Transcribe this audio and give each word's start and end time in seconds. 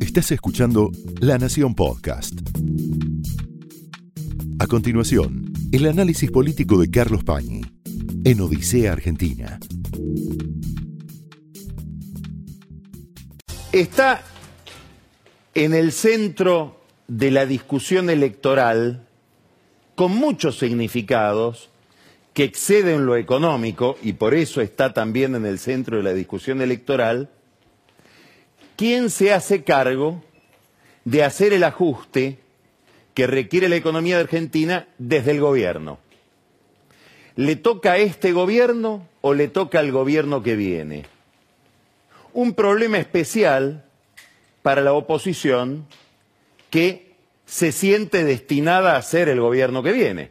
Estás 0.00 0.32
escuchando 0.32 0.90
La 1.20 1.38
Nación 1.38 1.74
Podcast. 1.74 2.34
A 4.58 4.66
continuación, 4.66 5.52
el 5.72 5.86
análisis 5.86 6.30
político 6.30 6.80
de 6.80 6.90
Carlos 6.90 7.24
Pañi 7.24 7.62
en 8.24 8.40
Odisea 8.40 8.92
Argentina. 8.92 9.58
Está 13.72 14.22
en 15.54 15.74
el 15.74 15.92
centro 15.92 16.80
de 17.06 17.30
la 17.30 17.46
discusión 17.46 18.10
electoral, 18.10 19.06
con 19.94 20.16
muchos 20.16 20.58
significados 20.58 21.70
que 22.34 22.44
exceden 22.44 23.06
lo 23.06 23.16
económico, 23.16 23.96
y 24.02 24.14
por 24.14 24.34
eso 24.34 24.60
está 24.60 24.92
también 24.92 25.34
en 25.34 25.46
el 25.46 25.58
centro 25.58 25.96
de 25.98 26.02
la 26.02 26.12
discusión 26.12 26.60
electoral, 26.60 27.30
¿quién 28.80 29.10
se 29.10 29.30
hace 29.34 29.62
cargo 29.62 30.24
de 31.04 31.22
hacer 31.22 31.52
el 31.52 31.64
ajuste 31.64 32.38
que 33.12 33.26
requiere 33.26 33.68
la 33.68 33.76
economía 33.76 34.16
de 34.16 34.22
Argentina 34.22 34.88
desde 34.96 35.32
el 35.32 35.40
gobierno? 35.40 35.98
¿Le 37.36 37.56
toca 37.56 37.92
a 37.92 37.98
este 37.98 38.32
gobierno 38.32 39.06
o 39.20 39.34
le 39.34 39.48
toca 39.48 39.80
al 39.80 39.92
gobierno 39.92 40.42
que 40.42 40.56
viene? 40.56 41.04
Un 42.32 42.54
problema 42.54 42.96
especial 42.96 43.84
para 44.62 44.80
la 44.80 44.94
oposición 44.94 45.86
que 46.70 47.12
se 47.44 47.72
siente 47.72 48.24
destinada 48.24 48.96
a 48.96 49.02
ser 49.02 49.28
el 49.28 49.42
gobierno 49.42 49.82
que 49.82 49.92
viene. 49.92 50.30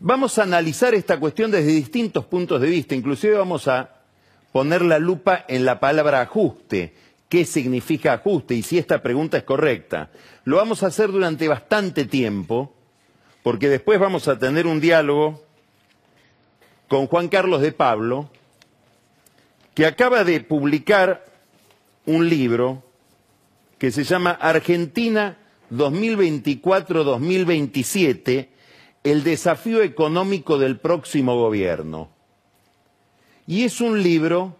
Vamos 0.00 0.38
a 0.38 0.44
analizar 0.44 0.94
esta 0.94 1.20
cuestión 1.20 1.50
desde 1.50 1.66
distintos 1.66 2.24
puntos 2.24 2.62
de 2.62 2.68
vista, 2.68 2.94
inclusive 2.94 3.34
vamos 3.36 3.68
a 3.68 3.95
poner 4.56 4.80
la 4.80 4.98
lupa 4.98 5.44
en 5.48 5.66
la 5.66 5.80
palabra 5.80 6.22
ajuste. 6.22 6.94
¿Qué 7.28 7.44
significa 7.44 8.14
ajuste? 8.14 8.54
Y 8.54 8.62
si 8.62 8.78
esta 8.78 9.02
pregunta 9.02 9.36
es 9.36 9.42
correcta. 9.42 10.08
Lo 10.44 10.56
vamos 10.56 10.82
a 10.82 10.86
hacer 10.86 11.12
durante 11.12 11.46
bastante 11.46 12.06
tiempo, 12.06 12.72
porque 13.42 13.68
después 13.68 14.00
vamos 14.00 14.28
a 14.28 14.38
tener 14.38 14.66
un 14.66 14.80
diálogo 14.80 15.44
con 16.88 17.06
Juan 17.06 17.28
Carlos 17.28 17.60
de 17.60 17.72
Pablo, 17.72 18.30
que 19.74 19.84
acaba 19.84 20.24
de 20.24 20.40
publicar 20.40 21.26
un 22.06 22.26
libro 22.26 22.82
que 23.76 23.90
se 23.90 24.04
llama 24.04 24.30
Argentina 24.30 25.36
2024-2027, 25.70 28.48
el 29.04 29.22
desafío 29.22 29.82
económico 29.82 30.56
del 30.56 30.78
próximo 30.78 31.38
gobierno. 31.38 32.15
Y 33.46 33.64
es 33.64 33.80
un 33.80 34.02
libro 34.02 34.56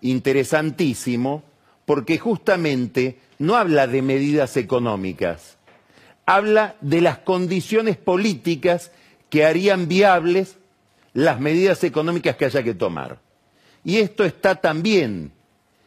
interesantísimo 0.00 1.42
porque 1.84 2.18
justamente 2.18 3.18
no 3.38 3.56
habla 3.56 3.86
de 3.86 4.02
medidas 4.02 4.56
económicas, 4.56 5.56
habla 6.26 6.76
de 6.80 7.00
las 7.00 7.18
condiciones 7.18 7.96
políticas 7.96 8.92
que 9.30 9.44
harían 9.44 9.88
viables 9.88 10.58
las 11.14 11.40
medidas 11.40 11.82
económicas 11.84 12.36
que 12.36 12.44
haya 12.44 12.62
que 12.62 12.74
tomar. 12.74 13.18
Y 13.84 13.96
esto 13.98 14.24
está 14.24 14.56
también 14.56 15.32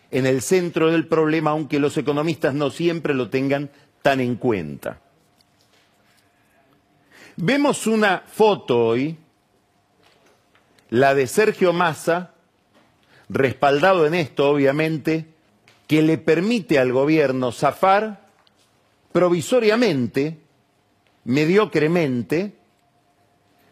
en 0.09 0.25
el 0.25 0.41
centro 0.41 0.91
del 0.91 1.07
problema, 1.07 1.51
aunque 1.51 1.79
los 1.79 1.97
economistas 1.97 2.53
no 2.53 2.69
siempre 2.69 3.13
lo 3.13 3.29
tengan 3.29 3.69
tan 4.01 4.19
en 4.19 4.35
cuenta. 4.35 4.99
Vemos 7.37 7.87
una 7.87 8.23
foto 8.27 8.87
hoy, 8.87 9.17
la 10.89 11.15
de 11.15 11.27
Sergio 11.27 11.71
Massa, 11.71 12.30
respaldado 13.31 14.05
en 14.05 14.13
esto, 14.13 14.49
obviamente, 14.49 15.25
que 15.87 16.01
le 16.01 16.17
permite 16.17 16.79
al 16.79 16.91
gobierno 16.91 17.51
zafar 17.51 18.27
provisoriamente, 19.11 20.37
mediocremente, 21.23 22.53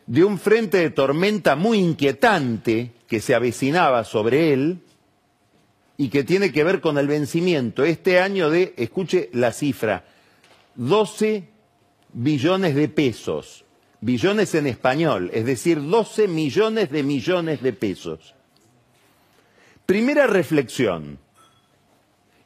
de 0.06 0.24
un 0.24 0.40
frente 0.40 0.78
de 0.78 0.90
tormenta 0.90 1.56
muy 1.56 1.80
inquietante 1.80 2.92
que 3.08 3.22
se 3.22 3.36
avecinaba 3.36 4.04
sobre 4.06 4.54
él 4.54 4.80
y 5.98 6.10
que 6.10 6.24
tiene 6.24 6.52
que 6.52 6.64
ver 6.64 6.82
con 6.82 6.98
el 6.98 7.08
vencimiento 7.08 7.84
este 7.84 8.20
año 8.20 8.50
de, 8.50 8.74
escuche 8.78 9.30
la 9.34 9.52
cifra, 9.52 10.06
12 10.76 11.44
billones 12.14 12.76
de 12.76 12.88
pesos, 12.88 13.66
billones 14.00 14.56
en 14.56 14.68
español, 14.68 15.30
es 15.34 15.46
decir, 15.46 15.82
12 15.82 16.28
millones 16.28 16.90
de 16.90 17.04
millones 17.04 17.62
de 17.62 17.74
pesos. 17.74 18.36
Primera 19.90 20.28
reflexión. 20.28 21.18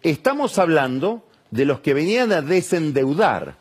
Estamos 0.02 0.58
hablando 0.60 1.28
de 1.52 1.66
los 1.66 1.82
que 1.82 1.94
venían 1.94 2.32
a 2.32 2.42
desendeudar 2.42 3.58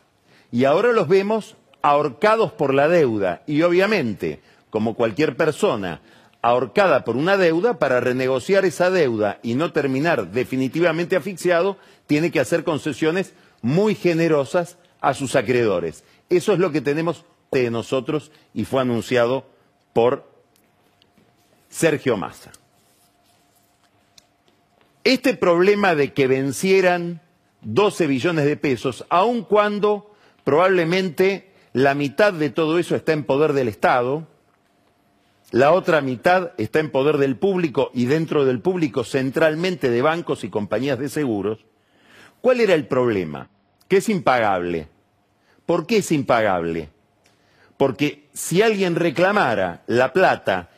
y 0.53 0.67
ahora 0.67 0.93
los 0.93 1.09
vemos 1.09 1.57
ahorcados 1.83 2.53
por 2.53 2.75
la 2.75 2.87
deuda 2.87 3.43
y 3.45 3.63
obviamente, 3.63 4.41
como 4.71 4.95
cualquier 4.95 5.37
persona 5.37 6.01
ahorcada 6.43 7.03
por 7.03 7.17
una 7.17 7.37
deuda, 7.37 7.81
para 7.81 7.99
renegociar 7.99 8.65
esa 8.65 8.89
deuda 8.89 9.41
y 9.43 9.57
no 9.57 9.73
terminar 9.73 10.31
definitivamente 10.31 11.17
asfixiado, 11.17 11.77
tiene 12.07 12.31
que 12.31 12.39
hacer 12.39 12.63
concesiones 12.63 13.35
muy 13.63 13.97
generosas 13.97 14.79
a 15.01 15.13
sus 15.13 15.35
acreedores. 15.35 16.05
Eso 16.31 16.53
es 16.53 16.61
lo 16.61 16.71
que 16.71 16.83
tenemos 16.83 17.25
de 17.51 17.69
nosotros 17.73 18.31
y 18.55 18.65
fue 18.65 18.81
anunciado 18.81 19.45
por 19.93 20.31
Sergio 21.69 22.17
Massa. 22.17 22.53
Este 25.05 25.35
problema 25.35 25.95
de 25.97 26.13
que 26.13 26.29
vencieran 26.29 27.21
12 27.63 28.07
billones 28.07 28.45
de 28.45 28.57
pesos, 28.57 29.05
aun 29.09 29.43
cuando 29.43 30.15
probablemente 30.45 31.51
la 31.73 31.95
mitad 31.95 32.33
de 32.33 32.51
todo 32.51 32.79
eso 32.79 32.95
está 32.95 33.13
en 33.13 33.25
poder 33.25 33.53
del 33.53 33.69
Estado, 33.69 34.29
la 35.51 35.73
otra 35.73 36.01
mitad 36.01 36.53
está 36.57 36.79
en 36.79 36.91
poder 36.91 37.19
del 37.19 37.37
público 37.37 37.91
y 37.93 38.07
dentro 38.07 38.45
del 38.45 38.61
público 38.61 39.05
centralmente 39.05 39.91
de 39.91 40.03
bancos 40.03 40.45
y 40.45 40.51
compañías 40.51 40.99
de 40.99 41.09
seguros, 41.09 41.67
¿cuál 42.41 42.61
era 42.61 42.75
el 42.75 42.87
problema? 42.87 43.51
Que 43.89 43.99
es 43.99 44.09
impagable. 44.09 44.89
¿Por 45.67 45.87
qué 45.87 45.99
es 45.99 46.13
impagable? 46.13 46.91
Porque 47.77 48.29
si 48.33 48.63
alguien 48.63 48.95
reclamara 48.95 49.83
la 49.87 50.13
plata 50.13 50.71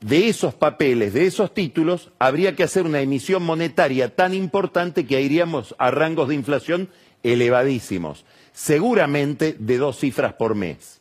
de 0.00 0.28
esos 0.28 0.54
papeles, 0.54 1.12
de 1.12 1.26
esos 1.26 1.52
títulos, 1.52 2.10
habría 2.18 2.54
que 2.54 2.62
hacer 2.62 2.84
una 2.84 3.00
emisión 3.00 3.42
monetaria 3.42 4.14
tan 4.14 4.32
importante 4.34 5.06
que 5.06 5.20
iríamos 5.20 5.74
a 5.78 5.90
rangos 5.90 6.28
de 6.28 6.36
inflación 6.36 6.88
elevadísimos, 7.22 8.24
seguramente 8.52 9.56
de 9.58 9.78
dos 9.78 9.98
cifras 9.98 10.34
por 10.34 10.54
mes. 10.54 11.00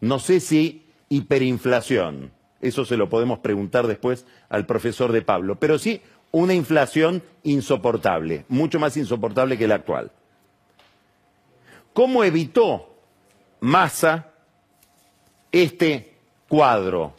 No 0.00 0.18
sé 0.18 0.40
si 0.40 0.86
hiperinflación, 1.08 2.32
eso 2.60 2.84
se 2.84 2.96
lo 2.96 3.08
podemos 3.08 3.38
preguntar 3.38 3.86
después 3.86 4.26
al 4.48 4.66
profesor 4.66 5.12
de 5.12 5.22
Pablo, 5.22 5.56
pero 5.60 5.78
sí 5.78 6.02
una 6.32 6.54
inflación 6.54 7.22
insoportable, 7.44 8.44
mucho 8.48 8.80
más 8.80 8.96
insoportable 8.96 9.58
que 9.58 9.68
la 9.68 9.76
actual. 9.76 10.10
¿Cómo 11.92 12.24
evitó 12.24 12.96
Massa 13.60 14.32
este 15.52 16.14
cuadro? 16.48 17.14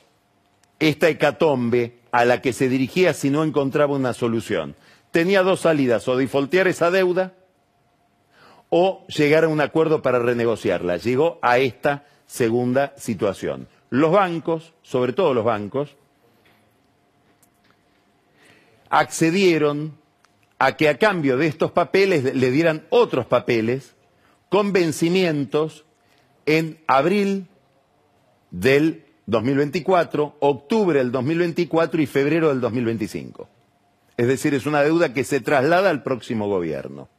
Esta 0.90 1.08
hecatombe 1.08 2.00
a 2.12 2.26
la 2.26 2.42
que 2.42 2.52
se 2.52 2.68
dirigía 2.68 3.14
si 3.14 3.30
no 3.30 3.44
encontraba 3.44 3.96
una 3.96 4.14
solución. 4.14 4.76
Tenía 5.12 5.42
dos 5.42 5.62
salidas, 5.62 6.08
o 6.08 6.18
defaultear 6.18 6.68
esa 6.68 6.92
deuda 6.92 7.34
o 8.70 9.06
llegar 9.08 9.44
a 9.44 9.48
un 9.48 9.62
acuerdo 9.62 10.02
para 10.02 10.20
renegociarla. 10.20 10.98
Llegó 10.98 11.40
a 11.42 11.60
esta 11.60 12.06
segunda 12.26 12.94
situación. 12.98 13.68
Los 13.90 14.12
bancos, 14.12 14.74
sobre 14.82 15.14
todo 15.14 15.34
los 15.34 15.46
bancos, 15.46 15.96
accedieron 18.90 19.96
a 20.60 20.76
que 20.76 20.90
a 20.90 20.98
cambio 20.98 21.38
de 21.38 21.48
estos 21.48 21.72
papeles 21.72 22.36
le 22.36 22.52
dieran 22.52 22.86
otros 22.90 23.26
papeles 23.26 23.96
con 24.50 24.74
vencimientos 24.74 25.86
en 26.46 26.80
abril 26.88 27.48
del 28.52 29.06
2024, 29.26 30.38
octubre 30.40 31.00
del 31.00 31.12
2024 31.12 32.02
y 32.02 32.06
febrero 32.06 32.50
del 32.50 32.62
2025. 32.62 33.48
Es 34.18 34.28
decir, 34.28 34.54
es 34.54 34.66
una 34.66 34.82
deuda 34.82 35.14
que 35.14 35.24
se 35.24 35.42
traslada 35.42 35.90
al 35.90 36.04
próximo 36.04 36.48
gobierno. 36.48 37.10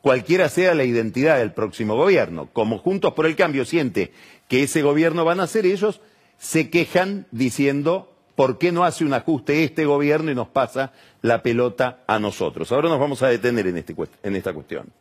Cualquiera 0.00 0.48
sea 0.48 0.74
la 0.74 0.84
identidad 0.84 1.38
del 1.38 1.52
próximo 1.52 1.96
gobierno, 1.96 2.48
como 2.52 2.78
Juntos 2.78 3.12
por 3.14 3.26
el 3.26 3.36
Cambio 3.36 3.64
siente 3.64 4.12
que 4.48 4.62
ese 4.62 4.82
gobierno 4.82 5.24
van 5.24 5.40
a 5.40 5.46
ser 5.46 5.66
ellos, 5.66 6.00
se 6.38 6.70
quejan 6.70 7.26
diciendo 7.32 8.16
¿por 8.36 8.58
qué 8.58 8.70
no 8.70 8.84
hace 8.84 9.04
un 9.04 9.14
ajuste 9.14 9.64
este 9.64 9.86
gobierno 9.86 10.30
y 10.30 10.34
nos 10.34 10.48
pasa 10.48 10.92
la 11.22 11.42
pelota 11.42 12.04
a 12.06 12.20
nosotros? 12.20 12.70
Ahora 12.70 12.88
nos 12.88 13.00
vamos 13.00 13.22
a 13.22 13.28
detener 13.28 13.66
en, 13.66 13.78
este, 13.78 13.96
en, 14.22 14.36
esta 14.36 14.52
cuestión. 14.52 14.92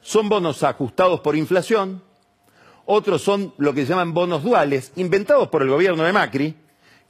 Son 0.00 0.28
bonos 0.28 0.62
ajustados 0.62 1.20
por 1.20 1.36
inflación, 1.36 2.02
otros 2.90 3.20
son 3.20 3.52
lo 3.58 3.74
que 3.74 3.82
se 3.82 3.90
llaman 3.90 4.14
bonos 4.14 4.42
duales, 4.42 4.92
inventados 4.96 5.48
por 5.48 5.60
el 5.60 5.68
gobierno 5.68 6.04
de 6.04 6.12
Macri, 6.14 6.54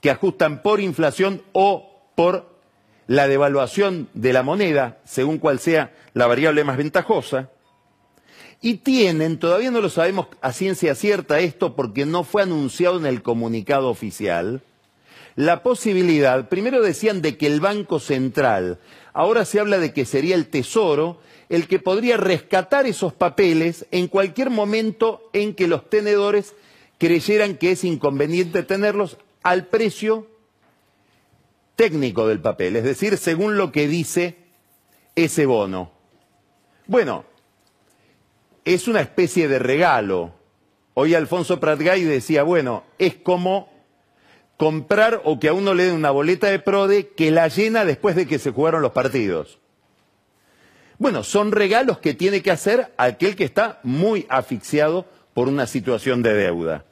que 0.00 0.10
ajustan 0.10 0.60
por 0.60 0.80
inflación 0.80 1.40
o 1.52 2.02
por 2.16 2.58
la 3.06 3.28
devaluación 3.28 4.08
de 4.12 4.32
la 4.32 4.42
moneda, 4.42 4.98
según 5.04 5.38
cual 5.38 5.60
sea 5.60 5.94
la 6.14 6.26
variable 6.26 6.64
más 6.64 6.78
ventajosa, 6.78 7.50
y 8.60 8.78
tienen, 8.78 9.38
todavía 9.38 9.70
no 9.70 9.80
lo 9.80 9.88
sabemos 9.88 10.26
a 10.40 10.52
ciencia 10.52 10.96
cierta 10.96 11.38
esto 11.38 11.76
porque 11.76 12.06
no 12.06 12.25
fue 12.25 12.42
anunciado 12.42 12.98
en 12.98 13.06
el 13.06 13.22
comunicado 13.22 13.88
oficial, 13.88 14.62
la 15.36 15.62
posibilidad, 15.62 16.48
primero 16.48 16.82
decían 16.82 17.22
de 17.22 17.36
que 17.36 17.46
el 17.46 17.60
Banco 17.60 18.00
Central, 18.00 18.80
ahora 19.12 19.44
se 19.44 19.60
habla 19.60 19.78
de 19.78 19.92
que 19.92 20.04
sería 20.04 20.34
el 20.34 20.48
Tesoro, 20.48 21.20
el 21.49 21.67
que 21.67 21.79
podría 21.79 22.17
rescatar 22.17 22.87
esos 22.87 23.12
papeles 23.12 23.87
en 23.91 24.09
cualquier 24.09 24.50
momento 24.50 25.31
en 25.33 25.55
que 25.55 25.67
los 25.67 25.89
tenedores 25.89 26.55
creyeran 26.99 27.56
que 27.56 27.73
es 27.73 27.85
inconveniente 27.85 28.62
tenerlos 28.62 29.19
al 29.43 29.67
precio 29.67 30.27
técnico 31.77 32.27
del 32.27 32.41
papel, 32.41 32.77
es 32.77 32.85
decir, 32.85 33.17
según 33.17 33.56
lo 33.56 33.71
que 33.71 33.87
dice 33.87 34.37
ese 35.15 35.47
bono. 35.47 35.93
Bueno, 36.87 37.25
es 38.65 38.89
una 38.89 39.00
especie 39.00 39.49
de 39.49 39.59
regalo. 39.59 40.35
Hoy 40.95 41.15
Alfonso 41.15 41.61
Pratgay 41.61 42.03
decía, 42.03 42.43
bueno, 42.43 42.83
es 42.99 43.15
como 43.15 43.71
comprar 44.56 45.23
o 45.25 45.39
que 45.39 45.49
a 45.49 45.53
uno 45.53 45.73
le 45.73 45.85
den 45.85 45.95
una 45.95 46.11
boleta 46.11 46.49
de 46.49 46.59
PRODE 46.59 47.11
que 47.11 47.31
la 47.31 47.47
llena 47.47 47.85
después 47.85 48.17
de 48.17 48.27
que 48.27 48.41
se 48.41 48.50
jugaron 48.50 48.83
los 48.83 48.93
partidos. 48.93 49.61
Bueno, 50.99 51.23
son 51.23 51.53
regalos 51.53 51.99
que 51.99 52.15
tiene 52.15 52.43
que 52.43 52.50
hacer 52.50 52.93
aquel 52.97 53.37
que 53.37 53.45
está 53.45 53.81
muy 53.83 54.27
asfixiado 54.29 55.06
por 55.33 55.49
una 55.49 55.67
situación 55.67 56.23
de 56.23 56.35
deuda. 56.35 56.85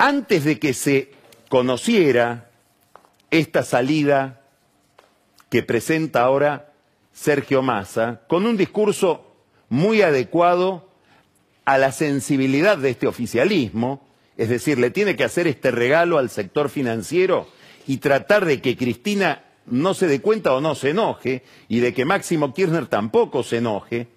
antes 0.00 0.44
de 0.44 0.58
que 0.58 0.72
se 0.72 1.10
conociera 1.50 2.48
esta 3.30 3.62
salida 3.62 4.40
que 5.50 5.62
presenta 5.62 6.22
ahora 6.22 6.72
Sergio 7.12 7.60
Massa, 7.60 8.22
con 8.26 8.46
un 8.46 8.56
discurso 8.56 9.26
muy 9.68 10.00
adecuado 10.00 10.88
a 11.66 11.76
la 11.76 11.92
sensibilidad 11.92 12.78
de 12.78 12.88
este 12.88 13.08
oficialismo, 13.08 14.08
es 14.38 14.48
decir, 14.48 14.78
le 14.78 14.90
tiene 14.90 15.16
que 15.16 15.24
hacer 15.24 15.46
este 15.46 15.70
regalo 15.70 16.16
al 16.16 16.30
sector 16.30 16.70
financiero 16.70 17.46
y 17.86 17.98
tratar 17.98 18.46
de 18.46 18.62
que 18.62 18.78
Cristina 18.78 19.44
no 19.66 19.94
se 19.94 20.06
dé 20.06 20.20
cuenta 20.20 20.52
o 20.54 20.60
no 20.60 20.74
se 20.74 20.90
enoje, 20.90 21.42
y 21.68 21.80
de 21.80 21.94
que 21.94 22.04
Máximo 22.04 22.54
Kirchner 22.54 22.86
tampoco 22.86 23.42
se 23.42 23.58
enoje, 23.58 24.08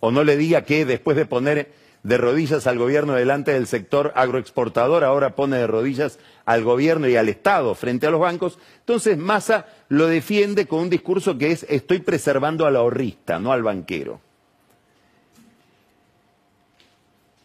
o 0.00 0.10
no 0.10 0.24
le 0.24 0.36
diga 0.36 0.64
que 0.64 0.84
después 0.84 1.16
de 1.16 1.26
poner 1.26 1.72
de 2.04 2.18
rodillas 2.18 2.66
al 2.66 2.78
gobierno 2.78 3.14
delante 3.14 3.52
del 3.52 3.66
sector 3.66 4.12
agroexportador, 4.14 5.04
ahora 5.04 5.34
pone 5.34 5.56
de 5.56 5.66
rodillas 5.66 6.18
al 6.44 6.62
gobierno 6.62 7.08
y 7.08 7.16
al 7.16 7.30
Estado 7.30 7.74
frente 7.74 8.06
a 8.06 8.10
los 8.10 8.20
bancos. 8.20 8.58
Entonces 8.80 9.16
Massa 9.16 9.66
lo 9.88 10.06
defiende 10.06 10.66
con 10.66 10.80
un 10.80 10.90
discurso 10.90 11.38
que 11.38 11.50
es 11.50 11.64
estoy 11.68 12.00
preservando 12.00 12.66
al 12.66 12.76
ahorrista, 12.76 13.38
no 13.38 13.52
al 13.52 13.62
banquero. 13.62 14.20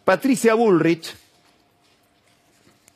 Patricia 0.04 0.56
Bullrich 0.56 1.16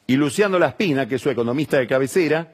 y 0.07 0.17
Luciano 0.17 0.59
Laspina, 0.59 1.07
que 1.07 1.15
es 1.15 1.21
su 1.21 1.29
economista 1.29 1.77
de 1.77 1.87
cabecera, 1.87 2.51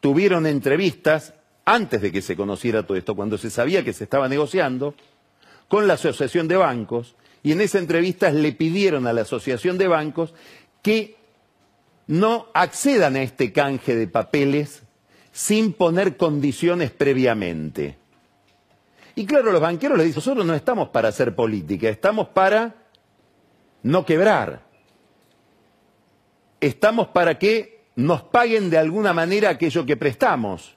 tuvieron 0.00 0.46
entrevistas 0.46 1.34
antes 1.64 2.00
de 2.00 2.12
que 2.12 2.22
se 2.22 2.36
conociera 2.36 2.84
todo 2.84 2.96
esto, 2.96 3.14
cuando 3.14 3.36
se 3.36 3.50
sabía 3.50 3.84
que 3.84 3.92
se 3.92 4.04
estaba 4.04 4.28
negociando, 4.28 4.94
con 5.68 5.86
la 5.86 5.94
Asociación 5.94 6.48
de 6.48 6.56
Bancos, 6.56 7.14
y 7.42 7.52
en 7.52 7.60
esa 7.60 7.78
entrevista 7.78 8.30
le 8.30 8.52
pidieron 8.52 9.06
a 9.06 9.12
la 9.12 9.22
Asociación 9.22 9.76
de 9.78 9.86
Bancos 9.86 10.34
que 10.82 11.16
no 12.06 12.46
accedan 12.54 13.16
a 13.16 13.22
este 13.22 13.52
canje 13.52 13.94
de 13.94 14.08
papeles 14.08 14.82
sin 15.30 15.72
poner 15.74 16.16
condiciones 16.16 16.90
previamente. 16.90 17.98
Y 19.14 19.26
claro, 19.26 19.52
los 19.52 19.60
banqueros 19.60 19.98
les 19.98 20.06
dicen, 20.06 20.18
nosotros 20.20 20.46
no 20.46 20.54
estamos 20.54 20.88
para 20.88 21.08
hacer 21.08 21.34
política, 21.34 21.88
estamos 21.88 22.28
para 22.28 22.74
no 23.82 24.06
quebrar. 24.06 24.62
Estamos 26.60 27.08
para 27.08 27.38
que 27.38 27.77
nos 27.98 28.22
paguen 28.22 28.70
de 28.70 28.78
alguna 28.78 29.12
manera 29.12 29.50
aquello 29.50 29.84
que 29.84 29.96
prestamos 29.96 30.76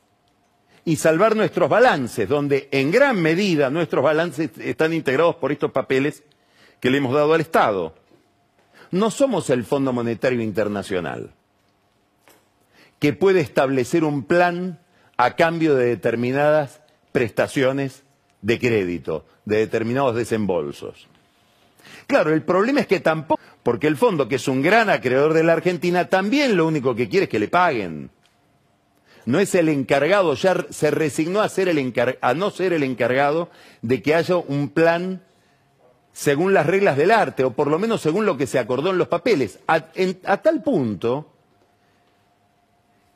y 0.84 0.96
salvar 0.96 1.36
nuestros 1.36 1.70
balances, 1.70 2.28
donde 2.28 2.68
en 2.72 2.90
gran 2.90 3.22
medida 3.22 3.70
nuestros 3.70 4.04
balances 4.04 4.50
están 4.58 4.92
integrados 4.92 5.36
por 5.36 5.52
estos 5.52 5.72
papeles 5.72 6.24
que 6.80 6.90
le 6.90 6.98
hemos 6.98 7.14
dado 7.14 7.32
al 7.36 7.42
Estado. 7.42 7.94
No 8.90 9.12
somos 9.12 9.52
el 9.52 9.66
Fondo 9.66 9.94
Monetario 9.94 10.42
Internacional, 10.42 11.32
que 12.98 13.14
puede 13.14 13.42
establecer 13.42 14.04
un 14.04 14.24
plan 14.24 14.80
a 15.16 15.36
cambio 15.36 15.76
de 15.76 15.86
determinadas 15.86 16.82
prestaciones 17.12 18.02
de 18.42 18.58
crédito, 18.58 19.26
de 19.46 19.58
determinados 19.58 20.16
desembolsos. 20.16 21.08
Claro, 22.08 22.34
el 22.34 22.42
problema 22.42 22.80
es 22.80 22.88
que 22.88 23.00
tampoco, 23.00 23.41
porque 23.64 23.88
el 23.88 23.98
fondo, 23.98 24.28
que 24.28 24.36
es 24.36 24.48
un 24.48 24.62
gran 24.62 24.90
acreedor 24.90 25.34
de 25.34 25.44
la 25.44 25.54
Argentina, 25.54 26.06
también 26.06 26.58
lo 26.58 26.68
único 26.68 26.96
que 26.96 27.10
quiere 27.10 27.26
es 27.26 27.30
que 27.30 27.40
le 27.40 27.48
paguen. 27.48 28.10
No 29.26 29.40
es 29.40 29.54
el 29.54 29.70
encargado, 29.70 30.34
ya 30.34 30.66
se 30.72 30.90
resignó 30.90 31.42
a, 31.42 31.50
ser 31.50 31.70
el 31.70 32.18
a 32.22 32.34
no 32.34 32.50
ser 32.50 32.74
el 32.74 32.84
encargado 32.84 33.50
de 33.82 34.02
que 34.02 34.16
haya 34.16 34.36
un 34.36 34.70
plan 34.70 35.22
según 36.14 36.54
las 36.54 36.66
reglas 36.66 36.98
del 36.98 37.12
arte, 37.12 37.44
o 37.44 37.52
por 37.52 37.68
lo 37.68 37.80
menos 37.80 38.02
según 38.02 38.26
lo 38.26 38.38
que 38.38 38.48
se 38.48 38.60
acordó 38.60 38.90
en 38.90 38.98
los 38.98 39.08
papeles, 39.08 39.60
a, 39.68 39.80
tal 39.82 40.62
punto 40.62 41.32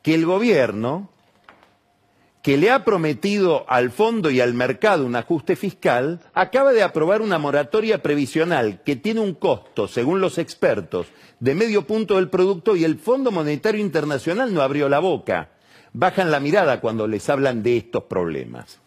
que 0.01 0.13
el 0.13 0.25
gobierno, 0.25 1.09
que 2.45 2.57
le 2.57 2.69
ha 2.69 2.85
prometido 2.85 3.65
al 3.67 3.89
fondo 3.89 4.29
y 4.29 4.39
al 4.39 4.53
mercado 4.53 5.03
un 5.03 5.15
ajuste 5.15 5.55
fiscal, 5.55 6.19
acaba 6.35 6.73
de 6.73 6.83
aprobar 6.83 7.23
una 7.23 7.39
moratoria 7.39 8.03
previsional 8.03 8.83
que 8.83 8.95
tiene 8.95 9.21
un 9.21 9.33
costo, 9.33 9.87
según 9.87 10.21
los 10.21 10.37
expertos, 10.37 11.07
de 11.39 11.55
medio 11.55 11.87
punto 11.87 12.17
del 12.17 12.29
producto 12.29 12.75
y 12.75 12.83
el 12.83 12.99
Fondo 12.99 13.31
Monetario 13.31 13.81
Internacional 13.81 14.53
no 14.53 14.61
abrió 14.61 14.89
la 14.89 14.99
boca. 14.99 15.49
Bajan 15.91 16.29
la 16.29 16.39
mirada 16.39 16.81
cuando 16.81 17.07
les 17.07 17.27
hablan 17.31 17.63
de 17.63 17.77
estos 17.77 18.03
problemas. 18.03 18.79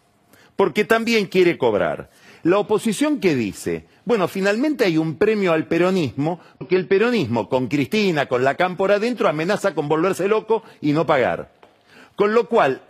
Porque 0.55 0.85
también 0.85 1.25
quiere 1.25 1.57
cobrar. 1.57 2.11
La 2.43 2.59
oposición 2.59 3.19
que 3.19 3.35
dice, 3.35 3.87
bueno, 4.05 4.29
finalmente 4.29 4.85
hay 4.85 4.97
un 4.97 5.17
premio 5.17 5.51
al 5.51 5.67
peronismo, 5.67 6.39
porque 6.57 6.77
el 6.77 6.87
peronismo 6.87 7.49
con 7.49 7.67
Cristina, 7.67 8.27
con 8.27 8.45
la 8.45 8.55
cámpora 8.55 8.95
adentro, 8.95 9.27
amenaza 9.27 9.75
con 9.75 9.89
volverse 9.89 10.29
loco 10.29 10.63
y 10.79 10.93
no 10.93 11.05
pagar. 11.05 11.51
Con 12.15 12.33
lo 12.33 12.47
cual, 12.47 12.83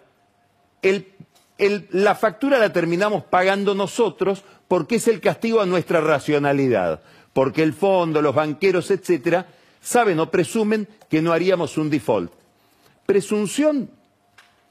la 1.91 2.15
factura 2.15 2.57
la 2.57 2.71
terminamos 2.71 3.23
pagando 3.25 3.75
nosotros 3.75 4.43
porque 4.67 4.95
es 4.95 5.07
el 5.07 5.19
castigo 5.19 5.61
a 5.61 5.65
nuestra 5.65 5.99
racionalidad, 5.99 7.01
porque 7.33 7.63
el 7.63 7.73
fondo, 7.73 8.21
los 8.21 8.35
banqueros, 8.35 8.91
etcétera, 8.91 9.47
saben 9.81 10.19
o 10.19 10.31
presumen 10.31 10.87
que 11.09 11.21
no 11.21 11.33
haríamos 11.33 11.77
un 11.77 11.89
default. 11.89 12.31
Presunción, 13.05 13.89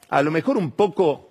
a 0.09 0.23
lo 0.23 0.31
mejor 0.31 0.57
un 0.57 0.71
poco 0.71 1.29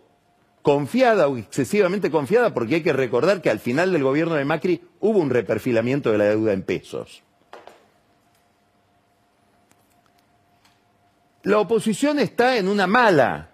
confiada 0.62 1.30
o 1.30 1.38
excesivamente 1.38 2.12
confiada, 2.12 2.54
porque 2.54 2.76
hay 2.76 2.84
que 2.84 2.94
recordar 2.94 3.42
que 3.42 3.50
al 3.50 3.60
final 3.60 3.94
del 3.94 4.04
gobierno 4.04 4.36
de 4.36 4.44
Macri 4.44 4.82
hubo 5.00 5.20
un 5.20 5.30
reperfilamiento 5.30 6.12
de 6.12 6.18
la 6.18 6.26
deuda 6.26 6.52
en 6.52 6.64
pesos. 6.64 7.24
La 11.44 11.60
oposición 11.60 12.20
está 12.20 12.58
en 12.58 12.68
una 12.68 12.88
mala 12.88 13.52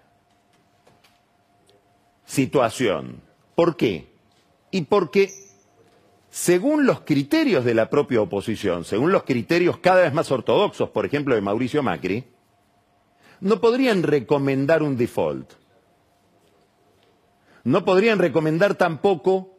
situación. 2.24 3.20
¿Por 3.54 3.76
qué? 3.76 4.12
Y 4.70 4.82
porque, 4.82 5.32
según 6.30 6.86
los 6.86 7.00
criterios 7.00 7.64
de 7.64 7.74
la 7.74 7.90
propia 7.90 8.20
oposición, 8.20 8.84
según 8.84 9.12
los 9.12 9.24
criterios 9.24 9.78
cada 9.78 10.02
vez 10.02 10.12
más 10.12 10.30
ortodoxos, 10.30 10.90
por 10.90 11.06
ejemplo, 11.06 11.34
de 11.34 11.40
Mauricio 11.40 11.82
Macri, 11.82 12.24
no 13.40 13.60
podrían 13.60 14.02
recomendar 14.02 14.82
un 14.82 14.96
default 14.96 15.52
no 17.64 17.84
podrían 17.84 18.18
recomendar 18.18 18.74
tampoco 18.74 19.58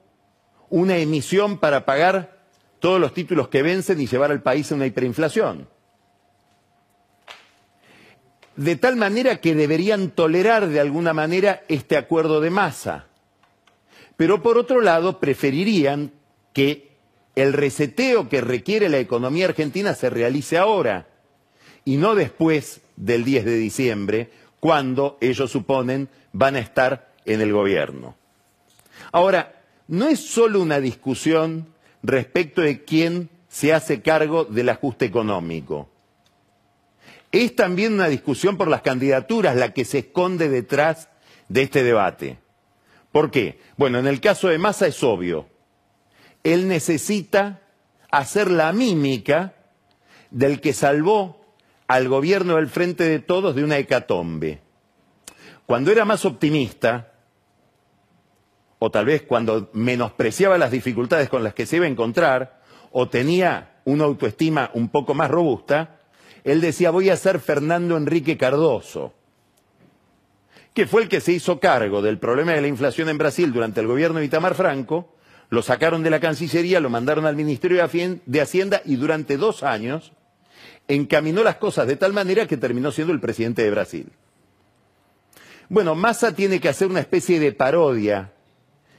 una 0.70 0.98
emisión 0.98 1.58
para 1.58 1.86
pagar 1.86 2.46
todos 2.80 3.02
los 3.02 3.14
títulos 3.14 3.48
que 3.50 3.64
vencen 3.64 4.00
y 4.00 4.06
llevar 4.06 4.32
al 4.32 4.44
país 4.44 4.72
a 4.72 4.76
una 4.76 4.86
hiperinflación. 4.86 5.68
De 8.56 8.76
tal 8.76 8.96
manera 8.96 9.42
que 9.42 9.54
deberían 9.54 10.12
tolerar 10.12 10.68
de 10.68 10.80
alguna 10.80 11.14
manera 11.14 11.64
este 11.68 11.98
acuerdo 11.98 12.40
de 12.40 12.50
masa. 12.50 13.08
Pero 14.18 14.42
por 14.42 14.58
otro 14.58 14.82
lado, 14.82 15.20
preferirían 15.20 16.12
que 16.54 16.96
el 17.36 17.52
reseteo 17.52 18.30
que 18.30 18.40
requiere 18.40 18.88
la 18.88 19.00
economía 19.00 19.46
argentina 19.48 19.94
se 19.94 20.10
realice 20.10 20.58
ahora 20.58 21.08
y 21.84 21.98
no 21.98 22.16
después 22.16 22.82
del 22.96 23.26
10 23.26 23.46
de 23.46 23.56
diciembre, 23.58 24.30
cuando 24.60 25.18
ellos 25.22 25.52
suponen 25.52 26.10
van 26.32 26.56
a 26.56 26.60
estar 26.60 27.14
en 27.26 27.42
el 27.42 27.52
gobierno. 27.52 28.16
Ahora, 29.12 29.62
no 29.88 30.08
es 30.08 30.20
solo 30.20 30.62
una 30.62 30.80
discusión 30.80 31.68
respecto 32.02 32.62
de 32.62 32.84
quién 32.84 33.30
se 33.50 33.74
hace 33.74 34.02
cargo 34.02 34.46
del 34.46 34.70
ajuste 34.70 35.06
económico. 35.06 35.90
Es 37.36 37.54
también 37.54 37.96
una 37.96 38.08
discusión 38.08 38.56
por 38.56 38.70
las 38.70 38.82
candidaturas 38.82 39.58
la 39.58 39.74
que 39.74 39.84
se 39.84 39.98
esconde 39.98 40.48
detrás 40.48 41.10
de 41.50 41.64
este 41.64 41.84
debate. 41.84 42.40
¿Por 43.12 43.30
qué? 43.30 43.60
Bueno, 43.76 44.00
en 44.00 44.08
el 44.08 44.22
caso 44.22 44.48
de 44.48 44.58
Massa 44.58 44.88
es 44.88 45.04
obvio. 45.04 45.50
Él 46.46 46.70
necesita 46.70 47.60
hacer 48.10 48.50
la 48.50 48.72
mímica 48.72 49.54
del 50.32 50.62
que 50.62 50.72
salvó 50.72 51.46
al 51.88 52.08
gobierno 52.08 52.56
del 52.56 52.70
Frente 52.70 53.04
de 53.04 53.20
Todos 53.20 53.54
de 53.54 53.66
una 53.66 53.80
hecatombe. 53.80 54.62
Cuando 55.66 55.92
era 55.92 56.06
más 56.06 56.24
optimista, 56.24 57.12
o 58.80 58.92
tal 58.92 59.08
vez 59.08 59.24
cuando 59.24 59.70
menospreciaba 59.74 60.58
las 60.58 60.72
dificultades 60.72 61.28
con 61.28 61.44
las 61.44 61.54
que 61.54 61.66
se 61.66 61.76
iba 61.76 61.86
a 61.86 61.90
encontrar, 61.90 62.62
o 62.94 63.10
tenía 63.10 63.82
una 63.84 64.06
autoestima 64.06 64.72
un 64.74 64.88
poco 64.88 65.14
más 65.14 65.30
robusta, 65.30 65.95
él 66.46 66.62
decía 66.62 66.92
voy 66.92 67.10
a 67.10 67.18
ser 67.18 67.40
Fernando 67.40 67.98
Enrique 67.98 68.38
Cardoso, 68.38 69.14
que 70.76 70.86
fue 70.86 71.02
el 71.02 71.10
que 71.10 71.20
se 71.20 71.34
hizo 71.34 71.60
cargo 71.60 72.02
del 72.04 72.20
problema 72.20 72.54
de 72.54 72.62
la 72.62 72.68
inflación 72.68 73.10
en 73.10 73.18
Brasil 73.18 73.52
durante 73.52 73.82
el 73.82 73.88
gobierno 73.88 74.20
de 74.20 74.26
Itamar 74.26 74.54
Franco, 74.54 75.12
lo 75.50 75.64
sacaron 75.64 76.04
de 76.04 76.12
la 76.12 76.20
Cancillería, 76.20 76.80
lo 76.80 76.90
mandaron 76.90 77.26
al 77.26 77.36
Ministerio 77.36 77.78
de 78.26 78.42
Hacienda 78.42 78.82
y 78.86 78.96
durante 78.96 79.38
dos 79.38 79.64
años 79.64 80.14
encaminó 80.88 81.44
las 81.44 81.56
cosas 81.56 81.88
de 81.88 81.96
tal 81.96 82.14
manera 82.14 82.46
que 82.46 82.58
terminó 82.58 82.92
siendo 82.92 83.12
el 83.12 83.20
presidente 83.20 83.64
de 83.64 83.72
Brasil. 83.72 84.12
Bueno, 85.68 85.96
Massa 85.96 86.36
tiene 86.36 86.60
que 86.60 86.70
hacer 86.70 86.88
una 86.90 87.00
especie 87.00 87.40
de 87.40 87.54
parodia 87.54 88.35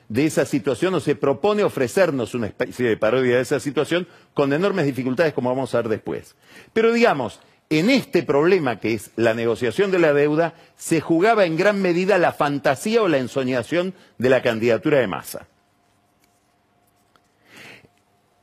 de 0.09 0.27
esa 0.27 0.45
situación 0.45 0.95
o 0.95 1.01
se 1.01 1.17
propone 1.17 1.65
ofrecernos 1.65 2.35
una 2.35 2.47
especie 2.47 2.89
de 2.89 2.97
parodia 2.97 3.37
de 3.37 3.43
esa 3.43 3.61
situación 3.61 4.07
con 4.35 4.53
enormes 4.53 4.87
dificultades 4.87 5.33
como 5.33 5.51
vamos 5.51 5.75
a 5.75 5.79
ver 5.79 5.89
después. 5.89 6.37
Pero 6.73 6.93
digamos, 6.93 7.41
en 7.69 7.91
este 7.91 8.23
problema 8.23 8.79
que 8.79 8.95
es 8.95 9.11
la 9.17 9.35
negociación 9.35 9.91
de 9.91 9.99
la 9.99 10.13
deuda 10.13 10.55
se 10.77 11.01
jugaba 11.01 11.45
en 11.45 11.57
gran 11.57 11.83
medida 11.83 12.19
la 12.19 12.33
fantasía 12.33 13.03
o 13.03 13.09
la 13.09 13.19
ensoñación 13.19 13.95
de 14.19 14.31
la 14.31 14.43
candidatura 14.43 14.99
de 14.99 15.07
Massa. 15.09 15.49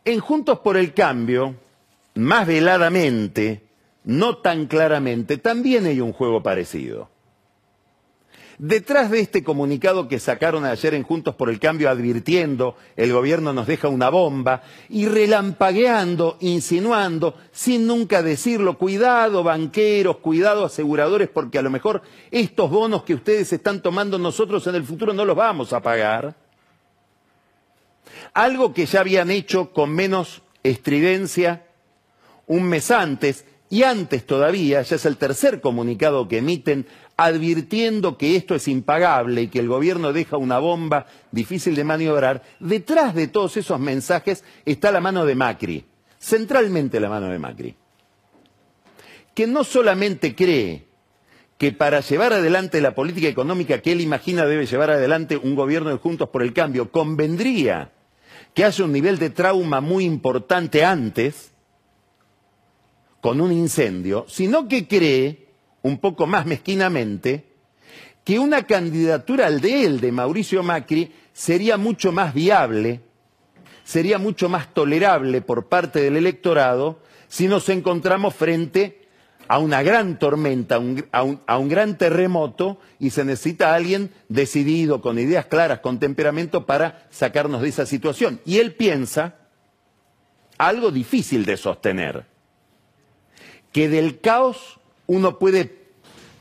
En 0.06 0.20
Juntos 0.20 0.60
por 0.60 0.76
el 0.76 0.94
Cambio, 0.94 1.56
más 2.16 2.46
veladamente, 2.46 3.64
no 4.04 4.40
tan 4.40 4.66
claramente, 4.66 5.38
también 5.38 5.86
hay 5.86 6.02
un 6.02 6.12
juego 6.12 6.44
parecido. 6.44 7.13
Detrás 8.66 9.12
de 9.12 9.20
este 9.20 9.44
comunicado 9.44 10.08
que 10.08 10.22
sacaron 10.22 10.64
ayer 10.64 10.94
en 10.94 11.04
Juntos 11.04 11.36
por 11.36 11.50
el 11.50 11.60
Cambio 11.60 11.90
advirtiendo 11.90 12.78
el 12.96 13.12
gobierno 13.12 13.52
nos 13.52 13.68
deja 13.68 13.90
una 13.90 14.08
bomba 14.08 14.62
y 14.88 15.06
relampagueando, 15.06 16.38
insinuando, 16.40 17.36
sin 17.52 17.86
nunca 17.86 18.24
decirlo, 18.24 18.78
cuidado 18.78 19.44
banqueros, 19.44 20.20
cuidado 20.20 20.64
aseguradores, 20.64 21.28
porque 21.28 21.60
a 21.60 21.62
lo 21.62 21.70
mejor 21.70 22.04
estos 22.32 22.70
bonos 22.70 23.04
que 23.04 23.16
ustedes 23.16 23.52
están 23.52 23.82
tomando 23.82 24.18
nosotros 24.18 24.66
en 24.68 24.76
el 24.76 24.86
futuro 24.86 25.14
no 25.14 25.26
los 25.26 25.36
vamos 25.36 25.74
a 25.74 25.82
pagar. 25.82 26.34
Algo 28.34 28.74
que 28.74 28.86
ya 28.86 29.02
habían 29.02 29.30
hecho 29.30 29.74
con 29.74 29.94
menos 29.94 30.42
estridencia 30.64 31.66
un 32.48 32.64
mes 32.64 32.92
antes 32.92 33.44
y 33.74 33.82
antes 33.82 34.24
todavía, 34.28 34.84
ya 34.84 34.96
es 34.98 35.06
el 35.08 35.18
tercer 35.18 35.60
comunicado 35.60 36.28
que 36.28 36.38
emiten 36.38 36.86
advirtiendo 37.16 38.18
que 38.18 38.36
esto 38.36 38.56
es 38.56 38.68
impagable 38.68 39.44
y 39.44 39.48
que 39.48 39.60
el 39.60 39.68
gobierno 39.68 40.14
deja 40.14 40.38
una 40.38 40.60
bomba 40.60 41.06
difícil 41.32 41.76
de 41.76 41.84
maniobrar, 41.84 42.42
detrás 42.60 43.14
de 43.14 43.28
todos 43.28 43.58
esos 43.58 43.80
mensajes 43.80 44.44
está 44.66 44.92
la 44.92 45.00
mano 45.00 45.26
de 45.26 45.36
Macri, 45.36 45.86
centralmente 46.20 47.00
la 47.00 47.10
mano 47.10 47.28
de 47.30 47.40
Macri, 47.40 47.76
que 49.34 49.48
no 49.48 49.64
solamente 49.64 50.36
cree 50.36 50.88
que 51.58 51.72
para 51.72 52.02
llevar 52.02 52.34
adelante 52.34 52.82
la 52.82 52.96
política 52.96 53.28
económica 53.28 53.82
que 53.82 53.92
él 53.92 54.02
imagina 54.02 54.46
debe 54.46 54.66
llevar 54.66 54.90
adelante 54.90 55.38
un 55.38 55.56
gobierno 55.56 55.92
de 55.92 55.98
Juntos 55.98 56.30
por 56.30 56.42
el 56.42 56.54
Cambio, 56.54 56.92
convendría 56.92 57.92
que 58.54 58.66
haya 58.66 58.86
un 58.86 58.92
nivel 58.92 59.18
de 59.18 59.30
trauma 59.30 59.82
muy 59.82 60.06
importante 60.06 60.84
antes, 60.84 61.52
con 63.22 63.40
un 63.40 63.52
incendio, 63.52 64.26
sino 64.28 64.68
que 64.68 64.88
cree, 64.88 65.43
un 65.84 66.00
poco 66.00 66.26
más 66.26 66.46
mezquinamente, 66.46 67.46
que 68.24 68.40
una 68.40 68.64
candidatura 68.64 69.48
al 69.48 69.62
de 69.62 69.86
él, 69.86 70.00
de 70.00 70.12
Mauricio 70.12 70.64
Macri, 70.64 71.12
sería 71.34 71.78
mucho 71.78 72.12
más 72.12 72.34
viable, 72.34 73.02
sería 73.84 74.18
mucho 74.18 74.50
más 74.50 74.74
tolerable 74.74 75.42
por 75.42 75.68
parte 75.68 76.02
del 76.02 76.18
electorado 76.18 77.00
si 77.28 77.48
nos 77.48 77.68
encontramos 77.70 78.34
frente 78.34 79.04
a 79.48 79.60
una 79.60 79.84
gran 79.84 80.20
tormenta, 80.20 80.80
a, 81.12 81.24
un, 81.24 81.70
gran 81.70 81.98
terremoto 81.98 82.80
y 82.98 83.10
se 83.10 83.26
necesita 83.26 83.76
alguien 83.76 84.12
decidido, 84.30 85.02
con 85.02 85.20
ideas 85.20 85.48
claras, 85.48 85.80
con 85.80 86.00
temperamento 86.00 86.66
para 86.66 87.08
sacarnos 87.10 87.62
de 87.62 87.70
esa 87.70 87.86
situación. 87.86 88.40
Y 88.46 88.60
él 88.60 88.76
piensa 88.76 89.36
algo 90.58 90.92
difícil 90.92 91.44
de 91.46 91.58
sostener 91.58 92.26
que 93.72 93.90
del 93.90 94.22
caos 94.22 94.80
uno 95.14 95.38
puede 95.38 95.84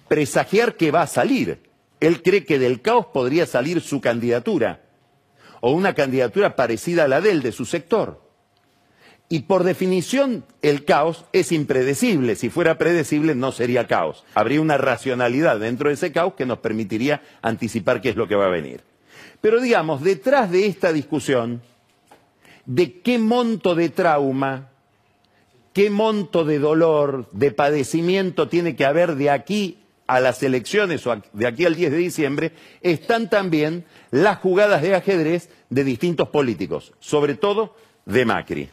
presagiar 0.09 0.77
que 0.77 0.91
va 0.91 1.03
a 1.03 1.07
salir. 1.07 1.61
Él 2.01 2.23
cree 2.23 2.45
que 2.45 2.59
del 2.59 2.81
caos 2.81 3.07
podría 3.07 3.47
salir 3.47 3.81
su 3.81 4.01
candidatura 4.01 4.83
o 5.61 5.73
una 5.73 5.95
candidatura 5.95 6.57
parecida 6.57 7.05
a 7.05 7.09
la 7.09 7.21
de 7.21 7.31
él, 7.31 7.43
de 7.43 7.53
su 7.53 7.65
sector. 7.65 8.21
Y 9.29 9.41
por 9.43 9.65
definición 9.65 10.45
el 10.61 10.85
caos 10.85 11.25
es 11.33 11.53
impredecible. 11.53 12.35
Si 12.35 12.51
fuera 12.51 12.79
predecible 12.79 13.35
no 13.35 13.53
sería 13.53 13.87
caos. 13.87 14.25
Habría 14.35 14.61
una 14.61 14.77
racionalidad 14.77 15.61
dentro 15.61 15.89
de 15.89 15.95
ese 15.95 16.13
caos 16.13 16.35
que 16.35 16.47
nos 16.47 16.59
permitiría 16.59 17.23
anticipar 17.41 18.01
qué 18.01 18.11
es 18.11 18.17
lo 18.17 18.27
que 18.27 18.35
va 18.35 18.47
a 18.47 18.51
venir. 18.51 18.83
Pero 19.41 19.61
digamos, 19.61 20.03
detrás 20.03 20.51
de 20.51 20.67
esta 20.67 20.93
discusión, 20.93 21.63
de 22.67 23.01
qué 23.01 23.19
monto 23.19 23.75
de 23.75 23.89
trauma 23.89 24.72
qué 25.73 25.91
monto 25.91 26.45
de 26.45 26.59
dolor, 26.59 27.29
de 27.33 27.51
padecimiento 27.51 28.49
tiene 28.49 28.77
que 28.77 28.85
haber 28.85 29.17
de 29.17 29.31
aquí 29.31 29.79
a 30.07 30.21
las 30.21 30.43
elecciones 30.43 31.07
o 31.07 31.23
de 31.33 31.47
aquí 31.47 31.65
al 31.65 31.75
10 31.75 31.91
de 31.91 31.97
diciembre, 31.97 32.53
están 32.83 33.31
también 33.31 33.85
las 34.11 34.39
jugadas 34.39 34.83
de 34.83 34.95
ajedrez 34.95 35.49
de 35.71 35.85
distintos 35.85 36.29
políticos, 36.29 36.93
sobre 37.01 37.35
todo 37.35 37.75
de 38.05 38.25
Macri. 38.25 38.69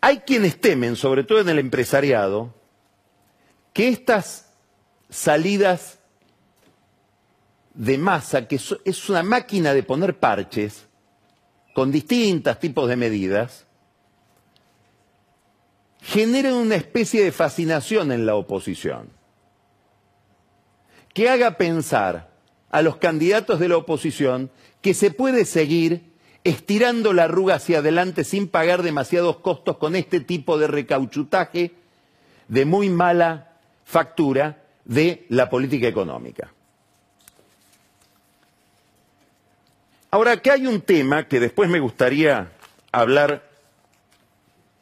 Hay 0.00 0.18
quienes 0.18 0.60
temen, 0.60 0.94
sobre 0.94 1.24
todo 1.24 1.40
en 1.40 1.48
el 1.48 1.58
empresariado, 1.58 2.54
que 3.72 3.88
estas 3.88 4.48
salidas 5.10 5.98
de 7.74 7.98
masa, 7.98 8.46
que 8.48 8.58
es 8.84 9.08
una 9.10 9.22
máquina 9.22 9.74
de 9.74 9.82
poner 9.82 10.18
parches, 10.18 10.85
con 11.76 11.92
distintos 11.92 12.58
tipos 12.58 12.88
de 12.88 12.96
medidas, 12.96 13.66
generen 16.00 16.54
una 16.54 16.74
especie 16.74 17.22
de 17.22 17.32
fascinación 17.32 18.12
en 18.12 18.24
la 18.24 18.34
oposición, 18.34 19.10
que 21.12 21.28
haga 21.28 21.58
pensar 21.58 22.30
a 22.70 22.80
los 22.80 22.96
candidatos 22.96 23.60
de 23.60 23.68
la 23.68 23.76
oposición 23.76 24.50
que 24.80 24.94
se 24.94 25.10
puede 25.10 25.44
seguir 25.44 26.14
estirando 26.44 27.12
la 27.12 27.24
arruga 27.24 27.56
hacia 27.56 27.80
adelante 27.80 28.24
sin 28.24 28.48
pagar 28.48 28.82
demasiados 28.82 29.36
costos 29.40 29.76
con 29.76 29.96
este 29.96 30.20
tipo 30.20 30.56
de 30.56 30.68
recauchutaje 30.68 31.74
de 32.48 32.64
muy 32.64 32.88
mala 32.88 33.58
factura 33.84 34.64
de 34.86 35.26
la 35.28 35.50
política 35.50 35.88
económica. 35.88 36.55
Ahora, 40.16 40.32
acá 40.32 40.54
hay 40.54 40.66
un 40.66 40.80
tema 40.80 41.28
que 41.28 41.40
después 41.40 41.68
me 41.68 41.78
gustaría 41.78 42.50
hablar 42.90 43.50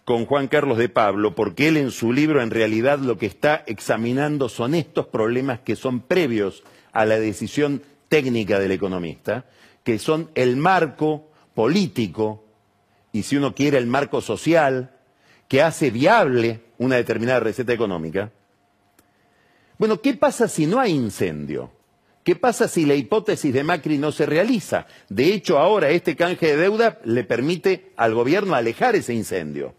con 0.04 0.26
Juan 0.26 0.46
Carlos 0.46 0.78
de 0.78 0.88
Pablo, 0.88 1.34
porque 1.34 1.66
él 1.66 1.76
en 1.76 1.90
su 1.90 2.12
libro 2.12 2.40
en 2.40 2.52
realidad 2.52 3.00
lo 3.00 3.18
que 3.18 3.26
está 3.26 3.64
examinando 3.66 4.48
son 4.48 4.76
estos 4.76 5.08
problemas 5.08 5.58
que 5.58 5.74
son 5.74 6.02
previos 6.02 6.62
a 6.92 7.04
la 7.04 7.18
decisión 7.18 7.82
técnica 8.08 8.60
del 8.60 8.70
economista, 8.70 9.44
que 9.82 9.98
son 9.98 10.30
el 10.36 10.54
marco 10.56 11.28
político 11.52 12.44
y 13.10 13.24
si 13.24 13.36
uno 13.36 13.56
quiere 13.56 13.78
el 13.78 13.88
marco 13.88 14.20
social 14.20 14.92
que 15.48 15.62
hace 15.62 15.90
viable 15.90 16.60
una 16.78 16.94
determinada 16.94 17.40
receta 17.40 17.72
económica. 17.72 18.30
Bueno, 19.78 20.00
¿qué 20.00 20.14
pasa 20.14 20.46
si 20.46 20.66
no 20.66 20.78
hay 20.78 20.92
incendio? 20.92 21.72
¿Qué 22.24 22.34
pasa 22.36 22.68
si 22.68 22.86
la 22.86 22.94
hipótesis 22.94 23.52
de 23.52 23.62
Macri 23.62 23.98
no 23.98 24.10
se 24.10 24.24
realiza? 24.24 24.86
De 25.10 25.34
hecho, 25.34 25.58
ahora 25.58 25.90
este 25.90 26.16
canje 26.16 26.46
de 26.46 26.56
deuda 26.56 26.98
le 27.04 27.22
permite 27.22 27.92
al 27.96 28.14
gobierno 28.14 28.54
alejar 28.54 28.96
ese 28.96 29.12
incendio. 29.12 29.74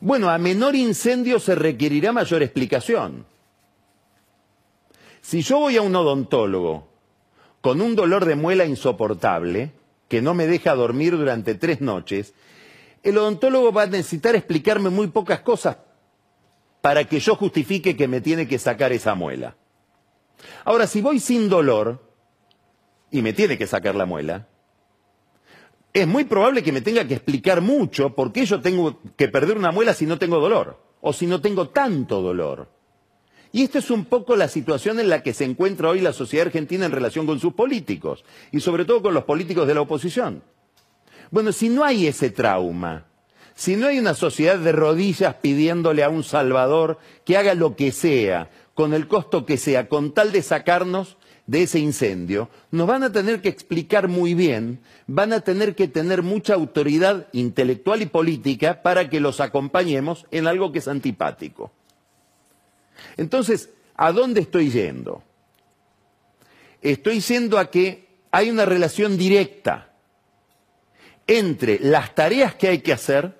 Bueno, 0.00 0.30
a 0.30 0.38
menor 0.38 0.74
incendio 0.74 1.38
se 1.38 1.54
requerirá 1.54 2.10
mayor 2.10 2.42
explicación. 2.42 3.26
Si 5.20 5.42
yo 5.42 5.58
voy 5.58 5.76
a 5.76 5.82
un 5.82 5.94
odontólogo 5.94 6.88
con 7.60 7.82
un 7.82 7.94
dolor 7.94 8.24
de 8.24 8.36
muela 8.36 8.64
insoportable, 8.64 9.72
que 10.08 10.22
no 10.22 10.32
me 10.32 10.46
deja 10.46 10.74
dormir 10.74 11.18
durante 11.18 11.54
tres 11.54 11.82
noches, 11.82 12.32
el 13.02 13.18
odontólogo 13.18 13.72
va 13.72 13.82
a 13.82 13.86
necesitar 13.86 14.34
explicarme 14.34 14.88
muy 14.88 15.08
pocas 15.08 15.40
cosas 15.40 15.76
para 16.80 17.04
que 17.04 17.20
yo 17.20 17.36
justifique 17.36 17.96
que 17.96 18.08
me 18.08 18.20
tiene 18.20 18.48
que 18.48 18.58
sacar 18.58 18.92
esa 18.92 19.14
muela. 19.14 19.56
Ahora, 20.64 20.86
si 20.86 21.00
voy 21.00 21.20
sin 21.20 21.48
dolor 21.48 22.00
y 23.10 23.22
me 23.22 23.32
tiene 23.32 23.58
que 23.58 23.66
sacar 23.66 23.94
la 23.94 24.06
muela, 24.06 24.48
es 25.92 26.06
muy 26.06 26.24
probable 26.24 26.62
que 26.62 26.72
me 26.72 26.80
tenga 26.80 27.06
que 27.06 27.14
explicar 27.14 27.60
mucho 27.60 28.14
por 28.14 28.32
qué 28.32 28.46
yo 28.46 28.60
tengo 28.60 29.00
que 29.16 29.28
perder 29.28 29.58
una 29.58 29.72
muela 29.72 29.92
si 29.92 30.06
no 30.06 30.18
tengo 30.18 30.38
dolor 30.38 30.78
o 31.00 31.12
si 31.12 31.26
no 31.26 31.40
tengo 31.40 31.68
tanto 31.70 32.22
dolor. 32.22 32.68
Y 33.52 33.62
esta 33.64 33.80
es 33.80 33.90
un 33.90 34.04
poco 34.04 34.36
la 34.36 34.46
situación 34.46 35.00
en 35.00 35.08
la 35.08 35.24
que 35.24 35.34
se 35.34 35.44
encuentra 35.44 35.88
hoy 35.88 36.00
la 36.00 36.12
sociedad 36.12 36.46
argentina 36.46 36.86
en 36.86 36.92
relación 36.92 37.26
con 37.26 37.40
sus 37.40 37.54
políticos 37.54 38.24
y 38.52 38.60
sobre 38.60 38.84
todo 38.84 39.02
con 39.02 39.12
los 39.12 39.24
políticos 39.24 39.66
de 39.66 39.74
la 39.74 39.80
oposición. 39.80 40.44
Bueno, 41.32 41.50
si 41.50 41.68
no 41.68 41.84
hay 41.84 42.06
ese 42.06 42.30
trauma, 42.30 43.06
si 43.60 43.76
no 43.76 43.88
hay 43.88 43.98
una 43.98 44.14
sociedad 44.14 44.56
de 44.56 44.72
rodillas 44.72 45.34
pidiéndole 45.34 46.02
a 46.02 46.08
un 46.08 46.24
Salvador 46.24 46.98
que 47.26 47.36
haga 47.36 47.52
lo 47.52 47.76
que 47.76 47.92
sea, 47.92 48.48
con 48.72 48.94
el 48.94 49.06
costo 49.06 49.44
que 49.44 49.58
sea, 49.58 49.86
con 49.86 50.14
tal 50.14 50.32
de 50.32 50.40
sacarnos 50.40 51.18
de 51.46 51.64
ese 51.64 51.78
incendio, 51.78 52.48
nos 52.70 52.86
van 52.86 53.02
a 53.02 53.12
tener 53.12 53.42
que 53.42 53.50
explicar 53.50 54.08
muy 54.08 54.32
bien, 54.32 54.80
van 55.06 55.34
a 55.34 55.42
tener 55.42 55.74
que 55.74 55.88
tener 55.88 56.22
mucha 56.22 56.54
autoridad 56.54 57.26
intelectual 57.32 58.00
y 58.00 58.06
política 58.06 58.80
para 58.80 59.10
que 59.10 59.20
los 59.20 59.40
acompañemos 59.40 60.24
en 60.30 60.46
algo 60.46 60.72
que 60.72 60.78
es 60.78 60.88
antipático. 60.88 61.70
Entonces, 63.18 63.68
¿a 63.94 64.10
dónde 64.12 64.40
estoy 64.40 64.70
yendo? 64.70 65.22
Estoy 66.80 67.20
yendo 67.20 67.58
a 67.58 67.70
que 67.70 68.08
hay 68.30 68.48
una 68.48 68.64
relación 68.64 69.18
directa 69.18 69.92
entre 71.26 71.78
las 71.78 72.14
tareas 72.14 72.54
que 72.54 72.68
hay 72.68 72.78
que 72.78 72.94
hacer, 72.94 73.39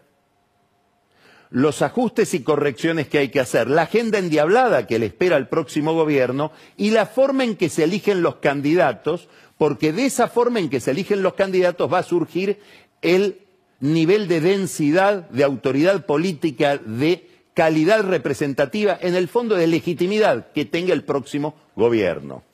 los 1.51 1.83
ajustes 1.83 2.33
y 2.35 2.43
correcciones 2.43 3.09
que 3.09 3.19
hay 3.19 3.29
que 3.29 3.41
hacer, 3.41 3.69
la 3.69 3.83
agenda 3.83 4.19
endiablada 4.19 4.87
que 4.87 4.99
le 4.99 5.07
espera 5.07 5.37
al 5.37 5.49
próximo 5.49 5.95
gobierno 5.95 6.53
y 6.77 6.91
la 6.91 7.07
forma 7.07 7.45
en 7.45 7.57
que 7.57 7.69
se 7.69 7.85
eligen 7.85 8.23
los 8.23 8.37
candidatos, 8.37 9.29
porque 9.59 9.93
de 9.93 10.07
esa 10.07 10.29
forma 10.29 10.61
en 10.61 10.71
que 10.71 10.81
se 10.81 10.93
eligen 10.93 11.23
los 11.23 11.35
candidatos 11.35 11.93
va 11.93 11.99
a 11.99 12.05
surgir 12.05 12.61
el 13.03 13.41
nivel 13.81 14.29
de 14.29 14.41
densidad, 14.41 15.29
de 15.31 15.43
autoridad 15.43 16.07
política, 16.07 16.79
de 16.79 17.29
calidad 17.55 18.05
representativa, 18.05 18.97
en 19.01 19.17
el 19.17 19.29
fondo 19.29 19.57
de 19.57 19.67
legitimidad 19.67 20.53
que 20.53 20.65
tenga 20.65 20.93
el 20.93 21.05
próximo 21.05 21.57
gobierno. 21.75 22.45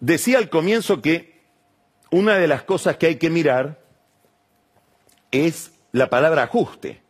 Decía 0.00 0.38
al 0.38 0.50
comienzo 0.50 1.02
que 1.02 1.27
una 2.10 2.36
de 2.36 2.46
las 2.46 2.62
cosas 2.62 2.96
que 2.96 3.06
hay 3.06 3.16
que 3.16 3.30
mirar 3.30 3.80
es 5.30 5.72
la 5.92 6.08
palabra 6.08 6.44
ajuste. 6.44 7.02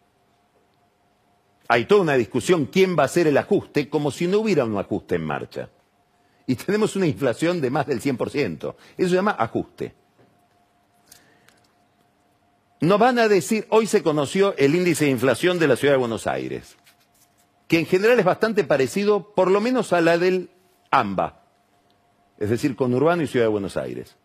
Hay 1.68 1.84
toda 1.84 2.00
una 2.00 2.14
discusión 2.14 2.66
quién 2.66 2.96
va 2.98 3.02
a 3.02 3.06
hacer 3.06 3.26
el 3.26 3.36
ajuste 3.36 3.88
como 3.88 4.10
si 4.10 4.26
no 4.26 4.38
hubiera 4.38 4.64
un 4.64 4.76
ajuste 4.78 5.16
en 5.16 5.24
marcha. 5.24 5.68
Y 6.46 6.54
tenemos 6.54 6.96
una 6.96 7.06
inflación 7.06 7.60
de 7.60 7.70
más 7.70 7.86
del 7.86 8.00
100%. 8.00 8.74
Eso 8.96 9.08
se 9.08 9.14
llama 9.14 9.36
ajuste. 9.38 9.94
Nos 12.80 12.98
van 12.98 13.18
a 13.18 13.28
decir, 13.28 13.66
hoy 13.70 13.86
se 13.86 14.02
conoció 14.02 14.56
el 14.56 14.74
índice 14.74 15.04
de 15.04 15.10
inflación 15.10 15.58
de 15.58 15.66
la 15.66 15.76
ciudad 15.76 15.94
de 15.94 15.98
Buenos 15.98 16.26
Aires, 16.26 16.76
que 17.66 17.80
en 17.80 17.86
general 17.86 18.18
es 18.18 18.24
bastante 18.24 18.62
parecido, 18.62 19.34
por 19.34 19.50
lo 19.50 19.60
menos 19.60 19.92
a 19.92 20.00
la 20.00 20.16
del 20.16 20.50
AMBA, 20.90 21.42
es 22.38 22.50
decir, 22.50 22.76
con 22.76 22.94
Urbano 22.94 23.22
y 23.22 23.26
Ciudad 23.26 23.46
de 23.46 23.50
Buenos 23.50 23.76
Aires. 23.76 24.16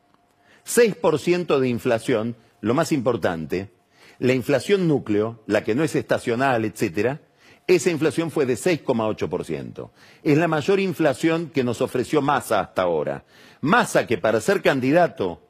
6% 0.66 1.60
de 1.60 1.68
inflación, 1.68 2.36
lo 2.62 2.74
más 2.74 2.92
importante, 2.92 3.72
la 4.20 4.34
inflación 4.34 4.88
núcleo, 4.88 5.44
la 5.48 5.64
que 5.64 5.76
no 5.76 5.84
es 5.84 5.96
estacional, 5.96 6.66
etcétera, 6.66 7.22
esa 7.68 7.90
inflación 7.90 8.30
fue 8.32 8.46
de 8.46 8.56
6,8%. 8.56 9.92
Es 10.24 10.38
la 10.38 10.48
mayor 10.48 10.80
inflación 10.80 11.50
que 11.50 11.64
nos 11.64 11.82
ofreció 11.82 12.22
Massa 12.22 12.60
hasta 12.60 12.82
ahora. 12.82 13.26
Massa, 13.62 14.06
que 14.06 14.18
para 14.18 14.42
ser 14.42 14.62
candidato 14.62 15.42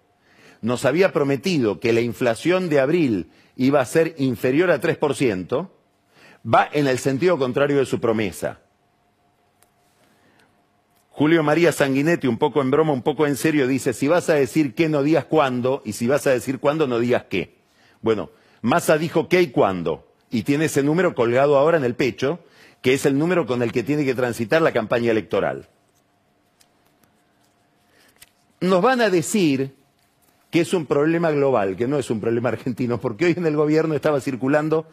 nos 0.61 0.85
había 0.85 1.11
prometido 1.11 1.79
que 1.79 1.91
la 1.91 2.01
inflación 2.01 2.69
de 2.69 2.79
abril 2.79 3.31
iba 3.55 3.81
a 3.81 3.85
ser 3.85 4.15
inferior 4.17 4.71
a 4.71 4.79
3%, 4.79 5.69
va 6.45 6.69
en 6.71 6.87
el 6.87 6.99
sentido 6.99 7.37
contrario 7.37 7.77
de 7.77 7.85
su 7.85 7.99
promesa. 7.99 8.62
Julio 11.15 11.43
María 11.43 11.71
Sanguinetti, 11.71 12.25
un 12.25 12.39
poco 12.39 12.59
en 12.63 12.71
broma, 12.71 12.91
un 12.91 13.03
poco 13.03 13.27
en 13.27 13.35
serio, 13.35 13.67
dice, 13.67 13.93
si 13.93 14.07
vas 14.07 14.29
a 14.29 14.33
decir 14.33 14.73
qué, 14.73 14.89
no 14.89 15.03
digas 15.03 15.25
cuándo, 15.25 15.83
y 15.85 15.93
si 15.93 16.07
vas 16.07 16.25
a 16.25 16.31
decir 16.31 16.57
cuándo, 16.57 16.87
no 16.87 16.97
digas 16.97 17.25
qué. 17.29 17.59
Bueno, 18.01 18.31
Massa 18.63 18.97
dijo 18.97 19.29
qué 19.29 19.43
y 19.43 19.51
cuándo, 19.51 20.07
y 20.31 20.41
tiene 20.41 20.65
ese 20.65 20.81
número 20.81 21.13
colgado 21.13 21.55
ahora 21.55 21.77
en 21.77 21.83
el 21.83 21.93
pecho, 21.93 22.39
que 22.81 22.95
es 22.95 23.05
el 23.05 23.19
número 23.19 23.45
con 23.45 23.61
el 23.61 23.71
que 23.71 23.83
tiene 23.83 24.05
que 24.05 24.15
transitar 24.15 24.63
la 24.63 24.71
campaña 24.71 25.11
electoral. 25.11 25.69
Nos 28.59 28.81
van 28.81 28.99
a 29.01 29.11
decir 29.11 29.75
que 30.49 30.61
es 30.61 30.73
un 30.73 30.87
problema 30.87 31.29
global, 31.29 31.75
que 31.75 31.87
no 31.87 31.99
es 31.99 32.09
un 32.09 32.21
problema 32.21 32.49
argentino, 32.55 32.99
porque 32.99 33.25
hoy 33.25 33.35
en 33.37 33.45
el 33.45 33.55
gobierno 33.55 33.93
estaba 33.93 34.19
circulando 34.19 34.87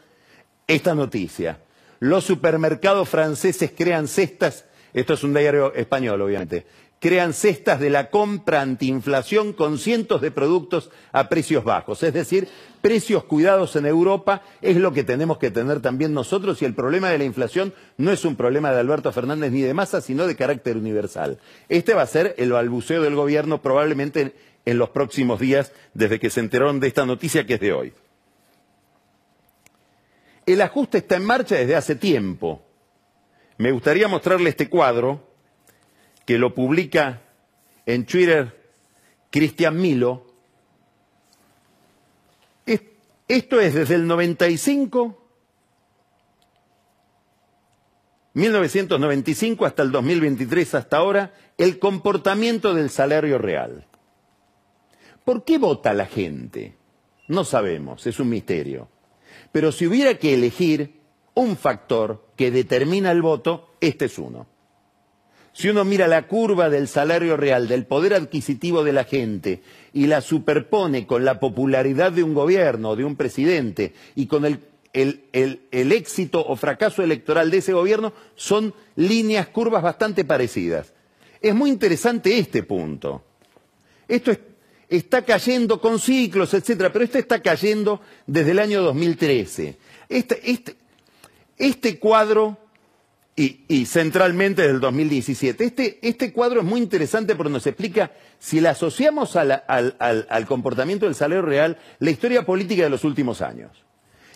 esta 0.66 0.94
noticia. 0.94 1.60
Los 1.98 2.24
supermercados 2.24 3.08
franceses 3.08 3.72
crean 3.74 4.06
cestas 4.06 4.66
esto 4.92 5.14
es 5.14 5.22
un 5.24 5.34
diario 5.34 5.72
español, 5.74 6.20
obviamente, 6.22 6.66
crean 7.00 7.32
cestas 7.32 7.80
de 7.80 7.90
la 7.90 8.10
compra 8.10 8.60
antiinflación 8.60 9.54
con 9.54 9.78
cientos 9.78 10.20
de 10.20 10.30
productos 10.30 10.90
a 11.12 11.28
precios 11.28 11.64
bajos. 11.64 12.02
Es 12.02 12.12
decir, 12.12 12.46
precios 12.82 13.24
cuidados 13.24 13.74
en 13.76 13.86
Europa 13.86 14.42
es 14.60 14.76
lo 14.76 14.92
que 14.92 15.02
tenemos 15.02 15.38
que 15.38 15.50
tener 15.50 15.80
también 15.80 16.12
nosotros 16.12 16.60
y 16.60 16.66
el 16.66 16.74
problema 16.74 17.08
de 17.08 17.18
la 17.18 17.24
inflación 17.24 17.72
no 17.96 18.12
es 18.12 18.24
un 18.24 18.36
problema 18.36 18.70
de 18.70 18.80
Alberto 18.80 19.10
Fernández 19.12 19.50
ni 19.50 19.62
de 19.62 19.74
Massa, 19.74 20.02
sino 20.02 20.26
de 20.26 20.36
carácter 20.36 20.76
universal. 20.76 21.38
Este 21.70 21.94
va 21.94 22.02
a 22.02 22.06
ser 22.06 22.34
el 22.36 22.52
balbuceo 22.52 23.02
del 23.02 23.14
gobierno 23.14 23.62
probablemente 23.62 24.34
en 24.66 24.78
los 24.78 24.90
próximos 24.90 25.40
días 25.40 25.72
desde 25.94 26.20
que 26.20 26.28
se 26.28 26.40
enteraron 26.40 26.80
de 26.80 26.88
esta 26.88 27.06
noticia 27.06 27.46
que 27.46 27.54
es 27.54 27.60
de 27.60 27.72
hoy. 27.72 27.92
El 30.44 30.60
ajuste 30.60 30.98
está 30.98 31.16
en 31.16 31.24
marcha 31.24 31.54
desde 31.54 31.76
hace 31.76 31.94
tiempo. 31.94 32.62
Me 33.60 33.72
gustaría 33.72 34.08
mostrarle 34.08 34.48
este 34.48 34.70
cuadro 34.70 35.22
que 36.24 36.38
lo 36.38 36.54
publica 36.54 37.20
en 37.84 38.06
Twitter 38.06 38.72
Cristian 39.30 39.78
Milo. 39.78 40.24
Esto 43.28 43.60
es 43.60 43.74
desde 43.74 43.96
el 43.96 44.06
95, 44.06 45.22
1995 48.32 49.66
hasta 49.66 49.82
el 49.82 49.92
2023, 49.92 50.74
hasta 50.76 50.96
ahora, 50.96 51.34
el 51.58 51.78
comportamiento 51.78 52.72
del 52.72 52.88
salario 52.88 53.36
real. 53.36 53.86
¿Por 55.22 55.44
qué 55.44 55.58
vota 55.58 55.92
la 55.92 56.06
gente? 56.06 56.78
No 57.28 57.44
sabemos, 57.44 58.06
es 58.06 58.18
un 58.20 58.30
misterio. 58.30 58.88
Pero 59.52 59.70
si 59.70 59.86
hubiera 59.86 60.14
que 60.14 60.32
elegir, 60.32 60.99
un 61.34 61.56
factor 61.56 62.24
que 62.36 62.50
determina 62.50 63.10
el 63.10 63.22
voto, 63.22 63.68
este 63.80 64.06
es 64.06 64.18
uno. 64.18 64.46
Si 65.52 65.68
uno 65.68 65.84
mira 65.84 66.06
la 66.06 66.26
curva 66.26 66.70
del 66.70 66.86
salario 66.86 67.36
real, 67.36 67.66
del 67.68 67.84
poder 67.84 68.14
adquisitivo 68.14 68.84
de 68.84 68.92
la 68.92 69.04
gente, 69.04 69.62
y 69.92 70.06
la 70.06 70.20
superpone 70.20 71.06
con 71.06 71.24
la 71.24 71.40
popularidad 71.40 72.12
de 72.12 72.22
un 72.22 72.34
gobierno, 72.34 72.94
de 72.94 73.04
un 73.04 73.16
presidente, 73.16 73.94
y 74.14 74.26
con 74.26 74.44
el, 74.44 74.60
éxito 75.72 76.44
o 76.46 76.56
fracaso 76.56 77.02
electoral 77.02 77.50
de 77.50 77.58
ese 77.58 77.72
gobierno, 77.72 78.12
son 78.36 78.74
líneas, 78.96 79.48
curvas 79.48 79.82
bastante 79.82 80.24
parecidas. 80.24 80.92
Es 81.40 81.54
muy 81.54 81.70
interesante 81.70 82.38
este 82.38 82.62
punto. 82.62 83.24
Esto 84.06 84.32
está 84.88 85.24
cayendo 85.24 85.80
con 85.80 85.98
ciclos, 85.98 86.54
etcétera, 86.54 86.92
pero 86.92 87.04
esto 87.04 87.18
está 87.18 87.40
cayendo 87.40 88.00
desde 88.26 88.52
el 88.52 88.58
año 88.58 88.82
2013. 88.82 89.76
Este, 90.08 90.50
este, 90.50 90.76
este 91.60 91.98
cuadro, 91.98 92.58
y, 93.36 93.86
centralmente 93.86 94.66
del 94.66 94.80
2017, 94.80 95.64
este, 95.64 95.98
este 96.02 96.32
cuadro 96.32 96.60
es 96.60 96.66
muy 96.66 96.80
interesante 96.80 97.34
porque 97.34 97.52
nos 97.52 97.66
explica, 97.66 98.12
si 98.38 98.60
la 98.60 98.70
asociamos 98.70 99.36
al, 99.36 99.62
al 99.68 100.46
comportamiento 100.46 101.06
del 101.06 101.14
salario 101.14 101.42
real, 101.42 101.78
la 102.00 102.10
historia 102.10 102.44
política 102.44 102.82
de 102.82 102.90
los 102.90 103.04
últimos 103.04 103.40
años. 103.40 103.70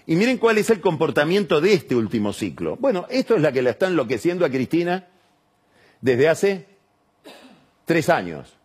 Y 0.06 0.16
miren 0.16 0.38
cuál 0.38 0.58
es 0.58 0.70
el 0.70 0.80
comportamiento 0.80 1.60
de 1.60 1.74
este 1.74 1.94
último 1.94 2.32
ciclo. 2.32 2.76
Bueno, 2.76 3.06
esto 3.10 3.36
es 3.36 3.42
la 3.42 3.52
que 3.52 3.62
la 3.62 3.70
está 3.70 3.88
enloqueciendo 3.88 4.46
a 4.46 4.50
Cristina 4.50 5.08
desde 6.00 6.28
hace 6.28 6.66
tres 7.84 8.08
años, 8.08 8.56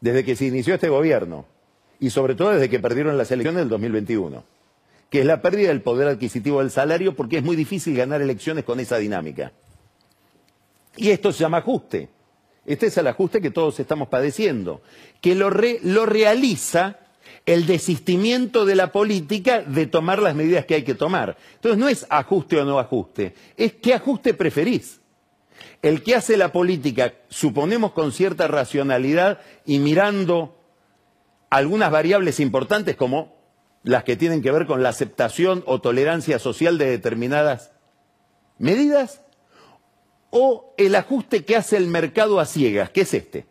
desde 0.00 0.24
que 0.24 0.36
se 0.36 0.46
inició 0.46 0.74
este 0.74 0.88
gobierno 0.88 1.46
y 1.98 2.10
sobre 2.10 2.34
todo 2.34 2.50
desde 2.50 2.68
que 2.68 2.80
perdieron 2.80 3.16
las 3.16 3.30
elecciones 3.30 3.60
del 3.60 3.68
2021 3.68 4.59
que 5.10 5.20
es 5.20 5.26
la 5.26 5.42
pérdida 5.42 5.68
del 5.68 5.82
poder 5.82 6.08
adquisitivo 6.08 6.60
del 6.60 6.70
salario, 6.70 7.16
porque 7.16 7.38
es 7.38 7.42
muy 7.42 7.56
difícil 7.56 7.96
ganar 7.96 8.22
elecciones 8.22 8.64
con 8.64 8.78
esa 8.78 8.96
dinámica. 8.96 9.52
Y 10.96 11.10
esto 11.10 11.32
se 11.32 11.40
llama 11.40 11.58
ajuste. 11.58 12.08
Este 12.64 12.86
es 12.86 12.96
el 12.96 13.08
ajuste 13.08 13.40
que 13.40 13.50
todos 13.50 13.80
estamos 13.80 14.08
padeciendo, 14.08 14.82
que 15.20 15.34
lo, 15.34 15.50
realiza 15.50 16.98
el 17.44 17.66
desistimiento 17.66 18.64
de 18.64 18.76
la 18.76 18.92
política 18.92 19.62
de 19.62 19.86
tomar 19.86 20.20
las 20.20 20.36
medidas 20.36 20.66
que 20.66 20.74
hay 20.76 20.84
que 20.84 20.94
tomar. 20.94 21.36
Entonces 21.54 21.78
no 21.78 21.88
es 21.88 22.06
ajuste 22.08 22.60
o 22.60 22.64
no 22.64 22.78
ajuste, 22.78 23.34
es 23.56 23.72
qué 23.74 23.94
ajuste 23.94 24.34
preferís. 24.34 25.00
El 25.82 26.02
que 26.02 26.14
hace 26.14 26.36
la 26.36 26.52
política, 26.52 27.14
suponemos 27.28 27.92
con 27.92 28.12
cierta 28.12 28.46
racionalidad 28.46 29.40
y 29.64 29.78
mirando 29.78 30.56
algunas 31.48 31.90
variables 31.90 32.38
importantes 32.38 32.94
como 32.94 33.39
las 33.82 34.04
que 34.04 34.16
tienen 34.16 34.42
que 34.42 34.50
ver 34.50 34.66
con 34.66 34.82
la 34.82 34.90
aceptación 34.90 35.62
o 35.66 35.80
tolerancia 35.80 36.38
social 36.38 36.78
de 36.78 36.90
determinadas 36.90 37.72
medidas, 38.58 39.22
o 40.30 40.74
el 40.76 40.94
ajuste 40.94 41.44
que 41.44 41.56
hace 41.56 41.76
el 41.76 41.88
mercado 41.88 42.38
a 42.38 42.44
ciegas, 42.44 42.90
que 42.90 43.00
es 43.00 43.14
este. 43.14 43.46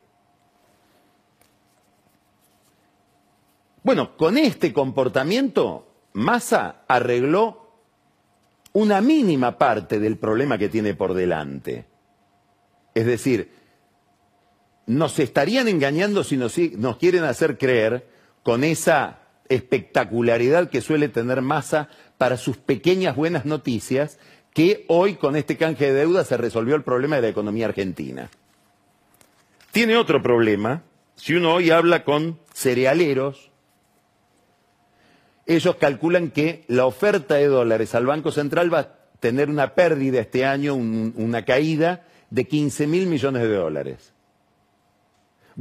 Bueno, 3.84 4.16
con 4.18 4.38
este 4.38 4.72
comportamiento, 4.72 5.88
Massa 6.14 6.84
arregló 6.88 7.70
una 8.74 9.02
mínima 9.02 9.58
parte 9.58 10.00
del 10.00 10.18
problema 10.18 10.58
que 10.58 10.70
tiene 10.70 10.94
por 10.94 11.14
delante. 11.14 11.86
Es 12.94 13.06
decir, 13.06 13.52
nos 14.86 15.20
estarían 15.20 15.68
engañando 15.68 16.24
si 16.24 16.38
nos, 16.38 16.58
nos 16.58 16.98
quieren 16.98 17.24
hacer 17.24 17.58
creer 17.58 18.08
con 18.44 18.64
esa 18.64 19.19
espectacularidad 19.50 20.70
que 20.70 20.82
suele 20.82 21.10
tener 21.10 21.42
Massa 21.42 21.90
para 22.18 22.38
sus 22.38 22.58
pequeñas 22.58 23.16
buenas 23.16 23.46
noticias, 23.46 24.20
que 24.54 24.86
hoy 24.88 25.16
con 25.16 25.36
este 25.36 25.58
canje 25.58 25.86
de 25.88 25.94
deuda 25.94 26.24
se 26.24 26.38
resolvió 26.38 26.76
el 26.76 26.84
problema 26.84 27.18
de 27.18 27.24
la 27.24 27.28
economía 27.30 27.66
argentina. 27.66 28.30
Tiene 29.72 29.98
otro 29.98 30.22
problema, 30.22 30.84
si 31.16 31.36
uno 31.36 31.54
hoy 31.54 31.70
habla 31.70 32.04
con 32.04 32.40
cerealeros, 32.54 33.52
ellos 35.46 35.76
calculan 35.78 36.30
que 36.30 36.64
la 36.68 36.86
oferta 36.86 37.36
de 37.36 37.48
dólares 37.48 37.96
al 37.96 38.06
Banco 38.06 38.32
Central 38.32 38.74
va 38.74 38.80
a 38.80 38.96
tener 39.20 39.50
una 39.50 39.74
pérdida 39.74 40.22
este 40.22 40.46
año, 40.46 40.76
una 40.76 41.44
caída 41.44 42.06
de 42.30 42.46
15 42.46 42.88
mil 42.88 43.08
millones 43.08 43.42
de 43.42 43.54
dólares. 43.54 44.14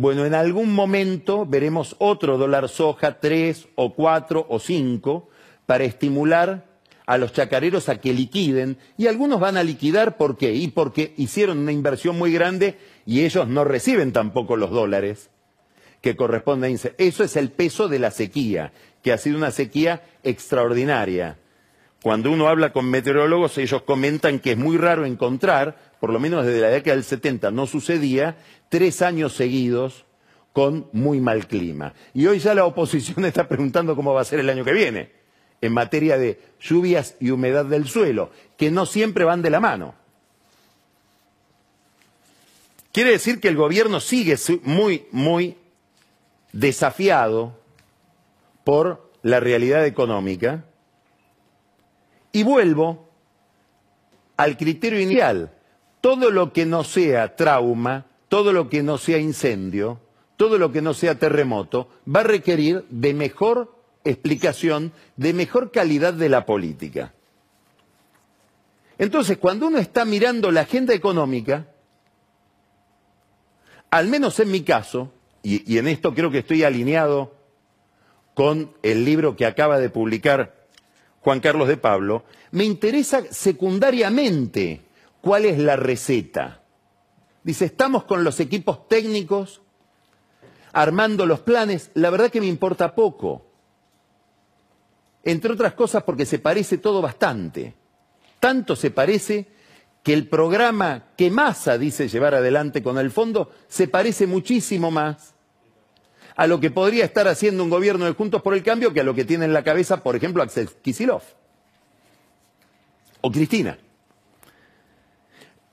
Bueno, 0.00 0.24
en 0.26 0.34
algún 0.34 0.72
momento 0.74 1.44
veremos 1.44 1.96
otro 1.98 2.38
dólar 2.38 2.68
soja, 2.68 3.18
tres 3.18 3.66
o 3.74 3.94
cuatro 3.94 4.46
o 4.48 4.60
cinco, 4.60 5.28
para 5.66 5.82
estimular 5.82 6.66
a 7.04 7.18
los 7.18 7.32
chacareros 7.32 7.88
a 7.88 8.00
que 8.00 8.12
liquiden, 8.12 8.78
y 8.96 9.08
algunos 9.08 9.40
van 9.40 9.56
a 9.56 9.64
liquidar, 9.64 10.16
¿por 10.16 10.36
qué? 10.36 10.54
Y 10.54 10.68
porque 10.68 11.14
hicieron 11.16 11.58
una 11.58 11.72
inversión 11.72 12.16
muy 12.16 12.32
grande 12.32 12.78
y 13.06 13.24
ellos 13.24 13.48
no 13.48 13.64
reciben 13.64 14.12
tampoco 14.12 14.56
los 14.56 14.70
dólares 14.70 15.30
que 16.00 16.14
corresponden 16.14 16.78
Eso 16.96 17.24
es 17.24 17.34
el 17.34 17.50
peso 17.50 17.88
de 17.88 17.98
la 17.98 18.12
sequía, 18.12 18.72
que 19.02 19.10
ha 19.10 19.18
sido 19.18 19.36
una 19.36 19.50
sequía 19.50 20.04
extraordinaria. 20.22 21.38
Cuando 22.00 22.30
uno 22.30 22.46
habla 22.46 22.72
con 22.72 22.88
meteorólogos, 22.88 23.58
ellos 23.58 23.82
comentan 23.82 24.38
que 24.38 24.52
es 24.52 24.58
muy 24.58 24.76
raro 24.76 25.04
encontrar, 25.04 25.76
por 25.98 26.10
lo 26.10 26.20
menos 26.20 26.46
desde 26.46 26.60
la 26.60 26.68
década 26.68 26.94
del 26.94 27.02
70 27.02 27.50
no 27.50 27.66
sucedía, 27.66 28.36
tres 28.68 29.02
años 29.02 29.34
seguidos 29.34 30.04
con 30.52 30.88
muy 30.92 31.20
mal 31.20 31.46
clima. 31.46 31.94
Y 32.14 32.26
hoy 32.26 32.38
ya 32.38 32.54
la 32.54 32.64
oposición 32.64 33.24
está 33.24 33.48
preguntando 33.48 33.94
cómo 33.94 34.14
va 34.14 34.22
a 34.22 34.24
ser 34.24 34.40
el 34.40 34.50
año 34.50 34.64
que 34.64 34.72
viene, 34.72 35.12
en 35.60 35.72
materia 35.72 36.18
de 36.18 36.40
lluvias 36.60 37.16
y 37.20 37.30
humedad 37.30 37.64
del 37.64 37.88
suelo, 37.88 38.30
que 38.56 38.70
no 38.70 38.86
siempre 38.86 39.24
van 39.24 39.42
de 39.42 39.50
la 39.50 39.60
mano. 39.60 39.94
Quiere 42.92 43.10
decir 43.12 43.40
que 43.40 43.48
el 43.48 43.56
gobierno 43.56 44.00
sigue 44.00 44.36
muy, 44.64 45.06
muy 45.12 45.56
desafiado 46.52 47.56
por 48.64 49.12
la 49.22 49.40
realidad 49.40 49.86
económica. 49.86 50.64
Y 52.32 52.42
vuelvo 52.42 53.08
al 54.36 54.56
criterio 54.56 55.00
inicial. 55.00 55.52
Todo 56.00 56.30
lo 56.30 56.52
que 56.52 56.66
no 56.66 56.84
sea 56.84 57.36
trauma 57.36 58.06
todo 58.28 58.52
lo 58.52 58.68
que 58.68 58.82
no 58.82 58.98
sea 58.98 59.18
incendio, 59.18 60.00
todo 60.36 60.58
lo 60.58 60.72
que 60.72 60.82
no 60.82 60.94
sea 60.94 61.18
terremoto, 61.18 61.88
va 62.06 62.20
a 62.20 62.24
requerir 62.24 62.84
de 62.90 63.14
mejor 63.14 63.74
explicación, 64.04 64.92
de 65.16 65.32
mejor 65.32 65.70
calidad 65.70 66.14
de 66.14 66.28
la 66.28 66.46
política. 66.46 67.12
Entonces, 68.98 69.38
cuando 69.38 69.68
uno 69.68 69.78
está 69.78 70.04
mirando 70.04 70.50
la 70.50 70.62
agenda 70.62 70.94
económica, 70.94 71.68
al 73.90 74.08
menos 74.08 74.38
en 74.40 74.50
mi 74.50 74.62
caso, 74.62 75.12
y, 75.42 75.78
en 75.78 75.88
esto 75.88 76.14
creo 76.14 76.30
que 76.30 76.38
estoy 76.38 76.64
alineado 76.64 77.34
con 78.34 78.72
el 78.82 79.04
libro 79.04 79.36
que 79.36 79.46
acaba 79.46 79.78
de 79.78 79.88
publicar 79.88 80.66
Juan 81.20 81.40
Carlos 81.40 81.68
de 81.68 81.76
Pablo, 81.76 82.24
me 82.50 82.64
interesa 82.64 83.22
secundariamente 83.30 84.82
cuál 85.20 85.44
es 85.44 85.58
la 85.58 85.76
receta. 85.76 86.62
Dice, 87.48 87.64
estamos 87.64 88.04
con 88.04 88.24
los 88.24 88.40
equipos 88.40 88.86
técnicos 88.88 89.62
armando 90.74 91.24
los 91.24 91.40
planes. 91.40 91.90
La 91.94 92.10
verdad 92.10 92.30
que 92.30 92.42
me 92.42 92.46
importa 92.46 92.94
poco. 92.94 93.46
Entre 95.24 95.54
otras 95.54 95.72
cosas 95.72 96.02
porque 96.02 96.26
se 96.26 96.40
parece 96.40 96.76
todo 96.76 97.00
bastante. 97.00 97.74
Tanto 98.38 98.76
se 98.76 98.90
parece 98.90 99.46
que 100.02 100.12
el 100.12 100.28
programa 100.28 101.06
que 101.16 101.30
Massa 101.30 101.78
dice 101.78 102.06
llevar 102.10 102.34
adelante 102.34 102.82
con 102.82 102.98
el 102.98 103.10
fondo 103.10 103.50
se 103.66 103.88
parece 103.88 104.26
muchísimo 104.26 104.90
más 104.90 105.32
a 106.36 106.46
lo 106.46 106.60
que 106.60 106.70
podría 106.70 107.06
estar 107.06 107.28
haciendo 107.28 107.64
un 107.64 107.70
gobierno 107.70 108.04
de 108.04 108.12
Juntos 108.12 108.42
por 108.42 108.52
el 108.52 108.62
Cambio 108.62 108.92
que 108.92 109.00
a 109.00 109.04
lo 109.04 109.14
que 109.14 109.24
tiene 109.24 109.46
en 109.46 109.54
la 109.54 109.64
cabeza, 109.64 110.02
por 110.02 110.14
ejemplo, 110.14 110.42
Axel 110.42 110.68
Kisilov 110.82 111.22
o 113.22 113.32
Cristina. 113.32 113.78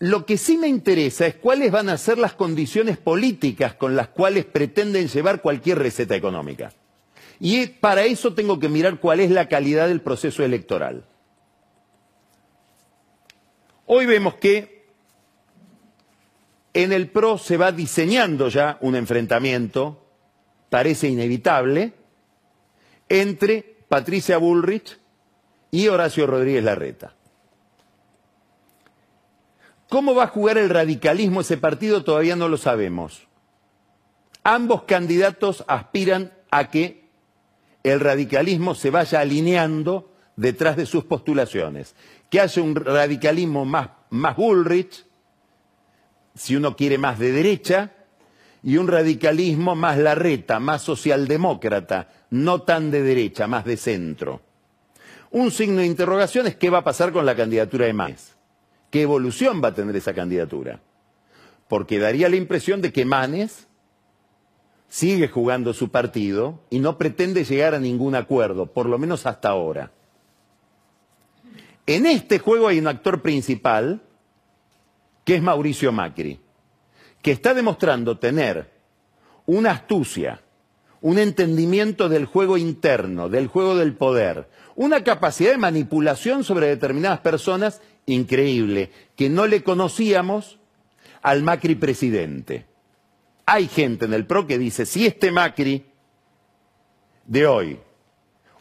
Lo 0.05 0.23
que 0.23 0.37
sí 0.37 0.55
me 0.59 0.67
interesa 0.67 1.25
es 1.25 1.33
cuáles 1.33 1.71
van 1.71 1.89
a 1.89 1.97
ser 1.97 2.19
las 2.19 2.33
condiciones 2.33 2.95
políticas 2.99 3.73
con 3.73 3.95
las 3.95 4.09
cuales 4.09 4.45
pretenden 4.45 5.07
llevar 5.07 5.41
cualquier 5.41 5.79
receta 5.79 6.15
económica. 6.15 6.71
Y 7.39 7.65
para 7.65 8.03
eso 8.03 8.35
tengo 8.35 8.59
que 8.59 8.69
mirar 8.69 8.99
cuál 8.99 9.19
es 9.19 9.31
la 9.31 9.49
calidad 9.49 9.87
del 9.87 10.01
proceso 10.01 10.43
electoral. 10.43 11.07
Hoy 13.87 14.05
vemos 14.05 14.35
que 14.35 14.85
en 16.75 16.93
el 16.93 17.09
PRO 17.09 17.39
se 17.39 17.57
va 17.57 17.71
diseñando 17.71 18.49
ya 18.49 18.77
un 18.81 18.95
enfrentamiento, 18.95 20.05
parece 20.69 21.07
inevitable, 21.07 21.93
entre 23.09 23.77
Patricia 23.89 24.37
Bullrich 24.37 24.99
y 25.71 25.87
Horacio 25.87 26.27
Rodríguez 26.27 26.63
Larreta. 26.63 27.15
¿Cómo 29.89 30.15
va 30.15 30.24
a 30.24 30.28
jugar 30.28 30.58
el 30.58 30.69
radicalismo 30.69 31.41
ese 31.41 31.58
partido? 31.58 32.04
Todavía 32.04 32.36
no 32.36 32.50
lo 32.50 32.58
sabemos. 32.58 33.28
Ambos 34.43 34.84
candidatos 34.84 35.63
aspiran 35.67 36.32
a 36.50 36.69
que 36.69 37.06
el 37.84 38.00
radicalismo 38.00 38.74
se 38.74 38.89
vaya 38.89 39.19
alineando 39.19 40.12
detrás 40.36 40.76
de 40.76 40.86
sus 40.86 41.04
postulaciones. 41.04 41.95
Que 42.30 42.41
haya 42.41 42.62
un 42.62 42.76
radicalismo 42.76 43.65
más, 43.65 43.89
más 44.10 44.36
Bullrich, 44.36 45.06
si 46.34 46.56
uno 46.56 46.76
quiere 46.76 46.98
más 46.98 47.19
de 47.19 47.32
derecha, 47.32 47.91
y 48.63 48.78
un 48.78 48.88
radicalismo 48.88 49.76
más 49.76 50.00
larreta, 50.00 50.60
más 50.60 50.82
socialdemócrata, 50.82 52.10
no 52.32 52.63
tan 52.63 52.89
de 52.89 53.04
derecha, 53.04 53.45
más 53.45 53.63
de 53.63 53.78
centro. 53.78 54.41
Un 55.30 55.52
signo 55.52 55.78
de 55.78 55.86
interrogación 55.86 56.48
es 56.48 56.56
qué 56.56 56.71
va 56.71 56.80
a 56.80 56.84
pasar 56.84 57.12
con 57.12 57.28
la 57.28 57.36
candidatura 57.36 57.86
de 57.86 57.93
Manes 57.93 58.35
qué 58.95 59.01
evolución 59.01 59.62
va 59.62 59.67
a 59.67 59.73
tener 59.73 59.93
esa 59.97 60.13
candidatura. 60.13 60.79
Porque 61.67 61.99
daría 61.99 62.29
la 62.29 62.38
impresión 62.38 62.81
de 62.81 62.93
que 62.93 63.03
Manes 63.03 63.67
sigue 64.88 65.27
jugando 65.27 65.73
su 65.73 65.89
partido 65.89 66.62
y 66.69 66.79
no 66.79 66.97
pretende 66.97 67.43
llegar 67.43 67.75
a 67.75 67.79
ningún 67.79 68.15
acuerdo, 68.15 68.67
por 68.67 68.86
lo 68.86 68.97
menos 68.97 69.25
hasta 69.25 69.49
ahora. 69.49 69.91
En 71.86 72.05
este 72.05 72.39
juego 72.39 72.69
hay 72.69 72.79
un 72.79 72.88
actor 72.88 73.21
principal, 73.21 74.01
que 75.25 75.36
es 75.36 75.41
Mauricio 75.41 75.91
Macri, 75.91 76.39
que 77.21 77.31
está 77.31 77.53
demostrando 77.53 78.17
tener 78.17 78.71
una 79.45 79.71
astucia, 79.71 80.41
un 81.01 81.19
entendimiento 81.19 82.08
del 82.08 82.23
juego 82.23 82.55
interno, 82.58 83.27
del 83.27 83.47
juego 83.47 83.75
del 83.75 83.93
poder, 83.93 84.47
una 84.77 85.03
capacidad 85.03 85.51
de 85.51 85.58
manipulación 85.58 86.45
sobre 86.45 86.67
determinadas 86.67 87.19
personas 87.19 87.81
increíble, 88.05 88.91
que 89.15 89.29
no 89.29 89.47
le 89.47 89.63
conocíamos 89.63 90.59
al 91.21 91.43
Macri 91.43 91.75
presidente. 91.75 92.65
Hay 93.45 93.67
gente 93.67 94.05
en 94.05 94.13
el 94.13 94.25
PRO 94.25 94.47
que 94.47 94.57
dice, 94.57 94.85
si 94.85 95.05
este 95.05 95.31
Macri 95.31 95.85
de 97.25 97.47
hoy 97.47 97.79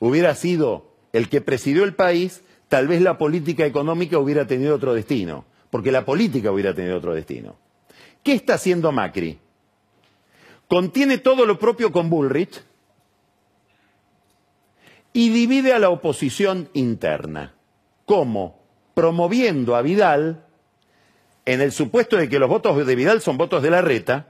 hubiera 0.00 0.34
sido 0.34 0.94
el 1.12 1.28
que 1.28 1.40
presidió 1.40 1.84
el 1.84 1.94
país, 1.94 2.42
tal 2.68 2.88
vez 2.88 3.02
la 3.02 3.18
política 3.18 3.66
económica 3.66 4.18
hubiera 4.18 4.46
tenido 4.46 4.74
otro 4.74 4.94
destino, 4.94 5.44
porque 5.70 5.92
la 5.92 6.04
política 6.04 6.50
hubiera 6.50 6.74
tenido 6.74 6.96
otro 6.96 7.14
destino. 7.14 7.56
¿Qué 8.22 8.32
está 8.32 8.54
haciendo 8.54 8.92
Macri? 8.92 9.38
Contiene 10.68 11.18
todo 11.18 11.46
lo 11.46 11.58
propio 11.58 11.92
con 11.92 12.08
Bullrich 12.08 12.62
y 15.12 15.28
divide 15.28 15.72
a 15.72 15.78
la 15.78 15.90
oposición 15.90 16.68
interna. 16.72 17.54
¿Cómo? 18.06 18.63
Promoviendo 18.94 19.76
a 19.76 19.82
Vidal, 19.82 20.44
en 21.44 21.60
el 21.60 21.72
supuesto 21.72 22.16
de 22.16 22.28
que 22.28 22.38
los 22.38 22.48
votos 22.48 22.86
de 22.86 22.94
Vidal 22.94 23.20
son 23.20 23.36
votos 23.36 23.62
de 23.62 23.70
la 23.70 23.82
reta, 23.82 24.28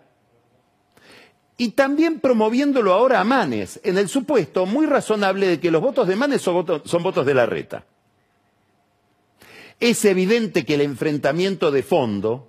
y 1.57 1.71
también 1.71 2.19
promoviéndolo 2.19 2.93
ahora 2.93 3.21
a 3.21 3.25
Manes, 3.25 3.81
en 3.85 3.97
el 3.99 4.09
supuesto 4.09 4.67
muy 4.67 4.87
razonable 4.87 5.47
de 5.47 5.61
que 5.61 5.71
los 5.71 5.81
votos 5.81 6.09
de 6.09 6.17
Manes 6.17 6.43
son 6.43 6.55
votos, 6.55 6.83
son 6.85 7.03
votos 7.03 7.25
de 7.25 7.35
la 7.35 7.47
reta. 7.47 7.85
Es 9.79 10.05
evidente 10.05 10.65
que 10.65 10.75
el 10.75 10.81
enfrentamiento 10.81 11.71
de 11.71 11.83
fondo 11.83 12.49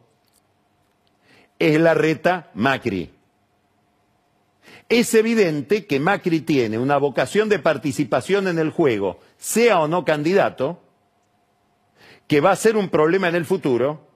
es 1.60 1.80
la 1.80 1.94
reta 1.94 2.50
Macri. 2.54 3.12
Es 4.90 5.14
evidente 5.14 5.86
que 5.86 6.00
Macri 6.00 6.42
tiene 6.42 6.78
una 6.78 6.98
vocación 6.98 7.50
de 7.50 7.60
participación 7.60 8.48
en 8.48 8.60
el 8.60 8.72
juego, 8.72 9.20
sea 9.38 9.80
o 9.80 9.88
no 9.88 10.06
candidato, 10.06 10.82
que 12.28 12.42
va 12.42 12.52
a 12.52 12.56
ser 12.56 12.78
un 12.78 12.90
problema 12.90 13.28
en 13.28 13.36
el 13.36 13.46
futuro 13.46 14.08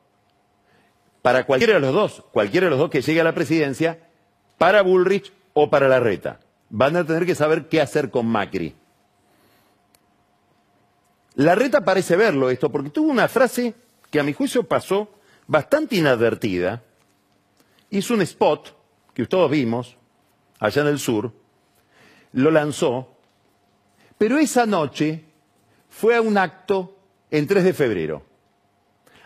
para 1.22 1.45
cualquiera 1.45 1.76
de 1.76 1.80
los 1.80 1.93
dos, 1.93 2.24
cualquiera 2.32 2.65
de 2.65 2.72
los 2.72 2.80
dos 2.80 2.89
que 2.89 3.02
llegue 3.02 3.22
a 3.22 3.26
la 3.26 3.36
presidencia, 3.36 4.00
para 4.58 4.82
Bullrich 4.82 5.32
o 5.54 5.69
para 5.69 5.88
la 5.88 6.00
reta. 6.00 6.39
Van 6.69 6.95
a 6.95 7.06
tener 7.06 7.26
que 7.26 7.36
saber 7.36 7.67
qué 7.67 7.82
hacer 7.82 8.10
con 8.10 8.28
Macri. 8.28 8.76
La 11.36 11.56
reta 11.56 11.86
parece 11.86 12.15
verlo 12.15 12.50
esto, 12.50 12.72
porque 12.72 12.89
tuvo 12.89 13.10
una 13.10 13.28
frase 13.28 13.74
que 14.10 14.19
a 14.19 14.24
mi 14.24 14.34
juicio 14.34 14.63
pasó 14.63 15.10
bastante 15.48 15.95
inadvertida. 15.95 16.84
Hizo 17.89 18.13
un 18.13 18.22
spot 18.22 18.76
que 19.13 19.26
todos 19.26 19.50
vimos, 19.50 19.98
allá 20.60 20.82
en 20.82 20.88
el 20.89 21.00
sur, 21.00 21.32
lo 22.34 22.52
lanzó, 22.52 23.15
pero 24.17 24.38
esa 24.38 24.65
noche 24.65 25.26
fue 25.89 26.15
a 26.15 26.22
un 26.22 26.38
acto 26.38 26.98
en 27.32 27.48
3 27.48 27.63
de 27.63 27.74
febrero. 27.74 28.24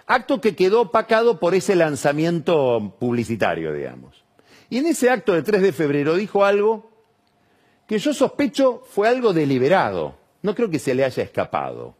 Acto 0.05 0.41
que 0.41 0.55
quedó 0.55 0.81
opacado 0.81 1.39
por 1.39 1.55
ese 1.55 1.75
lanzamiento 1.75 2.95
publicitario, 2.99 3.73
digamos. 3.73 4.23
Y 4.69 4.79
en 4.79 4.87
ese 4.87 5.09
acto 5.09 5.33
de 5.33 5.43
3 5.43 5.61
de 5.61 5.71
febrero 5.73 6.15
dijo 6.15 6.43
algo 6.43 6.91
que 7.87 7.99
yo 7.99 8.13
sospecho 8.13 8.83
fue 8.89 9.07
algo 9.07 9.33
deliberado. 9.33 10.17
No 10.41 10.55
creo 10.55 10.69
que 10.69 10.79
se 10.79 10.93
le 10.93 11.05
haya 11.05 11.23
escapado. 11.23 11.95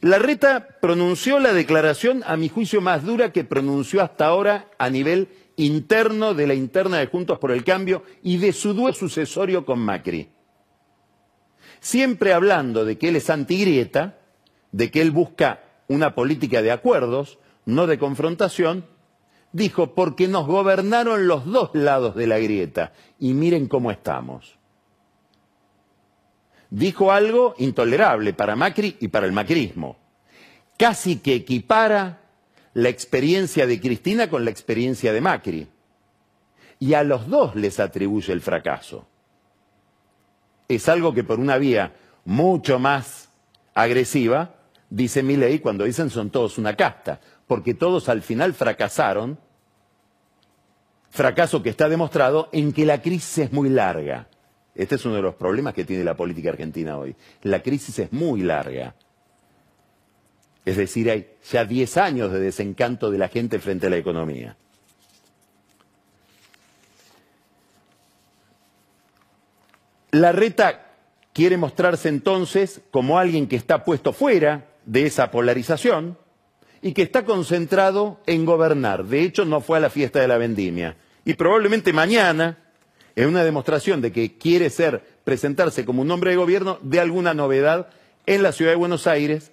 La 0.00 0.18
reta 0.18 0.78
pronunció 0.80 1.40
la 1.40 1.52
declaración, 1.52 2.22
a 2.26 2.36
mi 2.36 2.48
juicio, 2.48 2.80
más 2.80 3.04
dura 3.04 3.32
que 3.32 3.44
pronunció 3.44 4.02
hasta 4.02 4.26
ahora 4.26 4.70
a 4.78 4.88
nivel 4.90 5.28
interno 5.56 6.34
de 6.34 6.46
la 6.46 6.54
interna 6.54 6.98
de 6.98 7.06
Juntos 7.06 7.38
por 7.38 7.50
el 7.50 7.64
Cambio 7.64 8.04
y 8.22 8.36
de 8.36 8.52
su 8.52 8.74
dúo 8.74 8.92
sucesorio 8.92 9.66
con 9.66 9.80
Macri. 9.80 10.28
Siempre 11.80 12.32
hablando 12.32 12.84
de 12.84 12.96
que 12.96 13.08
él 13.08 13.16
es 13.16 13.28
antigrieta, 13.28 14.18
de 14.72 14.90
que 14.90 15.00
él 15.00 15.10
busca 15.10 15.60
una 15.88 16.14
política 16.14 16.62
de 16.62 16.70
acuerdos, 16.70 17.38
no 17.64 17.86
de 17.86 17.98
confrontación, 17.98 18.84
dijo, 19.52 19.94
porque 19.94 20.28
nos 20.28 20.46
gobernaron 20.46 21.26
los 21.26 21.46
dos 21.46 21.70
lados 21.74 22.14
de 22.14 22.26
la 22.26 22.38
grieta 22.38 22.92
y 23.18 23.34
miren 23.34 23.66
cómo 23.68 23.90
estamos. 23.90 24.58
Dijo 26.70 27.12
algo 27.12 27.54
intolerable 27.58 28.34
para 28.34 28.56
Macri 28.56 28.96
y 29.00 29.08
para 29.08 29.26
el 29.26 29.32
macrismo. 29.32 29.96
Casi 30.76 31.16
que 31.16 31.34
equipara 31.34 32.20
la 32.74 32.90
experiencia 32.90 33.66
de 33.66 33.80
Cristina 33.80 34.28
con 34.28 34.44
la 34.44 34.50
experiencia 34.50 35.12
de 35.12 35.20
Macri. 35.20 35.68
Y 36.78 36.94
a 36.94 37.02
los 37.02 37.26
dos 37.26 37.56
les 37.56 37.80
atribuye 37.80 38.32
el 38.32 38.42
fracaso. 38.42 39.06
Es 40.68 40.88
algo 40.88 41.14
que 41.14 41.24
por 41.24 41.40
una 41.40 41.56
vía 41.56 41.94
mucho 42.24 42.78
más 42.78 43.30
agresiva, 43.74 44.57
dice 44.90 45.22
Milei 45.22 45.60
cuando 45.60 45.84
dicen 45.84 46.10
son 46.10 46.30
todos 46.30 46.58
una 46.58 46.76
casta, 46.76 47.20
porque 47.46 47.74
todos 47.74 48.08
al 48.08 48.22
final 48.22 48.54
fracasaron, 48.54 49.38
fracaso 51.10 51.62
que 51.62 51.70
está 51.70 51.88
demostrado 51.88 52.48
en 52.52 52.72
que 52.72 52.86
la 52.86 53.00
crisis 53.02 53.38
es 53.38 53.52
muy 53.52 53.68
larga. 53.68 54.28
Este 54.74 54.94
es 54.94 55.04
uno 55.04 55.16
de 55.16 55.22
los 55.22 55.34
problemas 55.34 55.74
que 55.74 55.84
tiene 55.84 56.04
la 56.04 56.16
política 56.16 56.50
argentina 56.50 56.96
hoy. 56.96 57.16
La 57.42 57.62
crisis 57.62 57.98
es 57.98 58.12
muy 58.12 58.42
larga. 58.42 58.94
Es 60.64 60.76
decir, 60.76 61.10
hay 61.10 61.34
ya 61.50 61.64
10 61.64 61.96
años 61.96 62.32
de 62.32 62.38
desencanto 62.38 63.10
de 63.10 63.18
la 63.18 63.28
gente 63.28 63.58
frente 63.58 63.88
a 63.88 63.90
la 63.90 63.96
economía. 63.96 64.56
La 70.12 70.30
reta 70.32 70.92
quiere 71.32 71.56
mostrarse 71.56 72.08
entonces 72.08 72.80
como 72.90 73.18
alguien 73.18 73.48
que 73.48 73.56
está 73.56 73.84
puesto 73.84 74.12
fuera 74.12 74.67
de 74.88 75.04
esa 75.04 75.30
polarización 75.30 76.16
y 76.80 76.92
que 76.92 77.02
está 77.02 77.24
concentrado 77.24 78.20
en 78.26 78.46
gobernar. 78.46 79.04
De 79.04 79.22
hecho, 79.22 79.44
no 79.44 79.60
fue 79.60 79.76
a 79.76 79.80
la 79.80 79.90
fiesta 79.90 80.18
de 80.20 80.28
la 80.28 80.38
vendimia. 80.38 80.96
Y 81.26 81.34
probablemente 81.34 81.92
mañana, 81.92 82.56
en 83.14 83.28
una 83.28 83.44
demostración 83.44 84.00
de 84.00 84.12
que 84.12 84.38
quiere 84.38 84.70
ser, 84.70 85.02
presentarse 85.24 85.84
como 85.84 86.00
un 86.00 86.10
hombre 86.10 86.30
de 86.30 86.36
gobierno, 86.36 86.78
de 86.80 87.00
alguna 87.00 87.34
novedad 87.34 87.90
en 88.24 88.42
la 88.42 88.52
ciudad 88.52 88.72
de 88.72 88.76
Buenos 88.76 89.06
Aires 89.06 89.52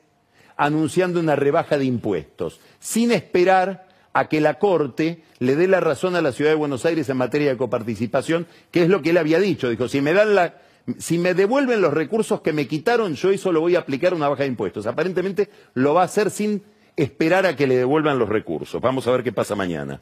anunciando 0.56 1.19
una 1.19 1.36
rebaja 1.36 1.78
de 1.78 1.84
impuestos, 1.84 2.62
sin 2.80 3.12
esperar 3.12 3.89
a 4.13 4.30
que 4.30 4.39
la 4.39 4.58
Corte 4.58 5.24
le 5.39 5.58
dé 5.58 5.67
la 5.67 5.82
razón 5.82 6.15
a 6.15 6.21
la 6.21 6.32
Ciudad 6.32 6.52
de 6.52 6.56
Buenos 6.56 6.86
Aires 6.86 7.10
en 7.10 7.17
materia 7.17 7.50
de 7.50 7.58
coparticipación, 7.58 8.48
que 8.71 8.84
es 8.84 8.88
lo 8.88 9.02
que 9.02 9.10
él 9.10 9.17
había 9.17 9.41
dicho. 9.41 9.69
Dijo, 9.69 9.89
si 9.89 10.00
me 10.00 10.13
dan 10.13 10.34
la, 10.34 10.62
si 10.98 11.17
me 11.17 11.34
devuelven 11.34 11.82
los 11.82 11.93
recursos 11.93 12.41
que 12.41 12.54
me 12.54 12.67
quitaron, 12.67 13.15
yo 13.15 13.32
eso 13.32 13.52
lo 13.52 13.62
voy 13.62 13.76
a 13.76 13.80
aplicar 13.80 14.13
una 14.13 14.30
baja 14.30 14.43
de 14.43 14.50
impuestos. 14.50 14.86
Aparentemente 14.86 15.50
lo 15.74 15.93
va 15.93 16.02
a 16.02 16.06
hacer 16.06 16.30
sin 16.30 16.63
esperar 16.95 17.45
a 17.45 17.56
que 17.56 17.67
le 17.67 17.76
devuelvan 17.76 18.19
los 18.19 18.30
recursos. 18.30 18.82
Vamos 18.82 19.08
a 19.08 19.12
ver 19.12 19.24
qué 19.24 19.32
pasa 19.32 19.56
mañana. 19.56 20.02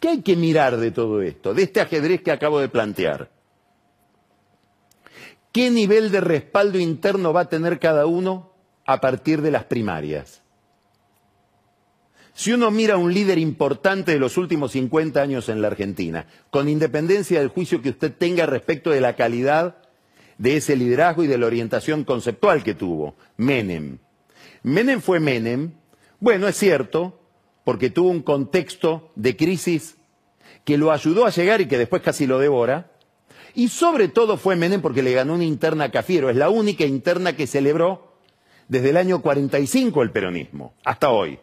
¿Qué 0.00 0.08
hay 0.08 0.22
que 0.22 0.36
mirar 0.36 0.76
de 0.76 0.90
todo 0.90 1.22
esto, 1.22 1.54
de 1.54 1.62
este 1.62 1.80
ajedrez 1.80 2.22
que 2.22 2.30
acabo 2.30 2.60
de 2.60 2.68
plantear? 2.68 3.30
¿Qué 5.50 5.70
nivel 5.70 6.10
de 6.10 6.20
respaldo 6.20 6.78
interno 6.78 7.32
va 7.32 7.42
a 7.42 7.48
tener 7.48 7.78
cada 7.78 8.06
uno 8.06 8.48
a 8.88 9.02
partir 9.02 9.42
de 9.42 9.50
las 9.50 9.64
primarias. 9.64 10.40
Si 12.38 12.52
uno 12.52 12.70
mira 12.70 12.94
a 12.94 12.98
un 12.98 13.12
líder 13.12 13.36
importante 13.36 14.12
de 14.12 14.20
los 14.20 14.36
últimos 14.36 14.70
50 14.70 15.20
años 15.20 15.48
en 15.48 15.60
la 15.60 15.66
Argentina, 15.66 16.28
con 16.50 16.68
independencia 16.68 17.40
del 17.40 17.48
juicio 17.48 17.82
que 17.82 17.88
usted 17.88 18.12
tenga 18.16 18.46
respecto 18.46 18.90
de 18.90 19.00
la 19.00 19.16
calidad 19.16 19.78
de 20.38 20.56
ese 20.56 20.76
liderazgo 20.76 21.24
y 21.24 21.26
de 21.26 21.36
la 21.36 21.46
orientación 21.46 22.04
conceptual 22.04 22.62
que 22.62 22.74
tuvo, 22.74 23.16
Menem. 23.36 23.98
Menem 24.62 25.00
fue 25.00 25.18
Menem, 25.18 25.72
bueno, 26.20 26.46
es 26.46 26.56
cierto, 26.56 27.20
porque 27.64 27.90
tuvo 27.90 28.10
un 28.10 28.22
contexto 28.22 29.10
de 29.16 29.36
crisis 29.36 29.96
que 30.64 30.78
lo 30.78 30.92
ayudó 30.92 31.26
a 31.26 31.30
llegar 31.30 31.60
y 31.60 31.66
que 31.66 31.76
después 31.76 32.02
casi 32.02 32.28
lo 32.28 32.38
devora, 32.38 32.92
y 33.56 33.66
sobre 33.66 34.06
todo 34.06 34.36
fue 34.36 34.54
Menem 34.54 34.80
porque 34.80 35.02
le 35.02 35.12
ganó 35.12 35.34
una 35.34 35.44
interna 35.44 35.86
a 35.86 35.90
Cafiero, 35.90 36.30
es 36.30 36.36
la 36.36 36.50
única 36.50 36.84
interna 36.84 37.34
que 37.34 37.48
celebró 37.48 38.12
desde 38.68 38.90
el 38.90 38.96
año 38.96 39.22
45 39.22 40.02
el 40.04 40.12
peronismo, 40.12 40.74
hasta 40.84 41.10
hoy. 41.10 41.40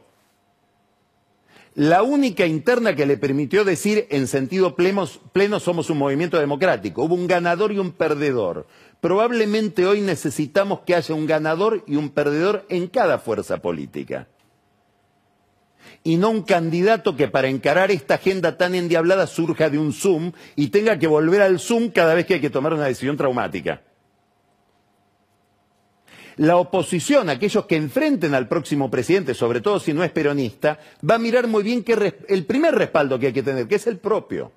La 1.76 2.04
única 2.04 2.46
interna 2.46 2.96
que 2.96 3.06
le 3.06 3.18
permitió 3.18 3.66
decir 3.66 4.08
en 4.10 4.28
sentido 4.28 4.78
pleno, 4.78 5.60
somos 5.60 5.90
un 5.90 5.98
movimiento 5.98 6.40
democrático. 6.40 7.04
Hubo 7.04 7.16
un 7.16 7.28
ganador 7.28 7.74
y 7.74 7.80
un 7.80 7.92
perdedor. 7.92 8.66
Probablemente 9.02 9.86
hoy 9.86 10.00
necesitamos 10.00 10.80
que 10.86 10.96
haya 10.96 11.14
un 11.14 11.28
ganador 11.28 11.84
y 11.86 11.98
un 11.98 12.12
perdedor 12.12 12.66
en 12.70 12.88
cada 12.88 13.20
fuerza 13.20 13.58
política. 13.58 14.30
Y 16.02 16.16
no 16.16 16.30
un 16.30 16.44
candidato 16.44 17.18
que 17.18 17.28
para 17.28 17.50
encarar 17.50 17.92
esta 17.92 18.16
agenda 18.16 18.58
tan 18.58 18.74
endiablada 18.74 19.28
surja 19.28 19.70
de 19.70 19.78
un 19.78 19.92
Zoom 19.92 20.32
y 20.56 20.70
tenga 20.70 20.98
que 20.98 21.08
volver 21.08 21.42
al 21.42 21.60
Zoom 21.60 21.90
cada 21.90 22.14
vez 22.14 22.26
que 22.26 22.36
hay 22.36 22.42
que 22.42 22.50
tomar 22.50 22.74
una 22.74 22.86
decisión 22.86 23.18
traumática 23.18 23.82
la 26.38 26.58
oposición, 26.58 27.30
aquellos 27.30 27.66
que 27.66 27.76
enfrenten 27.76 28.34
al 28.34 28.48
próximo 28.48 28.92
presidente, 28.92 29.34
sobre 29.34 29.62
todo 29.62 29.80
si 29.80 29.94
no 29.94 30.04
es 30.04 30.12
peronista, 30.12 30.80
va 31.10 31.16
a 31.16 31.20
mirar 31.20 31.48
muy 31.48 31.64
bien 31.64 31.84
que 31.84 32.16
el 32.28 32.46
primer 32.46 32.76
respaldo 32.76 33.18
que 33.20 33.28
hay 33.28 33.34
que 33.34 33.44
tener, 33.44 33.68
que 33.68 33.76
es 33.76 33.88
el 33.88 33.98
propio. 33.98 34.52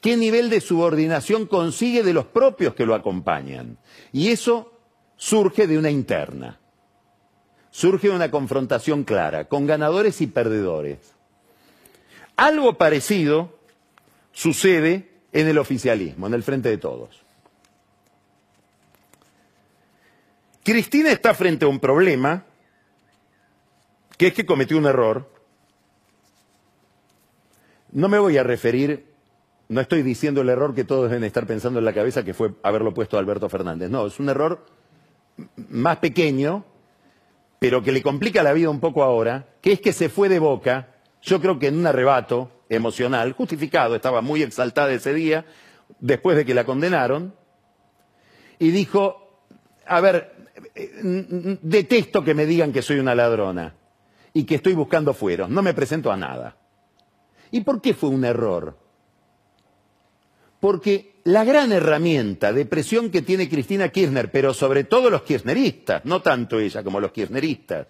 ¿Qué 0.00 0.16
nivel 0.16 0.48
de 0.50 0.60
subordinación 0.60 1.46
consigue 1.46 2.02
de 2.02 2.12
los 2.12 2.26
propios 2.26 2.74
que 2.74 2.86
lo 2.86 2.94
acompañan? 2.94 3.78
Y 4.12 4.28
eso 4.28 4.72
surge 5.16 5.66
de 5.66 5.78
una 5.78 5.90
interna. 5.90 6.60
Surge 7.70 8.08
de 8.08 8.14
una 8.14 8.30
confrontación 8.30 9.04
clara, 9.04 9.48
con 9.48 9.66
ganadores 9.66 10.20
y 10.20 10.26
perdedores. 10.26 10.98
Algo 12.36 12.78
parecido 12.78 13.58
sucede 14.32 15.10
en 15.32 15.48
el 15.48 15.58
oficialismo, 15.58 16.28
en 16.28 16.34
el 16.34 16.42
frente 16.42 16.68
de 16.68 16.78
todos. 16.78 17.27
Cristina 20.68 21.10
está 21.10 21.32
frente 21.32 21.64
a 21.64 21.68
un 21.68 21.80
problema, 21.80 22.44
que 24.18 24.26
es 24.26 24.34
que 24.34 24.44
cometió 24.44 24.76
un 24.76 24.84
error, 24.84 25.32
No 27.90 28.10
me 28.10 28.18
voy 28.18 28.36
a 28.36 28.42
referir, 28.42 29.06
no 29.70 29.80
estoy 29.80 30.02
diciendo 30.02 30.42
el 30.42 30.50
error 30.50 30.74
que 30.74 30.84
todos 30.84 31.08
deben 31.08 31.24
estar 31.24 31.46
pensando 31.46 31.78
en 31.78 31.86
la 31.86 31.94
cabeza, 31.94 32.22
que 32.22 32.34
fue 32.34 32.52
haberlo 32.62 32.92
puesto 32.92 33.16
a 33.16 33.20
Alberto 33.20 33.48
Fernández. 33.48 33.88
No, 33.88 34.06
es 34.06 34.20
un 34.20 34.28
error 34.28 34.66
más 35.70 35.96
pequeño, 35.96 36.66
pero 37.58 37.82
que 37.82 37.90
le 37.90 38.02
complica 38.02 38.42
la 38.42 38.52
vida 38.52 38.68
un 38.68 38.80
poco 38.80 39.02
ahora, 39.02 39.46
que 39.62 39.72
es 39.72 39.80
que 39.80 39.94
se 39.94 40.10
fue 40.10 40.28
de 40.28 40.38
boca, 40.38 40.88
yo 41.22 41.40
creo 41.40 41.58
que 41.58 41.68
en 41.68 41.78
un 41.78 41.86
arrebato 41.86 42.52
emocional, 42.68 43.32
justificado, 43.32 43.94
estaba 43.96 44.20
muy 44.20 44.42
exaltada 44.42 44.92
ese 44.92 45.14
día, 45.14 45.46
después 45.98 46.36
de 46.36 46.44
que 46.44 46.52
la 46.52 46.64
condenaron, 46.64 47.34
y 48.58 48.70
dijo, 48.70 49.42
a 49.86 50.02
ver, 50.02 50.37
detesto 51.62 52.24
que 52.24 52.34
me 52.34 52.46
digan 52.46 52.72
que 52.72 52.82
soy 52.82 52.98
una 52.98 53.14
ladrona 53.14 53.74
y 54.32 54.44
que 54.44 54.56
estoy 54.56 54.74
buscando 54.74 55.14
fueros, 55.14 55.48
no 55.48 55.62
me 55.62 55.74
presento 55.74 56.10
a 56.12 56.16
nada. 56.16 56.56
¿Y 57.50 57.60
por 57.60 57.80
qué 57.80 57.94
fue 57.94 58.10
un 58.10 58.24
error? 58.24 58.78
Porque 60.60 61.20
la 61.24 61.44
gran 61.44 61.72
herramienta 61.72 62.52
de 62.52 62.66
presión 62.66 63.10
que 63.10 63.22
tiene 63.22 63.48
Cristina 63.48 63.88
Kirchner, 63.90 64.30
pero 64.30 64.52
sobre 64.54 64.84
todo 64.84 65.10
los 65.10 65.22
kirchneristas, 65.22 66.04
no 66.04 66.20
tanto 66.20 66.58
ella 66.58 66.82
como 66.82 67.00
los 67.00 67.12
kirchneristas, 67.12 67.86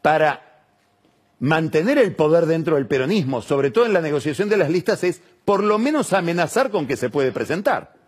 para 0.00 0.64
mantener 1.38 1.98
el 1.98 2.14
poder 2.14 2.46
dentro 2.46 2.76
del 2.76 2.86
peronismo, 2.86 3.42
sobre 3.42 3.70
todo 3.70 3.86
en 3.86 3.92
la 3.92 4.00
negociación 4.00 4.48
de 4.48 4.56
las 4.56 4.70
listas, 4.70 5.04
es 5.04 5.22
por 5.44 5.62
lo 5.62 5.78
menos 5.78 6.12
amenazar 6.12 6.70
con 6.70 6.86
que 6.86 6.96
se 6.96 7.10
puede 7.10 7.32
presentar. 7.32 8.01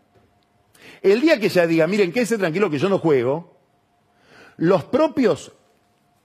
El 1.04 1.20
día 1.20 1.38
que 1.38 1.46
ella 1.46 1.66
diga, 1.66 1.86
miren, 1.86 2.12
quédese 2.12 2.38
tranquilo 2.38 2.70
que 2.70 2.78
yo 2.78 2.88
no 2.88 2.98
juego, 2.98 3.58
los 4.56 4.84
propios 4.84 5.52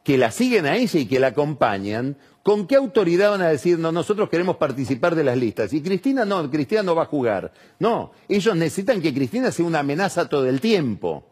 que 0.05 0.17
la 0.17 0.31
siguen 0.31 0.65
a 0.65 0.77
ella 0.77 1.01
y 1.01 1.05
que 1.05 1.19
la 1.19 1.27
acompañan, 1.27 2.15
¿con 2.43 2.65
qué 2.65 2.77
autoridad 2.77 3.31
van 3.31 3.41
a 3.41 3.49
decir, 3.49 3.77
no, 3.77 3.91
nosotros 3.91 4.29
queremos 4.29 4.55
participar 4.55 5.15
de 5.15 5.25
las 5.25 5.37
listas? 5.37 5.73
Y 5.73 5.81
Cristina 5.81 6.23
no, 6.23 6.49
Cristina 6.49 6.81
no 6.81 6.95
va 6.95 7.03
a 7.03 7.07
jugar. 7.07 7.51
No, 7.77 8.13
ellos 8.29 8.55
necesitan 8.55 9.01
que 9.01 9.13
Cristina 9.13 9.51
sea 9.51 9.65
una 9.65 9.79
amenaza 9.79 10.29
todo 10.29 10.47
el 10.47 10.61
tiempo. 10.61 11.25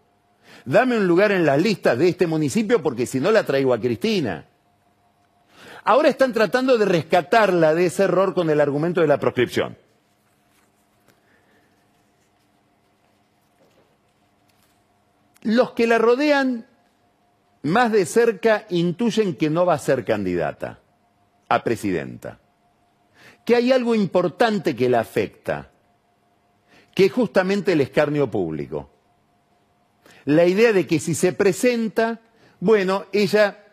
Dame 0.66 0.98
un 0.98 1.08
lugar 1.08 1.32
en 1.32 1.46
las 1.46 1.62
listas 1.62 1.98
de 1.98 2.10
este 2.10 2.28
municipio 2.28 2.84
porque 2.84 3.06
si 3.06 3.22
no 3.22 3.32
la 3.32 3.46
traigo 3.46 3.74
a 3.74 3.80
Cristina. 3.80 4.46
Ahora 5.86 6.10
están 6.10 6.34
tratando 6.34 6.78
de 6.78 6.84
rescatarla 6.84 7.74
de 7.74 7.86
ese 7.86 8.04
error 8.04 8.34
con 8.34 8.50
el 8.50 8.60
argumento 8.60 9.00
de 9.00 9.08
la 9.08 9.22
proscripción. 9.22 9.78
Los 15.44 15.72
que 15.72 15.88
la 15.88 15.98
rodean 15.98 16.66
más 17.64 17.92
de 17.92 18.06
cerca 18.06 18.66
intuyen 18.70 19.36
que 19.36 19.50
no 19.50 19.66
va 19.66 19.74
a 19.74 19.80
ser 19.80 20.06
candidata 20.06 20.80
a 21.50 21.64
presidenta, 21.64 22.40
que 23.46 23.56
hay 23.56 23.72
algo 23.72 23.96
importante 23.96 24.76
que 24.76 24.90
la 24.90 25.00
afecta, 25.00 25.72
que 26.94 27.06
es 27.06 27.12
justamente 27.12 27.74
el 27.74 27.82
escarnio 27.82 28.30
público. 28.30 28.90
La 30.26 30.46
idea 30.46 30.74
de 30.74 30.88
que 30.88 31.00
si 31.00 31.16
se 31.16 31.32
presenta, 31.32 32.20
bueno, 32.60 33.06
ella 33.14 33.64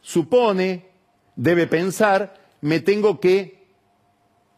supone, 0.00 0.86
debe 1.34 1.66
pensar, 1.66 2.34
me 2.60 2.80
tengo 2.80 3.18
que 3.18 3.66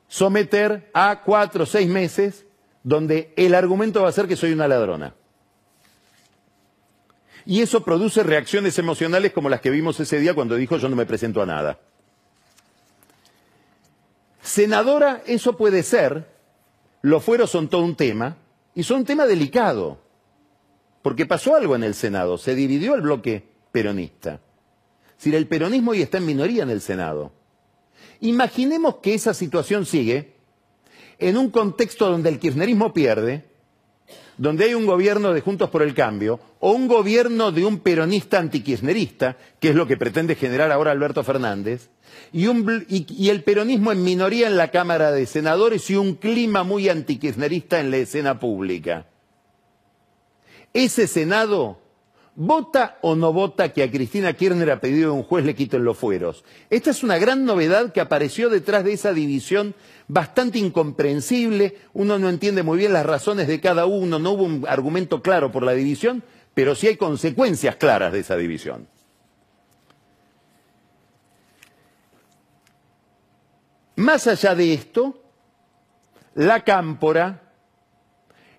someter 0.09 0.90
a 0.92 1.22
cuatro 1.22 1.62
o 1.62 1.66
seis 1.66 1.88
meses 1.88 2.44
donde 2.83 3.33
el 3.37 3.55
argumento 3.55 4.02
va 4.02 4.09
a 4.09 4.12
ser 4.12 4.28
que 4.28 4.37
soy 4.37 4.52
una 4.52 4.68
ladrona. 4.68 5.14
Y 7.44 7.61
eso 7.61 7.85
produce 7.85 8.22
reacciones 8.22 8.78
emocionales 8.78 9.33
como 9.33 9.48
las 9.48 9.61
que 9.61 9.70
vimos 9.70 9.98
ese 9.98 10.20
día 10.20 10.35
cuando 10.35 10.57
dijo 10.57 10.76
yo 10.76 10.88
no 10.88 10.96
me 10.96 11.07
presento 11.07 11.42
a 11.42 11.46
nada. 11.46 11.78
Senadora, 14.42 15.22
eso 15.26 15.57
puede 15.57 15.83
ser, 15.83 16.28
los 17.00 17.22
fueros 17.22 17.50
son 17.50 17.68
todo 17.68 17.83
un 17.83 17.96
tema, 17.96 18.37
y 18.74 18.83
son 18.83 18.98
un 18.98 19.05
tema 19.05 19.26
delicado, 19.26 20.00
porque 21.02 21.26
pasó 21.26 21.55
algo 21.57 21.76
en 21.76 21.85
el 21.85 21.94
Senado, 21.94 22.38
se 22.38 22.55
dividió 22.55 22.94
el 22.94 23.02
bloque 23.02 23.44
peronista. 23.70 24.40
Si 25.16 25.35
el 25.35 25.46
peronismo 25.46 25.92
hoy 25.92 26.02
está 26.02 26.18
en 26.18 26.26
minoría 26.26 26.64
en 26.64 26.70
el 26.70 26.81
Senado. 26.81 27.33
Imaginemos 28.20 28.96
que 28.96 29.14
esa 29.14 29.35
situación 29.35 29.87
sigue 29.87 30.35
en 31.18 31.37
un 31.37 31.50
contexto 31.50 32.11
donde 32.11 32.28
el 32.28 32.40
kirchnerismo 32.40 32.92
pierde, 32.92 33.44
donde 34.38 34.64
hay 34.64 34.75
un 34.75 34.87
gobierno 34.87 35.33
de 35.33 35.40
Juntos 35.40 35.71
por 35.71 35.83
el 35.83 35.95
Cambio 35.95 36.40
o 36.61 36.73
un 36.73 36.88
gobierno 36.88 37.53
de 37.53 37.64
un 37.64 37.81
peronista 37.81 38.38
antikirchnerista, 38.38 39.37
que 39.61 39.71
es 39.71 39.75
lo 39.75 39.87
que 39.87 39.97
pretende 39.97 40.35
generar 40.35 40.71
ahora 40.73 40.90
Alberto 40.90 41.23
Fernández, 41.25 41.90
y, 42.33 43.29
el 43.29 43.42
peronismo 43.42 43.92
en 43.92 44.03
minoría 44.03 44.47
en 44.47 44.57
la 44.57 44.71
Cámara 44.71 45.12
de 45.12 45.27
Senadores 45.27 45.88
y 45.90 45.97
un 45.97 46.14
clima 46.14 46.62
muy 46.62 46.88
antikirchnerista 46.88 47.81
en 47.81 47.90
la 47.90 47.99
escena 47.99 48.38
pública. 48.38 49.07
Ese 50.73 51.07
Senado 51.07 51.82
¿Vota 52.35 52.97
o 53.03 53.14
no 53.14 53.31
vota 53.31 53.75
que 53.75 53.83
a 53.83 53.90
Cristina 53.90 54.33
Kirchner 54.33 54.71
ha 54.71 54.81
pedido 54.81 55.12
que 55.12 55.18
un 55.18 55.23
juez 55.23 55.45
le 55.45 55.55
quiten 55.55 55.85
los 55.85 55.99
fueros? 55.99 56.45
Esta 56.71 56.90
es 56.90 57.03
una 57.03 57.18
gran 57.18 57.45
novedad 57.45 57.92
que 57.92 58.01
apareció 58.01 58.49
detrás 58.49 58.85
de 58.85 58.95
esa 58.95 59.12
división 59.12 59.75
bastante 60.09 60.59
incomprensible. 60.59 61.77
Uno 61.92 62.18
no 62.18 62.31
entiende 62.31 62.62
muy 62.62 62.79
bien 62.79 62.95
las 62.95 63.05
razones 63.05 63.49
de 63.49 63.61
cada 63.61 63.85
uno, 63.85 64.18
no 64.18 64.33
hubo 64.33 64.45
un 64.45 64.64
argumento 64.66 65.21
claro 65.21 65.53
por 65.53 65.62
la 65.62 65.73
división, 65.73 66.23
pero 66.55 66.75
sí 66.75 66.87
hay 66.87 66.97
consecuencias 66.97 67.77
claras 67.77 68.14
de 68.14 68.21
esa 68.21 68.37
división. 68.37 68.88
Más 73.97 74.27
allá 74.27 74.55
de 74.55 74.73
esto, 74.73 75.23
la 76.35 76.64
cámpora 76.64 77.41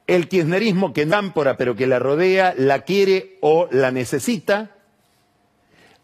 el 0.07 0.27
kirchnerismo 0.27 0.93
que 0.93 1.05
námpora 1.05 1.57
pero 1.57 1.75
que 1.75 1.87
la 1.87 1.99
rodea, 1.99 2.53
la 2.57 2.81
quiere 2.81 3.37
o 3.41 3.67
la 3.71 3.91
necesita, 3.91 4.71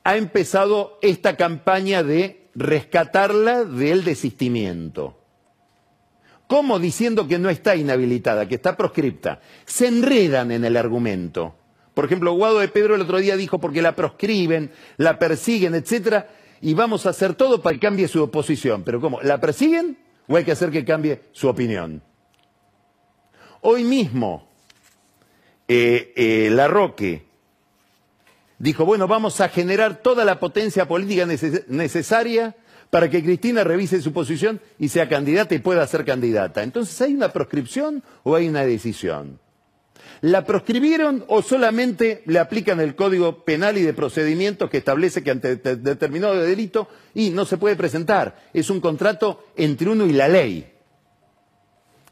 ha 0.04 0.18
empezado 0.18 0.98
esta 1.02 1.36
campaña 1.36 2.04
de 2.04 2.48
rescatarla 2.56 3.64
del 3.64 4.04
desistimiento. 4.04 5.18
¿Cómo 6.48 6.80
diciendo 6.80 7.28
que 7.28 7.38
no 7.38 7.50
está 7.50 7.76
inhabilitada, 7.76 8.48
que 8.48 8.56
está 8.56 8.76
proscripta? 8.76 9.40
Se 9.66 9.88
enredan 9.88 10.52
en 10.52 10.66
el 10.66 10.78
argumento. 10.78 11.56
Por 11.94 12.06
ejemplo, 12.06 12.34
Guado 12.34 12.60
de 12.60 12.70
Pedro 12.70 12.96
el 12.96 13.02
otro 13.02 13.20
día 13.20 13.38
dijo 13.38 13.60
porque 13.60 13.82
la 13.82 13.96
proscriben, 13.96 14.72
la 14.98 15.20
persiguen, 15.20 15.76
etcétera, 15.76 16.30
y 16.62 16.74
vamos 16.74 17.06
a 17.06 17.10
hacer 17.10 17.36
todo 17.36 17.62
para 17.62 17.76
que 17.76 17.82
cambie 17.82 18.08
su 18.08 18.24
oposición. 18.24 18.84
Pero 18.84 19.00
¿cómo? 19.00 19.22
¿La 19.22 19.40
persiguen 19.40 19.98
o 20.28 20.38
hay 20.38 20.44
que 20.44 20.54
hacer 20.54 20.72
que 20.72 20.86
cambie 20.86 21.22
su 21.34 21.48
opinión? 21.48 22.02
Hoy 23.62 23.84
mismo, 23.84 24.48
eh, 25.68 26.14
eh, 26.16 26.50
La 26.52 26.68
Roque 26.68 27.24
dijo, 28.58 28.86
bueno, 28.86 29.08
vamos 29.08 29.42
a 29.42 29.50
generar 29.50 30.02
toda 30.02 30.24
la 30.24 30.40
potencia 30.40 30.88
política 30.88 31.26
necesaria 31.68 32.56
para 32.90 33.10
que 33.10 33.24
Cristina 33.24 33.64
revise 33.64 34.02
su 34.02 34.14
posición 34.14 34.62
y 34.80 34.90
sea 34.90 35.10
candidata 35.10 35.56
y 35.56 35.60
pueda 35.60 35.86
ser 35.88 36.06
candidata. 36.06 36.64
Entonces, 36.64 37.00
¿hay 37.02 37.14
una 37.14 37.34
proscripción 37.34 38.02
o 38.24 38.36
hay 38.36 38.48
una 38.48 38.64
decisión? 38.66 39.40
¿La 40.22 40.44
proscribieron 40.44 41.24
o 41.28 41.42
solamente 41.42 42.24
le 42.26 42.40
aplican 42.40 42.80
el 42.80 42.96
Código 42.96 43.44
Penal 43.44 43.78
y 43.78 43.84
de 43.84 43.94
Procedimientos 43.94 44.70
que 44.70 44.78
establece 44.78 45.24
que 45.24 45.32
ante 45.32 45.56
determinado 45.56 46.36
delito 46.36 46.88
y 47.14 47.30
no 47.30 47.46
se 47.46 47.58
puede 47.58 47.76
presentar? 47.76 48.50
Es 48.54 48.70
un 48.70 48.82
contrato 48.82 49.46
entre 49.56 49.90
uno 49.90 50.06
y 50.06 50.14
la 50.14 50.28
ley 50.28 50.79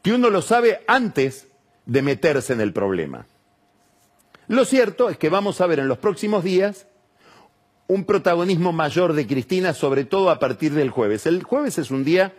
que 0.02 0.12
uno 0.12 0.30
lo 0.30 0.42
sabe 0.42 0.80
antes 0.86 1.48
de 1.86 2.02
meterse 2.02 2.52
en 2.52 2.60
el 2.60 2.72
problema. 2.72 3.26
Lo 4.46 4.64
cierto 4.64 5.10
es 5.10 5.18
que 5.18 5.28
vamos 5.28 5.60
a 5.60 5.66
ver 5.66 5.78
en 5.78 5.88
los 5.88 5.98
próximos 5.98 6.44
días 6.44 6.86
un 7.86 8.04
protagonismo 8.04 8.72
mayor 8.72 9.14
de 9.14 9.26
Cristina, 9.26 9.72
sobre 9.72 10.04
todo 10.04 10.30
a 10.30 10.38
partir 10.38 10.72
del 10.72 10.90
jueves. 10.90 11.26
El 11.26 11.42
jueves 11.42 11.78
es 11.78 11.90
un 11.90 12.04
día 12.04 12.34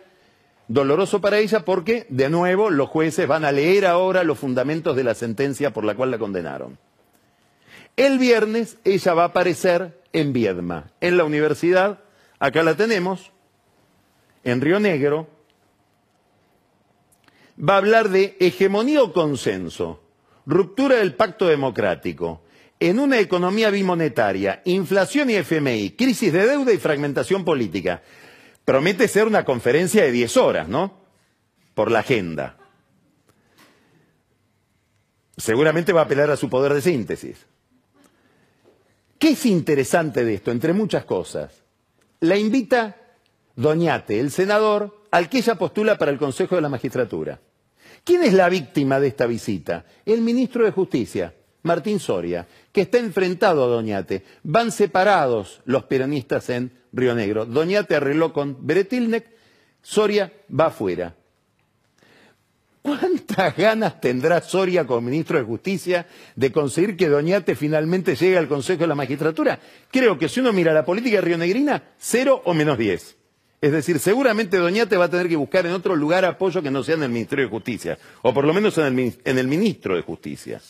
doloroso 0.68 1.20
para 1.20 1.38
ella 1.38 1.64
porque, 1.64 2.06
de 2.08 2.30
nuevo, 2.30 2.70
los 2.70 2.88
jueces 2.88 3.26
van 3.26 3.44
a 3.44 3.52
leer 3.52 3.86
ahora 3.86 4.22
los 4.22 4.38
fundamentos 4.38 4.94
de 4.94 5.04
la 5.04 5.14
sentencia 5.14 5.72
por 5.72 5.84
la 5.84 5.96
cual 5.96 6.12
la 6.12 6.18
condenaron. 6.18 6.78
El 7.96 8.18
viernes 8.18 8.78
ella 8.84 9.14
va 9.14 9.24
a 9.24 9.26
aparecer 9.26 10.00
en 10.12 10.32
Viedma, 10.32 10.92
en 11.00 11.16
la 11.16 11.24
universidad, 11.24 11.98
acá 12.38 12.62
la 12.62 12.76
tenemos, 12.76 13.32
en 14.44 14.60
Río 14.60 14.78
Negro, 14.78 15.28
va 17.60 17.74
a 17.74 17.78
hablar 17.78 18.08
de 18.08 18.36
hegemonía 18.40 19.02
o 19.02 19.12
consenso, 19.12 20.02
ruptura 20.46 20.96
del 20.96 21.14
pacto 21.14 21.46
democrático, 21.46 22.42
en 22.78 22.98
una 22.98 23.18
economía 23.18 23.70
bimonetaria, 23.70 24.62
inflación 24.64 25.28
y 25.30 25.34
FMI, 25.34 25.90
crisis 25.90 26.32
de 26.32 26.46
deuda 26.46 26.72
y 26.72 26.78
fragmentación 26.78 27.44
política. 27.44 28.02
Promete 28.64 29.06
ser 29.06 29.26
una 29.26 29.44
conferencia 29.44 30.02
de 30.02 30.12
10 30.12 30.36
horas, 30.38 30.68
¿no? 30.68 31.04
Por 31.74 31.90
la 31.90 31.98
agenda. 31.98 32.56
Seguramente 35.36 35.92
va 35.92 36.02
a 36.02 36.04
apelar 36.04 36.30
a 36.30 36.36
su 36.36 36.48
poder 36.48 36.72
de 36.72 36.80
síntesis. 36.80 37.46
¿Qué 39.18 39.30
es 39.30 39.44
interesante 39.44 40.24
de 40.24 40.34
esto? 40.34 40.50
Entre 40.50 40.72
muchas 40.72 41.04
cosas. 41.04 41.62
La 42.20 42.36
invita 42.36 42.96
Doñate, 43.56 44.18
el 44.20 44.30
senador, 44.30 45.04
al 45.10 45.28
que 45.28 45.38
ella 45.38 45.56
postula 45.56 45.98
para 45.98 46.10
el 46.10 46.18
Consejo 46.18 46.54
de 46.54 46.62
la 46.62 46.70
Magistratura. 46.70 47.40
¿Quién 48.04 48.22
es 48.22 48.32
la 48.32 48.48
víctima 48.48 48.98
de 48.98 49.08
esta 49.08 49.26
visita? 49.26 49.84
El 50.04 50.20
ministro 50.22 50.64
de 50.64 50.72
Justicia, 50.72 51.34
Martín 51.62 52.00
Soria, 52.00 52.46
que 52.72 52.82
está 52.82 52.98
enfrentado 52.98 53.64
a 53.64 53.68
Doñate. 53.68 54.24
Van 54.42 54.72
separados 54.72 55.60
los 55.64 55.84
peronistas 55.84 56.50
en 56.50 56.72
Río 56.92 57.14
Negro. 57.14 57.46
Doñate 57.46 57.96
arregló 57.96 58.32
con 58.32 58.66
Beretilnek, 58.66 59.26
Soria 59.82 60.32
va 60.58 60.66
afuera. 60.66 61.14
¿Cuántas 62.82 63.56
ganas 63.56 64.00
tendrá 64.00 64.40
Soria 64.40 64.86
como 64.86 65.02
ministro 65.02 65.38
de 65.38 65.44
Justicia 65.44 66.06
de 66.34 66.50
conseguir 66.50 66.96
que 66.96 67.08
Doñate 67.08 67.54
finalmente 67.54 68.16
llegue 68.16 68.38
al 68.38 68.48
Consejo 68.48 68.80
de 68.80 68.86
la 68.86 68.94
Magistratura? 68.94 69.60
Creo 69.90 70.18
que 70.18 70.30
si 70.30 70.40
uno 70.40 70.52
mira 70.52 70.72
la 70.72 70.84
política 70.84 71.20
rionegrina, 71.20 71.82
cero 71.98 72.40
o 72.44 72.54
menos 72.54 72.78
diez. 72.78 73.16
Es 73.60 73.72
decir, 73.72 73.98
seguramente 73.98 74.56
Doñate 74.56 74.96
va 74.96 75.04
a 75.04 75.10
tener 75.10 75.28
que 75.28 75.36
buscar 75.36 75.66
en 75.66 75.72
otro 75.72 75.94
lugar 75.94 76.24
apoyo 76.24 76.62
que 76.62 76.70
no 76.70 76.82
sea 76.82 76.94
en 76.94 77.02
el 77.02 77.10
Ministerio 77.10 77.44
de 77.44 77.50
Justicia, 77.50 77.98
o 78.22 78.32
por 78.32 78.46
lo 78.46 78.54
menos 78.54 78.78
en 78.78 78.98
el, 78.98 79.20
en 79.22 79.38
el 79.38 79.46
Ministro 79.46 79.96
de 79.96 80.02
Justicia. 80.02 80.62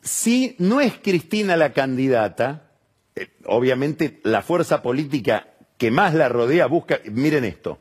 Si 0.00 0.56
no 0.58 0.80
es 0.80 0.94
Cristina 0.98 1.56
la 1.56 1.72
candidata, 1.74 2.70
eh, 3.14 3.28
obviamente 3.44 4.20
la 4.22 4.40
fuerza 4.40 4.82
política 4.82 5.48
que 5.76 5.90
más 5.90 6.14
la 6.14 6.30
rodea 6.30 6.66
busca, 6.66 7.00
miren 7.04 7.44
esto, 7.44 7.78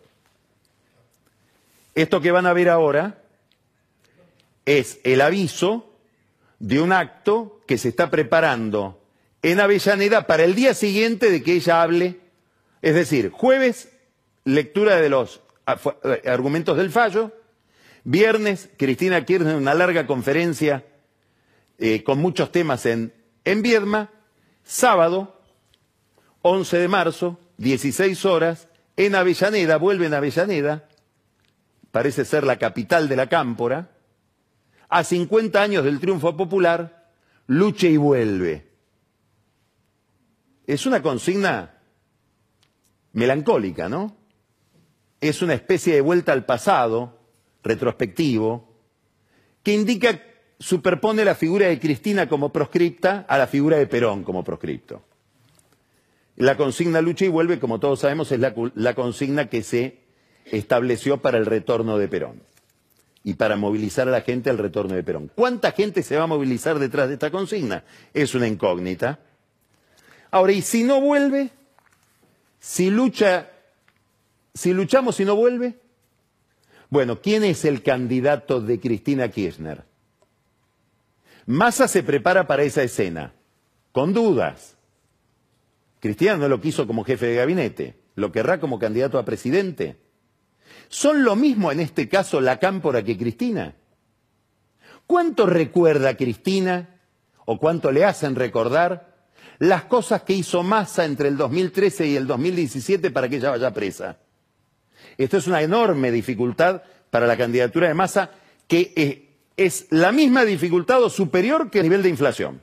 esto 1.96 2.20
que 2.20 2.32
van 2.32 2.46
a 2.46 2.54
ver 2.54 2.70
ahora 2.70 3.24
es 4.66 5.00
el 5.04 5.22
aviso 5.22 5.94
de 6.60 6.82
un 6.82 6.92
acto 6.92 7.62
que 7.68 7.78
se 7.78 7.90
está 7.90 8.10
preparando 8.10 9.03
en 9.44 9.60
Avellaneda 9.60 10.26
para 10.26 10.46
el 10.46 10.56
día 10.56 10.74
siguiente 10.74 11.30
de 11.30 11.44
que 11.44 11.54
ella 11.54 11.84
hable, 11.84 12.20
es 12.82 12.96
decir, 12.96 13.30
jueves, 13.30 13.90
lectura 14.46 14.96
de 14.96 15.10
los 15.10 15.42
eh, 16.04 16.22
argumentos 16.30 16.78
del 16.78 16.92
fallo, 16.92 17.34
viernes, 18.06 18.70
Cristina 18.78 19.24
Kirchner 19.26 19.56
una 19.56 19.74
larga 19.74 20.08
conferencia 20.08 20.86
eh, 21.78 22.04
con 22.04 22.20
muchos 22.20 22.52
temas 22.54 22.86
en, 22.86 23.14
en 23.44 23.62
Viedma, 23.62 24.10
sábado, 24.64 25.42
11 26.42 26.78
de 26.78 26.88
marzo, 26.88 27.40
16 27.58 28.26
horas, 28.26 28.70
en 28.96 29.14
Avellaneda, 29.14 29.76
vuelve 29.78 30.06
en 30.06 30.14
Avellaneda, 30.14 30.88
parece 31.92 32.24
ser 32.24 32.46
la 32.46 32.58
capital 32.58 33.10
de 33.10 33.18
la 33.18 33.28
cámpora, 33.28 33.92
a 34.88 35.04
50 35.04 35.62
años 35.62 35.84
del 35.84 36.00
triunfo 36.00 36.38
popular, 36.38 37.10
luche 37.48 37.90
y 37.90 37.98
vuelve. 37.98 38.73
Es 40.66 40.86
una 40.86 41.02
consigna 41.02 41.82
melancólica, 43.12 43.90
¿no? 43.90 44.16
Es 45.22 45.42
una 45.42 45.54
especie 45.54 45.94
de 45.94 46.02
vuelta 46.02 46.34
al 46.34 46.46
pasado, 46.46 47.20
retrospectivo, 47.64 48.74
que 49.64 49.74
indica, 49.74 50.22
superpone 50.60 51.26
la 51.26 51.36
figura 51.36 51.68
de 51.68 51.80
Cristina 51.80 52.28
como 52.28 52.52
proscripta 52.52 53.26
a 53.28 53.38
la 53.38 53.48
figura 53.48 53.78
de 53.78 53.88
Perón 53.88 54.24
como 54.24 54.44
proscripto. 54.44 55.04
La 56.36 56.58
consigna 56.58 57.02
lucha 57.02 57.26
y 57.26 57.30
vuelve, 57.30 57.60
como 57.60 57.80
todos 57.80 58.00
sabemos, 58.00 58.32
es 58.32 58.40
la, 58.40 58.96
consigna 58.96 59.50
que 59.50 59.62
se 59.64 60.00
estableció 60.46 61.22
para 61.22 61.38
el 61.38 61.46
retorno 61.46 61.98
de 61.98 62.08
Perón 62.08 62.42
y 63.24 63.36
para 63.36 63.56
movilizar 63.56 64.08
a 64.08 64.12
la 64.12 64.22
gente 64.22 64.50
al 64.50 64.58
retorno 64.58 64.96
de 64.96 65.04
Perón. 65.04 65.32
¿Cuánta 65.34 65.72
gente 65.72 66.02
se 66.02 66.18
va 66.18 66.24
a 66.24 66.28
movilizar 66.28 66.80
detrás 66.80 67.08
de 67.08 67.14
esta 67.14 67.32
consigna? 67.32 67.84
Es 68.14 68.36
una 68.36 68.48
incógnita. 68.48 69.20
Ahora, 70.34 70.52
¿y 70.52 70.64
si 70.64 70.84
no 70.84 71.00
vuelve? 71.00 71.52
Si 72.60 72.90
lucha, 72.90 73.52
si 74.56 74.74
luchamos 74.74 75.20
y 75.20 75.26
no 75.26 75.36
vuelve? 75.36 75.80
Bueno, 76.90 77.22
¿quién 77.22 77.44
es 77.44 77.66
el 77.66 77.84
candidato 77.84 78.60
de 78.60 78.80
Cristina 78.80 79.30
Kirchner? 79.30 79.84
Massa 81.46 81.88
se 81.88 82.02
prepara 82.02 82.48
para 82.48 82.64
esa 82.64 82.82
escena, 82.82 83.36
con 83.92 84.12
dudas. 84.12 84.76
Cristina 86.00 86.36
no 86.36 86.50
lo 86.50 86.60
quiso 86.60 86.88
como 86.88 87.04
jefe 87.04 87.28
de 87.28 87.36
gabinete, 87.36 88.00
lo 88.16 88.32
querrá 88.32 88.60
como 88.60 88.80
candidato 88.80 89.20
a 89.20 89.26
presidente. 89.26 89.98
¿Son 90.88 91.24
lo 91.24 91.36
mismo 91.36 91.72
en 91.72 91.80
este 91.80 92.10
caso 92.10 92.42
la 92.42 92.58
cámpora 92.58 93.04
que 93.04 93.20
Cristina? 93.20 93.76
¿Cuánto 95.06 95.46
recuerda 95.46 96.18
Cristina 96.18 97.02
o 97.46 97.60
cuánto 97.60 97.92
le 97.92 98.04
hacen 98.04 98.34
recordar 98.34 99.13
las 99.60 99.86
cosas 99.86 100.24
que 100.24 100.34
hizo 100.34 100.64
Massa 100.64 101.06
entre 101.06 101.28
el 101.28 101.38
2013 101.38 102.08
y 102.08 102.16
el 102.16 102.28
2017 102.28 103.12
para 103.12 103.30
que 103.30 103.38
ella 103.38 103.52
vaya 103.52 103.74
presa? 103.74 104.18
Esto 105.18 105.38
es 105.38 105.48
una 105.48 105.62
enorme 105.62 106.12
dificultad 106.12 106.82
para 107.10 107.28
la 107.28 107.38
candidatura 107.38 107.88
de 107.88 107.94
Massa 107.94 108.32
que 108.68 109.30
es 109.56 109.88
la 109.90 110.12
misma 110.12 110.46
dificultad 110.46 111.04
o 111.04 111.10
superior 111.10 111.70
que 111.70 111.80
el 111.80 111.84
nivel 111.84 112.04
de 112.04 112.10
inflación. 112.10 112.62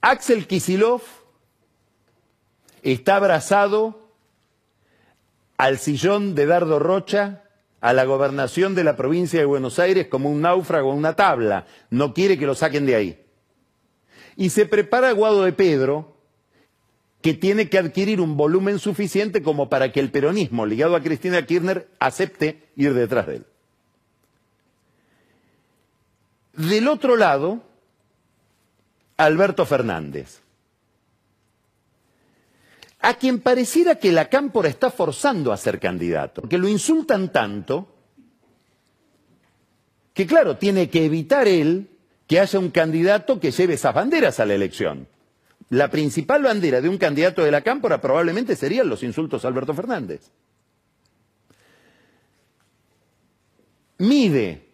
Axel 0.00 0.46
Kisilov 0.46 1.02
está 2.82 3.16
abrazado 3.16 4.12
al 5.56 5.78
sillón 5.78 6.34
de 6.34 6.46
Dardo 6.46 6.78
Rocha, 6.78 7.42
a 7.80 7.92
la 7.92 8.04
gobernación 8.04 8.74
de 8.74 8.84
la 8.84 8.96
provincia 8.96 9.38
de 9.38 9.46
Buenos 9.46 9.78
Aires 9.78 10.08
como 10.08 10.30
un 10.30 10.40
náufrago 10.40 10.92
una 10.92 11.14
tabla. 11.14 11.66
No 11.90 12.14
quiere 12.14 12.38
que 12.38 12.46
lo 12.46 12.54
saquen 12.54 12.86
de 12.86 12.94
ahí. 12.94 13.25
Y 14.36 14.50
se 14.50 14.66
prepara 14.66 15.12
Guado 15.12 15.44
de 15.44 15.52
Pedro, 15.52 16.16
que 17.22 17.34
tiene 17.34 17.68
que 17.68 17.78
adquirir 17.78 18.20
un 18.20 18.36
volumen 18.36 18.78
suficiente 18.78 19.42
como 19.42 19.68
para 19.68 19.90
que 19.92 20.00
el 20.00 20.10
peronismo 20.10 20.66
ligado 20.66 20.94
a 20.94 21.02
Cristina 21.02 21.44
Kirchner 21.44 21.88
acepte 21.98 22.68
ir 22.76 22.94
detrás 22.94 23.26
de 23.26 23.36
él. 23.36 23.46
Del 26.52 26.88
otro 26.88 27.16
lado, 27.16 27.62
Alberto 29.16 29.66
Fernández 29.66 30.42
a 33.06 33.14
quien 33.14 33.40
pareciera 33.40 34.00
que 34.00 34.10
la 34.10 34.28
cámpora 34.28 34.68
está 34.68 34.90
forzando 34.90 35.52
a 35.52 35.56
ser 35.56 35.78
candidato, 35.78 36.40
porque 36.40 36.58
lo 36.58 36.66
insultan 36.66 37.30
tanto 37.30 37.86
que 40.12 40.26
claro, 40.26 40.56
tiene 40.56 40.90
que 40.90 41.04
evitar 41.04 41.46
él 41.46 41.88
que 42.26 42.40
haya 42.40 42.58
un 42.58 42.70
candidato 42.70 43.38
que 43.38 43.50
lleve 43.50 43.74
esas 43.74 43.94
banderas 43.94 44.40
a 44.40 44.46
la 44.46 44.54
elección. 44.54 45.08
La 45.68 45.90
principal 45.90 46.42
bandera 46.42 46.80
de 46.80 46.88
un 46.88 46.98
candidato 46.98 47.42
de 47.42 47.50
la 47.50 47.62
cámpora 47.62 48.00
probablemente 48.00 48.56
serían 48.56 48.88
los 48.88 49.02
insultos 49.02 49.44
a 49.44 49.48
Alberto 49.48 49.74
Fernández. 49.74 50.30
Mide, 53.98 54.68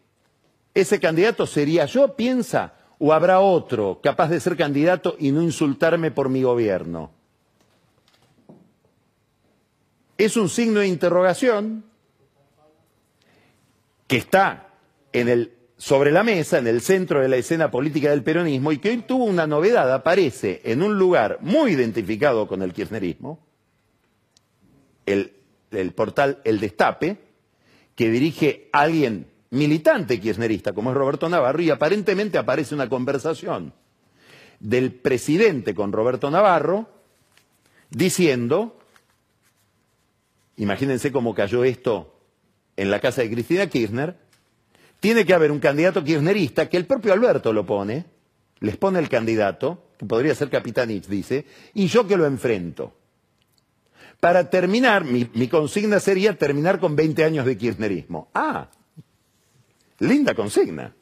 ese 0.75 0.99
candidato 0.99 1.47
sería 1.47 1.87
yo, 1.87 2.17
piensa, 2.17 2.75
o 2.99 3.13
habrá 3.13 3.41
otro 3.41 4.01
capaz 4.03 4.29
de 4.29 4.41
ser 4.41 4.57
candidato 4.57 5.17
y 5.19 5.33
no 5.33 5.43
insultarme 5.43 6.11
por 6.11 6.29
mi 6.29 6.43
gobierno 6.43 7.11
es 10.25 10.37
un 10.37 10.49
signo 10.49 10.81
de 10.81 10.87
interrogación 10.87 11.85
que 14.07 14.17
está 14.19 14.69
sobre 15.83 16.13
la 16.13 16.23
mesa, 16.23 16.59
en 16.59 16.69
el 16.69 16.81
centro 16.81 17.21
de 17.21 17.29
la 17.29 17.35
escena 17.35 17.73
política 17.73 18.11
del 18.11 18.23
peronismo 18.23 18.71
y 18.71 18.79
que 18.79 18.91
hoy 18.91 18.99
tuvo 18.99 19.25
una 19.25 19.49
novedad, 19.49 19.93
aparece 19.93 20.61
en 20.63 20.81
un 20.81 20.97
lugar 20.97 21.39
muy 21.41 21.73
identificado 21.73 22.47
con 22.47 22.63
el 22.63 22.73
kirchnerismo, 22.73 23.45
el, 25.07 25.33
portal 25.97 26.41
El 26.45 26.61
Destape, 26.61 27.19
que 27.97 28.11
dirige 28.11 28.69
alguien 28.73 29.27
militante 29.51 30.21
kirchnerista 30.21 30.73
como 30.73 30.91
es 30.91 30.97
Roberto 30.97 31.29
Navarro 31.29 31.61
y 31.61 31.71
aparentemente 31.71 32.39
aparece 32.39 32.77
una 32.77 32.89
conversación 32.89 33.75
del 34.61 34.93
presidente 34.93 35.75
con 35.75 35.91
Roberto 35.91 36.31
Navarro 36.31 36.89
diciendo 37.91 38.79
imagínense 40.57 41.11
cómo 41.11 41.35
cayó 41.35 41.65
esto 41.65 42.21
en 42.77 42.89
la 42.89 43.01
casa 43.01 43.23
de 43.23 43.33
Cristina 43.33 43.67
Kirchner, 43.67 44.17
tiene 45.03 45.27
que 45.27 45.35
haber 45.35 45.51
un 45.51 45.59
candidato 45.59 46.05
kirchnerista 46.05 46.69
que 46.69 46.77
el 46.77 46.87
propio 46.87 47.13
Alberto 47.13 47.53
lo 47.53 47.67
pone, 47.67 48.05
les 48.61 48.77
pone 48.77 49.01
el 49.01 49.09
candidato, 49.09 49.89
que 49.99 50.07
podría 50.07 50.33
ser 50.33 50.49
Capitanich, 50.49 51.09
dice, 51.09 51.45
y 51.75 51.89
yo 51.89 52.07
que 52.07 52.17
lo 52.17 52.25
enfrento. 52.25 52.95
Para 54.21 54.49
terminar, 54.49 55.03
mi, 55.05 55.29
mi 55.35 55.49
consigna 55.49 55.99
sería 55.99 56.39
terminar 56.39 56.79
con 56.79 56.95
20 56.95 57.25
años 57.25 57.45
de 57.47 57.59
kirchnerismo. 57.59 58.31
Ah, 58.33 58.69
linda 59.99 60.35
consigna. 60.35 60.95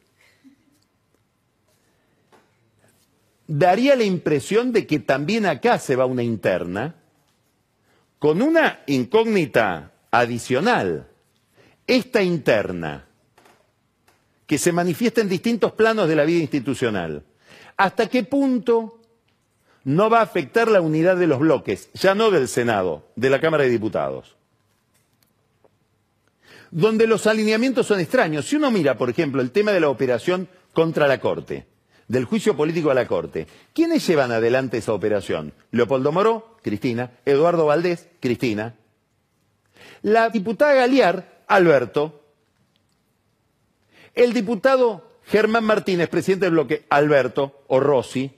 Daría 3.47 3.97
la 3.97 4.05
impresión 4.05 4.73
de 4.73 4.87
que 4.87 4.99
también 4.99 5.45
acá 5.45 5.79
se 5.79 5.95
va 5.95 6.07
una 6.07 6.23
interna, 6.23 6.95
con 8.19 8.41
una 8.41 8.81
incógnita 8.87 9.93
adicional, 10.11 11.11
esta 11.87 12.23
interna, 12.23 13.10
que 14.51 14.59
se 14.59 14.73
manifiesta 14.73 15.21
en 15.21 15.29
distintos 15.29 15.71
planos 15.75 16.09
de 16.09 16.17
la 16.17 16.25
vida 16.25 16.41
institucional. 16.41 17.23
¿Hasta 17.77 18.09
qué 18.09 18.25
punto 18.25 18.99
no 19.85 20.11
va 20.11 20.19
a 20.19 20.23
afectar 20.23 20.69
la 20.69 20.81
unidad 20.81 21.17
de 21.17 21.29
los 21.29 21.39
bloques, 21.39 21.89
ya 21.95 22.17
no 22.17 22.33
del 22.33 22.49
Senado, 22.49 23.05
de 23.15 23.31
la 23.31 23.41
Cámara 23.41 23.63
de 23.63 23.71
Diputados. 23.71 24.35
Donde 26.73 27.07
los 27.07 27.29
alineamientos 27.29 27.87
son 27.87 28.01
extraños. 28.01 28.45
Si 28.47 28.57
uno 28.57 28.73
mira, 28.73 28.99
por 28.99 29.09
ejemplo, 29.09 29.41
el 29.41 29.53
tema 29.53 29.71
de 29.71 29.79
la 29.79 29.89
operación 29.89 30.49
contra 30.73 31.07
la 31.07 31.21
Corte, 31.21 31.69
del 32.09 32.25
juicio 32.25 32.57
político 32.57 32.91
a 32.91 32.95
la 32.95 33.07
Corte, 33.07 33.47
¿quiénes 33.73 34.05
llevan 34.05 34.33
adelante 34.33 34.79
esa 34.79 34.95
operación? 34.95 35.53
Leopoldo 35.71 36.11
Moró, 36.11 36.57
Cristina, 36.61 37.13
Eduardo 37.25 37.67
Valdés, 37.67 38.09
Cristina. 38.19 38.75
La 40.03 40.29
diputada 40.29 40.75
Galiar, 40.75 41.45
Alberto. 41.47 42.20
El 44.21 44.35
diputado 44.35 45.17
Germán 45.25 45.65
Martínez, 45.65 46.11
presidente 46.11 46.45
del 46.45 46.53
bloque, 46.53 46.85
Alberto 46.91 47.63
o 47.69 47.81
Rossi. 47.81 48.31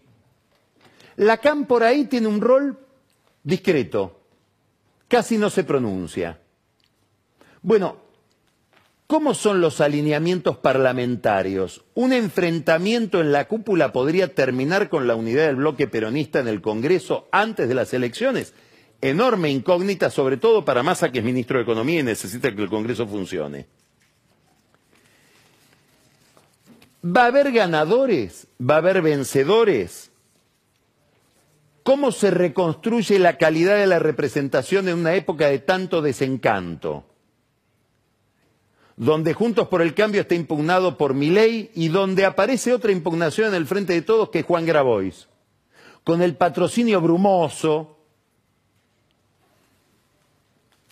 Lacan 1.16 1.66
por 1.66 1.82
ahí 1.82 2.04
tiene 2.04 2.28
un 2.28 2.40
rol 2.40 2.78
discreto, 3.42 4.20
casi 5.08 5.38
no 5.38 5.50
se 5.50 5.64
pronuncia. 5.64 6.38
Bueno, 7.62 7.96
¿cómo 9.08 9.34
son 9.34 9.60
los 9.60 9.80
alineamientos 9.80 10.56
parlamentarios? 10.58 11.84
¿Un 11.94 12.12
enfrentamiento 12.12 13.20
en 13.20 13.32
la 13.32 13.48
cúpula 13.48 13.92
podría 13.92 14.32
terminar 14.32 14.88
con 14.88 15.08
la 15.08 15.16
unidad 15.16 15.46
del 15.46 15.56
bloque 15.56 15.88
peronista 15.88 16.38
en 16.38 16.46
el 16.46 16.62
Congreso 16.62 17.26
antes 17.32 17.68
de 17.68 17.74
las 17.74 17.92
elecciones? 17.92 18.54
Enorme 19.00 19.50
incógnita, 19.50 20.10
sobre 20.10 20.36
todo 20.36 20.64
para 20.64 20.84
Massa, 20.84 21.10
que 21.10 21.18
es 21.18 21.24
ministro 21.24 21.58
de 21.58 21.64
Economía 21.64 21.98
y 21.98 22.04
necesita 22.04 22.54
que 22.54 22.62
el 22.62 22.70
Congreso 22.70 23.04
funcione. 23.08 23.81
¿Va 27.04 27.24
a 27.24 27.26
haber 27.26 27.50
ganadores? 27.50 28.46
¿Va 28.60 28.76
a 28.76 28.78
haber 28.78 29.02
vencedores? 29.02 30.12
¿Cómo 31.82 32.12
se 32.12 32.30
reconstruye 32.30 33.18
la 33.18 33.38
calidad 33.38 33.76
de 33.76 33.88
la 33.88 33.98
representación 33.98 34.88
en 34.88 34.98
una 34.98 35.14
época 35.14 35.48
de 35.48 35.58
tanto 35.58 36.00
desencanto? 36.00 37.04
Donde 38.96 39.34
Juntos 39.34 39.66
por 39.66 39.82
el 39.82 39.94
Cambio 39.94 40.20
está 40.20 40.36
impugnado 40.36 40.96
por 40.96 41.16
ley 41.16 41.72
y 41.74 41.88
donde 41.88 42.24
aparece 42.24 42.72
otra 42.72 42.92
impugnación 42.92 43.48
en 43.48 43.54
el 43.54 43.66
frente 43.66 43.94
de 43.94 44.02
todos 44.02 44.28
que 44.28 44.40
es 44.40 44.46
Juan 44.46 44.64
Grabois, 44.64 45.28
con 46.04 46.22
el 46.22 46.36
patrocinio 46.36 47.00
brumoso, 47.00 47.98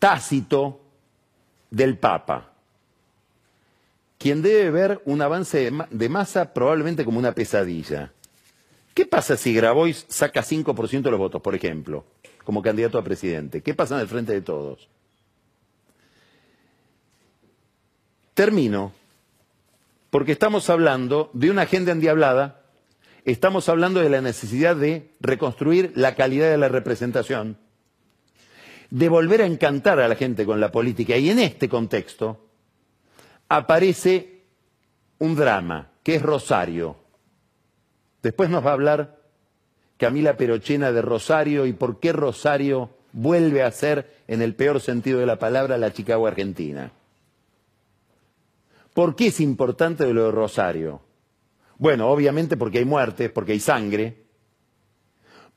tácito 0.00 0.80
del 1.70 1.98
Papa, 1.98 2.49
quien 4.20 4.42
debe 4.42 4.70
ver 4.70 5.00
un 5.06 5.22
avance 5.22 5.72
de 5.90 6.08
masa 6.10 6.52
probablemente 6.52 7.06
como 7.06 7.18
una 7.18 7.32
pesadilla. 7.32 8.12
¿Qué 8.92 9.06
pasa 9.06 9.34
si 9.38 9.54
Grabois 9.54 10.04
saca 10.08 10.42
5% 10.42 11.00
de 11.00 11.10
los 11.10 11.18
votos, 11.18 11.40
por 11.40 11.54
ejemplo, 11.54 12.04
como 12.44 12.60
candidato 12.60 12.98
a 12.98 13.02
presidente? 13.02 13.62
¿Qué 13.62 13.72
pasa 13.72 13.94
en 13.94 14.02
el 14.02 14.08
frente 14.08 14.34
de 14.34 14.42
todos? 14.42 14.90
Termino, 18.34 18.92
porque 20.10 20.32
estamos 20.32 20.68
hablando 20.68 21.30
de 21.32 21.50
una 21.50 21.62
agenda 21.62 21.92
endiablada, 21.92 22.66
estamos 23.24 23.70
hablando 23.70 24.00
de 24.00 24.10
la 24.10 24.20
necesidad 24.20 24.76
de 24.76 25.12
reconstruir 25.20 25.92
la 25.94 26.14
calidad 26.14 26.50
de 26.50 26.58
la 26.58 26.68
representación, 26.68 27.56
de 28.90 29.08
volver 29.08 29.40
a 29.40 29.46
encantar 29.46 29.98
a 29.98 30.08
la 30.08 30.14
gente 30.14 30.44
con 30.44 30.60
la 30.60 30.70
política. 30.70 31.16
Y 31.16 31.30
en 31.30 31.38
este 31.38 31.70
contexto 31.70 32.49
aparece 33.50 34.44
un 35.18 35.34
drama, 35.34 35.90
que 36.04 36.14
es 36.14 36.22
Rosario. 36.22 36.96
Después 38.22 38.48
nos 38.48 38.64
va 38.64 38.70
a 38.70 38.74
hablar 38.74 39.18
Camila 39.98 40.36
Perochena 40.36 40.92
de 40.92 41.02
Rosario 41.02 41.66
y 41.66 41.72
por 41.72 41.98
qué 41.98 42.12
Rosario 42.12 42.90
vuelve 43.12 43.64
a 43.64 43.70
ser, 43.72 44.14
en 44.28 44.40
el 44.40 44.54
peor 44.54 44.80
sentido 44.80 45.18
de 45.18 45.26
la 45.26 45.40
palabra, 45.40 45.78
la 45.78 45.92
Chicago 45.92 46.28
Argentina. 46.28 46.92
¿Por 48.94 49.16
qué 49.16 49.26
es 49.26 49.40
importante 49.40 50.10
lo 50.14 50.26
de 50.26 50.30
Rosario? 50.30 51.02
Bueno, 51.76 52.08
obviamente 52.08 52.56
porque 52.56 52.78
hay 52.78 52.84
muertes, 52.84 53.30
porque 53.30 53.52
hay 53.52 53.60
sangre, 53.60 54.26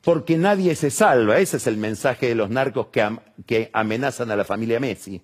porque 0.01 0.37
nadie 0.37 0.73
se 0.73 0.89
salva. 0.89 1.37
Ese 1.37 1.57
es 1.57 1.67
el 1.67 1.77
mensaje 1.77 2.29
de 2.29 2.35
los 2.35 2.49
narcos 2.49 2.87
que, 2.87 3.07
que 3.45 3.69
amenazan 3.71 4.31
a 4.31 4.35
la 4.35 4.45
familia 4.45 4.79
Messi 4.79 5.21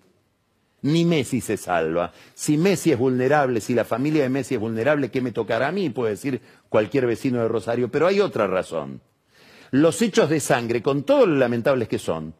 ni 0.81 1.05
Messi 1.05 1.41
se 1.41 1.57
salva. 1.57 2.11
Si 2.33 2.57
Messi 2.57 2.91
es 2.91 2.97
vulnerable, 2.97 3.61
si 3.61 3.73
la 3.73 3.85
familia 3.85 4.23
de 4.23 4.29
Messi 4.29 4.55
es 4.55 4.61
vulnerable, 4.61 5.09
¿qué 5.09 5.21
me 5.21 5.31
tocará 5.31 5.67
a 5.67 5.71
mí? 5.71 5.89
Puede 5.89 6.11
decir 6.11 6.41
cualquier 6.69 7.05
vecino 7.05 7.41
de 7.41 7.47
Rosario. 7.47 7.89
Pero 7.89 8.07
hay 8.07 8.19
otra 8.19 8.47
razón. 8.47 9.01
Los 9.71 10.01
hechos 10.01 10.29
de 10.29 10.39
sangre, 10.39 10.81
con 10.81 11.03
todo 11.03 11.25
lo 11.25 11.35
lamentables 11.35 11.87
que 11.87 11.99
son, 11.99 12.33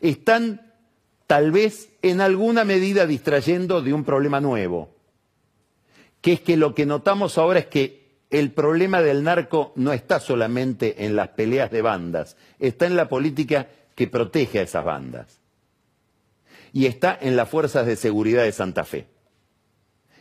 están 0.00 0.72
tal 1.26 1.50
vez 1.52 1.90
en 2.02 2.20
alguna 2.20 2.64
medida 2.64 3.06
distrayendo 3.06 3.82
de 3.82 3.92
un 3.92 4.04
problema 4.04 4.40
nuevo, 4.40 4.94
que 6.20 6.34
es 6.34 6.40
que 6.40 6.56
lo 6.56 6.74
que 6.74 6.86
notamos 6.86 7.36
ahora 7.36 7.60
es 7.60 7.66
que 7.66 8.04
el 8.30 8.52
problema 8.52 9.02
del 9.02 9.22
narco 9.22 9.72
no 9.76 9.92
está 9.92 10.20
solamente 10.20 11.04
en 11.04 11.16
las 11.16 11.28
peleas 11.28 11.70
de 11.70 11.82
bandas, 11.82 12.36
está 12.58 12.86
en 12.86 12.96
la 12.96 13.08
política 13.08 13.68
que 13.94 14.08
protege 14.08 14.58
a 14.58 14.62
esas 14.62 14.84
bandas 14.84 15.43
y 16.74 16.86
está 16.86 17.16
en 17.18 17.36
las 17.36 17.48
fuerzas 17.48 17.86
de 17.86 17.94
seguridad 17.94 18.42
de 18.42 18.50
Santa 18.50 18.84
Fe. 18.84 19.06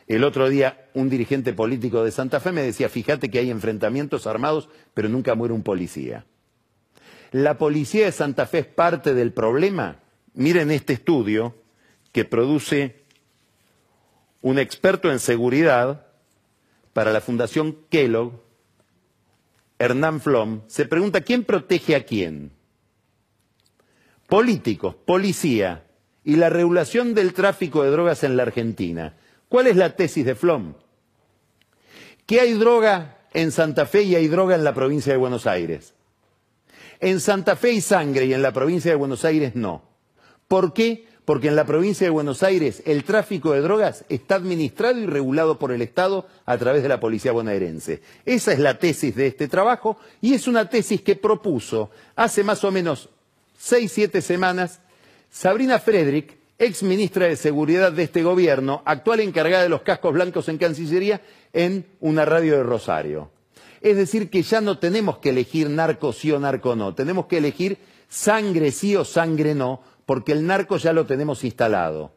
El 0.05 0.23
otro 0.23 0.49
día 0.49 0.87
un 0.93 1.09
dirigente 1.09 1.51
político 1.51 2.03
de 2.03 2.11
Santa 2.11 2.39
Fe 2.39 2.51
me 2.51 2.61
decía, 2.61 2.89
fíjate 2.89 3.31
que 3.31 3.39
hay 3.39 3.49
enfrentamientos 3.49 4.27
armados, 4.27 4.69
pero 4.93 5.09
nunca 5.09 5.33
muere 5.33 5.55
un 5.55 5.63
policía. 5.63 6.27
¿La 7.31 7.57
policía 7.57 8.05
de 8.05 8.11
Santa 8.11 8.45
Fe 8.45 8.59
es 8.59 8.65
parte 8.67 9.15
del 9.15 9.33
problema? 9.33 9.97
Miren 10.35 10.69
este 10.69 10.93
estudio 10.93 11.55
que 12.11 12.23
produce 12.23 13.03
un 14.41 14.59
experto 14.59 15.11
en 15.11 15.17
seguridad 15.17 16.05
para 16.93 17.11
la 17.11 17.21
Fundación 17.21 17.79
Kellogg, 17.89 18.33
Hernán 19.79 20.21
Flom, 20.21 20.61
se 20.67 20.85
pregunta 20.85 21.21
quién 21.21 21.45
protege 21.45 21.95
a 21.95 22.05
quién. 22.05 22.51
Políticos, 24.27 24.95
policía, 25.03 25.83
y 26.25 26.35
la 26.35 26.49
regulación 26.49 27.13
del 27.13 27.33
tráfico 27.33 27.83
de 27.83 27.91
drogas 27.91 28.23
en 28.23 28.37
la 28.37 28.43
Argentina. 28.43 29.15
¿Cuál 29.49 29.67
es 29.67 29.75
la 29.75 29.95
tesis 29.95 30.25
de 30.25 30.35
Flom? 30.35 30.73
Que 32.25 32.39
hay 32.39 32.53
droga 32.53 33.17
en 33.33 33.51
Santa 33.51 33.85
Fe 33.85 34.03
y 34.03 34.15
hay 34.15 34.27
droga 34.27 34.55
en 34.55 34.63
la 34.63 34.73
provincia 34.73 35.11
de 35.11 35.17
Buenos 35.17 35.47
Aires. 35.47 35.93
En 36.99 37.19
Santa 37.19 37.55
Fe 37.55 37.69
hay 37.69 37.81
sangre 37.81 38.25
y 38.25 38.33
en 38.33 38.41
la 38.41 38.53
provincia 38.53 38.91
de 38.91 38.95
Buenos 38.95 39.25
Aires 39.25 39.55
no. 39.55 39.83
¿Por 40.47 40.73
qué? 40.73 41.05
Porque 41.25 41.47
en 41.47 41.55
la 41.55 41.65
provincia 41.65 42.05
de 42.05 42.11
Buenos 42.11 42.43
Aires 42.43 42.83
el 42.85 43.03
tráfico 43.03 43.51
de 43.51 43.61
drogas 43.61 44.05
está 44.09 44.35
administrado 44.35 44.99
y 44.99 45.05
regulado 45.05 45.59
por 45.59 45.71
el 45.71 45.81
Estado 45.81 46.27
a 46.45 46.57
través 46.57 46.83
de 46.83 46.89
la 46.89 46.99
policía 46.99 47.31
bonaerense. 47.31 48.01
Esa 48.25 48.53
es 48.53 48.59
la 48.59 48.79
tesis 48.79 49.15
de 49.15 49.27
este 49.27 49.47
trabajo 49.47 49.97
y 50.21 50.33
es 50.33 50.47
una 50.47 50.69
tesis 50.69 51.01
que 51.01 51.15
propuso 51.15 51.91
hace 52.15 52.43
más 52.43 52.63
o 52.63 52.71
menos 52.71 53.09
seis, 53.57 53.91
siete 53.91 54.21
semanas 54.21 54.79
Sabrina 55.33 55.79
Frederick, 55.79 56.37
ex 56.59 56.83
ministra 56.83 57.25
de 57.25 57.35
Seguridad 57.35 57.91
de 57.91 58.03
este 58.03 58.21
gobierno, 58.21 58.83
actual 58.85 59.19
encargada 59.19 59.63
de 59.63 59.69
los 59.69 59.81
cascos 59.81 60.13
blancos 60.13 60.47
en 60.47 60.59
Cancillería, 60.59 61.21
en 61.53 61.87
una 62.01 62.23
radio 62.23 62.55
de 62.55 62.61
Rosario. 62.61 63.31
Es 63.81 63.97
decir, 63.97 64.29
que 64.29 64.43
ya 64.43 64.61
no 64.61 64.77
tenemos 64.77 65.17
que 65.17 65.31
elegir 65.31 65.71
narco 65.71 66.13
sí 66.13 66.31
o 66.31 66.39
narco 66.39 66.75
no, 66.75 66.93
tenemos 66.93 67.25
que 67.25 67.39
elegir 67.39 67.79
sangre 68.07 68.69
sí 68.69 68.95
o 68.95 69.03
sangre 69.03 69.55
no, 69.55 69.81
porque 70.05 70.33
el 70.33 70.45
narco 70.45 70.77
ya 70.77 70.93
lo 70.93 71.07
tenemos 71.07 71.43
instalado. 71.43 72.13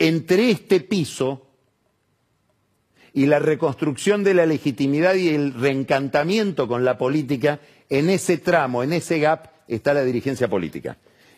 Entre 0.00 0.50
este 0.50 0.80
piso 0.80 1.46
y 3.12 3.26
la 3.26 3.38
reconstrucción 3.38 4.24
de 4.24 4.34
la 4.34 4.44
legitimidad 4.44 5.14
y 5.14 5.28
el 5.28 5.54
reencantamiento 5.54 6.66
con 6.66 6.84
la 6.84 6.98
política, 6.98 7.60
en 7.88 8.10
ese 8.10 8.38
tramo, 8.38 8.82
en 8.82 8.92
ese 8.92 9.20
gap, 9.20 9.52
está 9.68 9.94
la 9.94 10.02
dirigencia 10.02 10.48
política 10.48 10.98